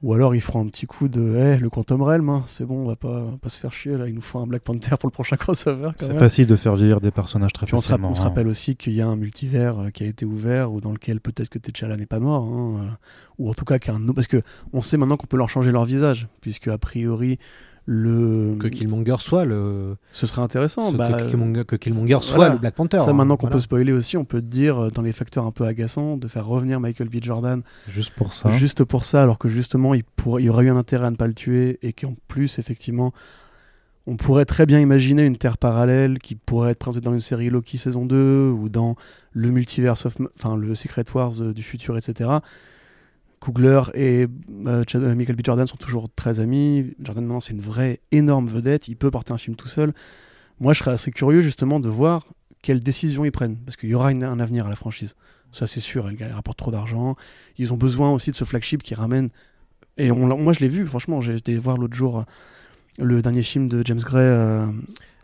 [0.00, 2.84] Ou alors ils feront un petit coup de hey, le Quantum Realm, hein, c'est bon,
[2.84, 5.08] on va pas, pas se faire chier là, il nous faut un Black Panther pour
[5.08, 5.90] le prochain crossover.
[5.96, 8.10] C'est facile de faire vieillir des personnages très facilement.
[8.10, 8.24] On se, hein.
[8.24, 11.20] rappelle aussi qu'il y a un multivers euh, qui a été ouvert ou dans lequel
[11.20, 12.96] peut-être que T'Challa n'est pas mort, hein,
[13.38, 14.40] ou en tout cas qu'un parce que
[14.72, 17.40] on sait maintenant qu'on peut leur changer leur visage, puisque a priori
[17.90, 22.58] le que Killmonger soit le ce serait intéressant bah, que, Killmonger, que Killmonger soit le
[22.58, 25.46] Black Panther ça maintenant qu'on peut spoiler aussi on peut dire euh, dans les facteurs
[25.46, 27.16] un peu agaçants de faire revenir Michael B.
[27.22, 28.50] Jordan juste pour ça.
[28.50, 31.10] juste pour ça alors que justement il pourrait il y aurait eu un intérêt à
[31.10, 33.14] ne pas le tuer et qu'en plus effectivement
[34.06, 37.48] on pourrait très bien imaginer une terre parallèle qui pourrait être présentée dans une série
[37.48, 38.96] Loki saison 2 ou dans
[39.32, 40.06] le multiverse
[40.38, 42.28] enfin le Secret Wars euh, du futur etc
[43.40, 44.26] Kugler et
[44.66, 45.40] euh, euh, Michael B.
[45.44, 46.94] Jordan sont toujours très amis.
[47.00, 48.88] Jordan, maintenant, c'est une vraie énorme vedette.
[48.88, 49.92] Il peut porter un film tout seul.
[50.60, 52.26] Moi, je serais assez curieux, justement, de voir
[52.62, 53.56] quelles décisions ils prennent.
[53.56, 55.14] Parce qu'il y aura un avenir à la franchise.
[55.52, 56.08] Ça, c'est sûr.
[56.08, 57.16] Elle, rapporte trop d'argent.
[57.58, 59.30] Ils ont besoin aussi de ce flagship qui ramène.
[59.96, 61.20] Et moi, je l'ai vu, franchement.
[61.20, 62.22] J'ai été voir l'autre jour euh,
[62.98, 64.68] le dernier film de James Gray.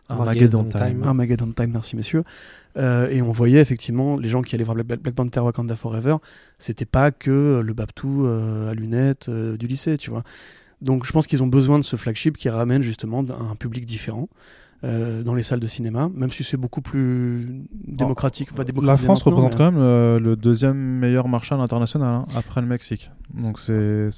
[0.07, 1.03] Armageddon Time.
[1.03, 2.23] Armageddon Time, merci messieurs.
[2.77, 6.17] Euh, et on voyait effectivement les gens qui allaient voir Black, Panther Wakanda Forever,
[6.59, 10.23] c'était pas que le Babtou euh, à lunettes euh, du lycée, tu vois.
[10.81, 14.29] Donc je pense qu'ils ont besoin de ce flagship qui ramène justement un public différent,
[14.85, 18.49] euh, dans les salles de cinéma, même si c'est beaucoup plus démocratique.
[18.53, 22.61] Enfin, la France représente quand même euh, le deuxième meilleur marché à l'international hein, après
[22.61, 23.11] le Mexique.
[23.33, 24.09] Donc c'est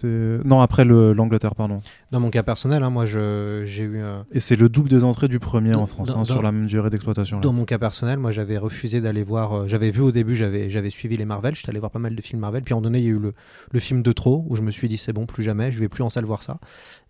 [0.43, 1.79] non après l'Angleterre pardon.
[2.11, 4.01] Dans mon cas personnel, hein, moi j'ai eu.
[4.31, 6.89] Et c'est le double des entrées du premier en France hein, sur la même durée
[6.89, 7.39] d'exploitation.
[7.39, 9.53] Dans mon cas personnel, moi j'avais refusé d'aller voir.
[9.53, 12.15] Euh, j'avais vu au début, j'avais j'avais suivi les Marvel, j'étais allé voir pas mal
[12.15, 12.63] de films Marvel.
[12.63, 13.33] Puis en donné, il y a eu le,
[13.71, 15.89] le film de trop où je me suis dit c'est bon, plus jamais, je vais
[15.89, 16.59] plus en salle voir ça.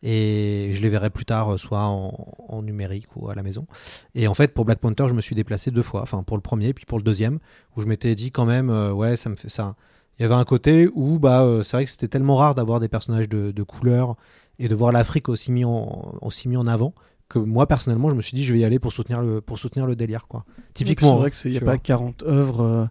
[0.03, 2.13] Et je les verrai plus tard, soit en,
[2.47, 3.65] en numérique ou à la maison.
[4.13, 6.01] Et en fait, pour Black Panther, je me suis déplacé deux fois.
[6.01, 7.39] Enfin, pour le premier, puis pour le deuxième,
[7.75, 9.75] où je m'étais dit quand même, euh, ouais, ça me fait ça.
[10.19, 12.79] Il y avait un côté où, bah, euh, c'est vrai que c'était tellement rare d'avoir
[12.79, 14.15] des personnages de, de, couleur
[14.59, 16.93] et de voir l'Afrique aussi mis en, aussi mis en avant
[17.29, 19.59] que moi personnellement je me suis dit je vais y aller pour soutenir le pour
[19.59, 22.85] soutenir le délire quoi typiquement c'est vrai qu'il n'y a pas 40 œuvres euh,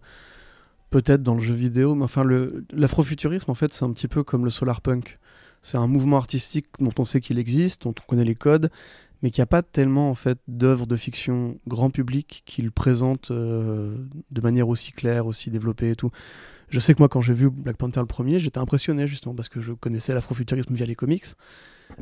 [0.91, 2.25] peut-être dans le jeu vidéo mais enfin
[2.73, 5.19] l'afrofuturisme en fait c'est un petit peu comme le solar punk
[5.63, 8.71] c'est un mouvement artistique dont on sait qu'il existe dont on connaît les codes
[9.27, 12.71] mais qu'il n'y a pas tellement en fait d'œuvres de fiction grand public qui le
[12.71, 13.97] présentent euh,
[14.31, 16.13] de manière aussi claire, aussi développée et tout.
[16.69, 19.49] Je sais que moi quand j'ai vu Black Panther le premier, j'étais impressionné justement parce
[19.49, 21.25] que je connaissais l'afrofuturisme via les comics.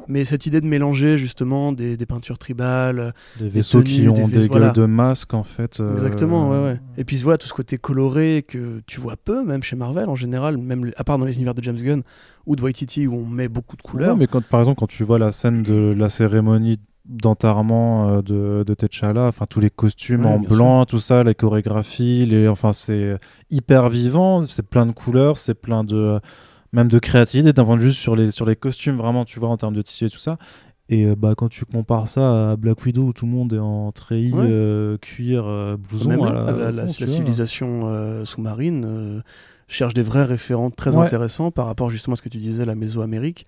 [0.07, 4.73] Mais cette idée de mélanger justement des, peintures tribales, des vaisseaux qui ont des, gueules
[4.73, 5.81] de masques en fait.
[5.81, 6.81] Euh, Exactement, ouais, ouais.
[6.99, 10.15] Et puis voilà tout ce côté coloré que tu vois peu, même chez Marvel en
[10.15, 12.03] général, même à part dans les univers de James Gunn
[12.45, 14.15] ou de Waititi où on met beaucoup de couleurs.
[14.15, 18.65] mais quand par exemple quand tu vois la scène de la cérémonie d'enterrement euh, de,
[18.67, 23.19] de T'Challa, enfin tous les costumes en blanc, tout ça, les chorégraphies, les, enfin c'est
[23.51, 26.19] hyper vivant, c'est plein de couleurs, c'est plein de
[26.73, 29.51] même de créativité d'un point de vue sur les sur les costumes vraiment, tu vois
[29.51, 30.39] en termes de tissu et tout ça.
[30.89, 33.59] Et euh, bah quand tu compares ça à Black Widow où tout le monde est
[33.59, 35.45] en treillis, euh, cuir,
[35.79, 39.23] blouson, même la, la, civilisation sous-marine
[39.69, 42.75] cherche des vrais référents très intéressants par rapport justement à ce que tu disais la
[42.75, 43.47] Mésoamérique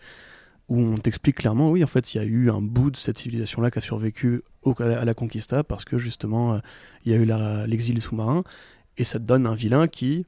[0.69, 3.19] où on t'explique clairement, oui, en fait, il y a eu un bout de cette
[3.19, 6.59] civilisation-là qui a survécu au, à la Conquista parce que justement, euh,
[7.05, 8.43] il y a eu l'exil sous-marin
[8.97, 10.27] et ça te donne un vilain qui,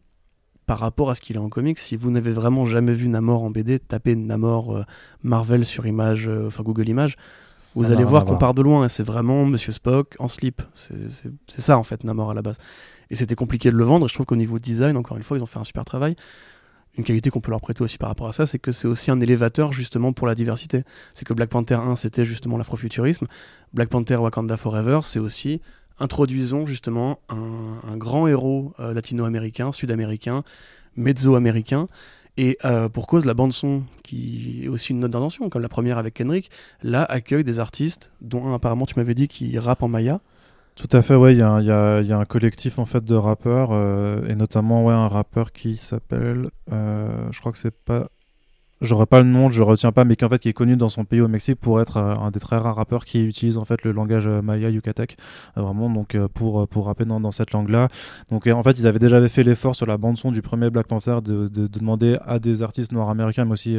[0.67, 3.43] par rapport à ce qu'il est en comics, si vous n'avez vraiment jamais vu Namor
[3.43, 4.85] en BD, tapez Namor euh,
[5.23, 7.17] Marvel sur image, euh, enfin Google Images,
[7.75, 8.89] vous allez voir qu'on part de loin.
[8.89, 10.63] C'est vraiment Monsieur Spock en slip.
[10.75, 12.57] C'est ça en fait Namor à la base.
[13.11, 14.07] Et c'était compliqué de le vendre.
[14.07, 16.17] Et je trouve qu'au niveau design, encore une fois, ils ont fait un super travail
[16.99, 19.11] une qualité qu'on peut leur prêter aussi par rapport à ça, c'est que c'est aussi
[19.11, 20.83] un élévateur justement pour la diversité.
[21.15, 23.29] C'est que Black Panther 1, c'était justement l'afrofuturisme.
[23.73, 25.61] Black Panther Wakanda Forever, c'est aussi
[26.01, 30.43] introduisons justement un, grand héros euh, latino-américain, sud-américain,
[30.97, 31.89] mezzo-américain.
[32.37, 35.99] Et euh, pour cause, la bande-son, qui est aussi une note d'intention, comme la première
[35.99, 36.51] avec Kendrick,
[36.83, 40.21] là accueille des artistes, dont un apparemment tu m'avais dit qui rappe en maya.
[40.79, 44.25] Tout à fait, ouais, il y, y, a un collectif en fait de rappeurs euh,
[44.29, 48.07] et notamment ouais un rappeur qui s'appelle, euh, je crois que c'est pas
[48.81, 50.89] j'aurais pas le nom, je retiens pas, mais qui en fait qui est connu dans
[50.89, 53.65] son pays au Mexique pour être euh, un des très rares rappeurs qui utilise en
[53.65, 55.17] fait le langage euh, maya yucatec,
[55.57, 57.89] euh, vraiment donc pour pour rapper dans, dans cette langue-là.
[58.31, 60.87] Donc en fait ils avaient déjà fait l'effort sur la bande son du premier Black
[60.87, 63.77] Panther de, de, demander à des artistes noirs américains, mais aussi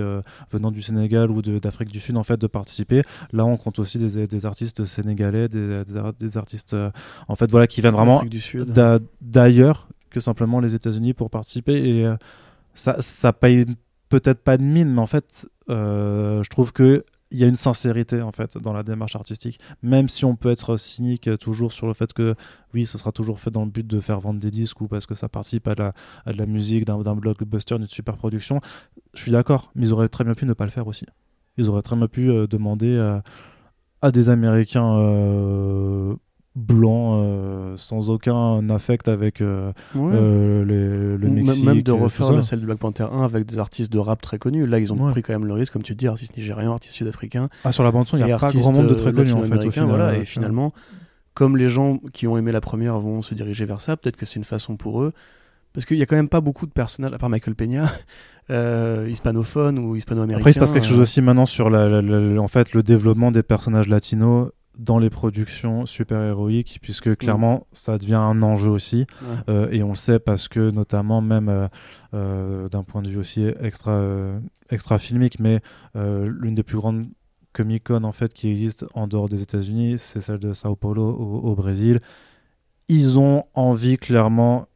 [0.52, 3.04] venant du Sénégal ou d'Afrique du Sud en fait de participer.
[3.34, 5.84] Là on compte aussi des, des artistes sénégalais, des,
[6.20, 6.76] des, artistes
[7.28, 8.24] en fait voilà qui viennent vraiment
[9.22, 12.14] d'ailleurs que simplement les États-Unis pour participer et
[12.74, 13.66] ça ça paye
[14.10, 17.56] peut-être pas de mine, mais en fait, euh, je trouve que il y a une
[17.56, 21.86] sincérité en fait dans la démarche artistique, même si on peut être cynique toujours sur
[21.86, 22.34] le fait que
[22.74, 25.06] oui, ce sera toujours fait dans le but de faire vendre des disques ou parce
[25.06, 25.92] que ça participe à, de
[26.26, 28.62] la musique, d'un blockbuster, d'une super production.
[29.14, 31.06] Je suis d'accord, mais ils auraient très bien pu ne pas le faire aussi.
[31.58, 32.98] Ils auraient très bien pu euh, demander
[34.02, 36.16] à des Américains euh,
[36.56, 42.42] blanc euh, sans aucun affect avec euh, euh, les, le Mexique même de refaire la
[42.42, 44.66] celle de Black Panther 1 avec des artistes de rap très connus.
[44.66, 47.50] Là ils ont pris quand même le risque comme tu dis artistes nigériens artistes sud-africains.
[47.64, 49.42] Ah sur la bande son il y a pas grand nombre de très connus en
[49.42, 50.18] fait voilà.
[50.18, 50.74] et finalement
[51.34, 54.26] comme les gens qui ont aimé la première vont se diriger vers ça peut-être que
[54.26, 55.14] c'est une façon pour eux.
[55.72, 57.86] Parce qu'il y a quand même pas beaucoup de personnages, à part Michael Peña,
[58.50, 60.42] euh, hispanophones ou hispano-américains.
[60.42, 62.02] Après, il se passe quelque chose aussi maintenant sur la,
[62.42, 64.50] en fait, le développement des personnages latinos
[64.80, 67.16] dans les productions super-héroïques, puisque mm.
[67.18, 69.06] clairement, ça devient un enjeu aussi.
[69.50, 71.68] Euh, et on le sait parce que, notamment, même euh,
[72.14, 74.02] euh, d'un point de vue aussi extra,
[74.70, 75.62] extra filmique, mais
[75.96, 77.06] l'une des plus grandes
[77.52, 81.50] Comic-Con en fait, qui existe en dehors des États-Unis, c'est celle de Sao Paulo au,
[81.50, 82.00] au Brésil.
[82.88, 84.68] Ils ont envie clairement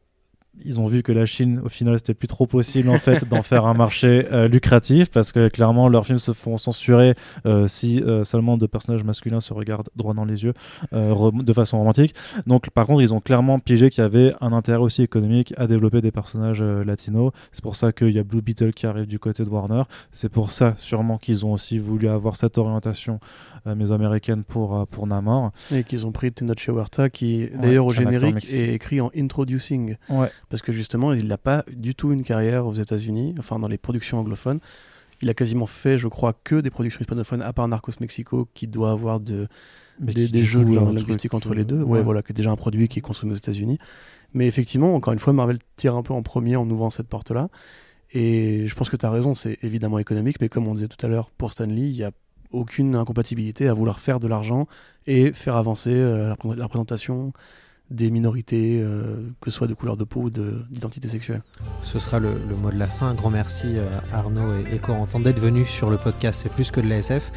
[0.64, 3.42] ils ont vu que la Chine, au final, c'était plus trop possible en fait d'en
[3.42, 7.14] faire un marché euh, lucratif parce que clairement leurs films se font censurer
[7.46, 10.54] euh, si euh, seulement deux personnages masculins se regardent droit dans les yeux
[10.92, 12.14] de façon romantique.
[12.46, 15.66] Donc, par contre, ils ont clairement piégé qu'il y avait un intérêt aussi économique à
[15.66, 17.32] développer des personnages latinos.
[17.52, 19.82] C'est pour ça qu'il y a Blue Beetle qui arrive du côté de Warner.
[20.12, 23.18] C'est pour ça, sûrement, qu'ils ont aussi voulu avoir cette orientation
[23.66, 25.52] mésoaméricaine pour, pour Namor.
[25.72, 29.96] Et qu'ils ont pris Tenoch Huerta, qui d'ailleurs au générique est écrit en Introducing.
[30.48, 33.78] Parce que justement, il n'a pas du tout une carrière aux États-Unis, enfin dans les
[33.78, 34.60] productions anglophones.
[35.22, 38.66] Il a quasiment fait, je crois, que des productions hispanophones, à part Narcos Mexico, qui
[38.66, 39.48] doit avoir de,
[39.98, 41.82] des, jeux linguistiques entre les deux.
[41.82, 43.78] Ouais, voilà, qui est déjà un produit qui est consommé aux États-Unis.
[44.32, 47.48] Mais effectivement, encore une fois, Marvel tire un peu en premier en ouvrant cette porte-là.
[48.12, 51.04] Et je pense que tu as raison, c'est évidemment économique, mais comme on disait tout
[51.04, 52.12] à l'heure, pour Stanley, il n'y a
[52.54, 54.66] aucune incompatibilité à vouloir faire de l'argent
[55.06, 57.32] et faire avancer euh, la, la, représentation
[57.90, 61.42] des minorités, euh, que ce soit de couleur de peau ou d'identité sexuelle.
[61.82, 62.30] Ce sera le,
[62.62, 63.08] mot de la fin.
[63.08, 66.70] Un grand merci euh, Arnaud et, et Corentin d'être venus sur le podcast C'est plus
[66.70, 67.30] que de l'ASF.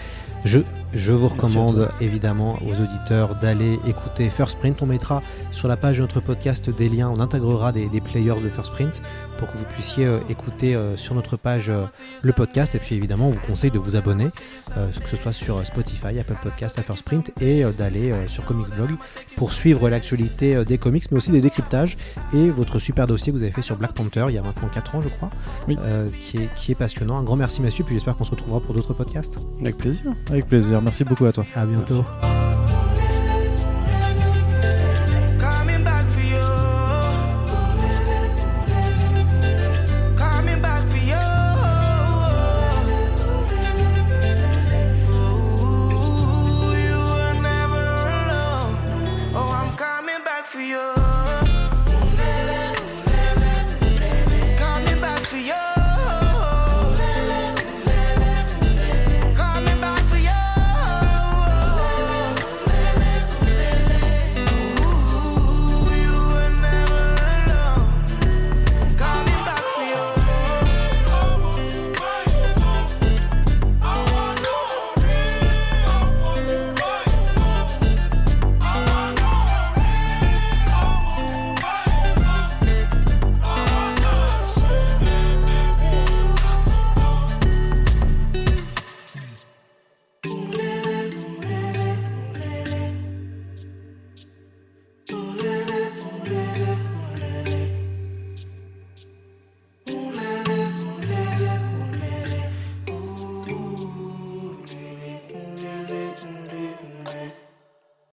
[0.46, 0.60] Je,
[0.94, 4.82] je vous recommande évidemment aux auditeurs d'aller écouter First Print.
[4.82, 5.22] On mettra
[5.52, 8.72] sur la page de notre podcast des liens, on intégrera des, des players de First
[8.72, 9.02] Print
[9.38, 11.84] pour que vous puissiez euh, écouter euh, sur notre page euh,
[12.22, 12.76] le podcast.
[12.76, 14.30] Et puis évidemment, on vous conseille de vous abonner,
[14.76, 18.92] que ce soit sur Spotify, Apple Podcast, First Print et d'aller sur Comics Blog
[19.36, 21.98] pour suivre l'actualité des comics, mais aussi des décryptages
[22.34, 24.68] et votre super dossier que vous avez fait sur Black Panther il y a maintenant
[24.68, 25.32] 4 ans, je crois,
[26.22, 27.18] qui, est, qui est passionnant.
[27.18, 29.38] Un grand merci, monsieur, puis j'espère qu'on se retrouvera pour d'autres podcasts.
[29.62, 30.14] Avec plaisir.
[30.30, 30.82] Avec plaisir.
[30.82, 31.46] Merci beaucoup à toi.
[31.56, 32.06] À bientôt.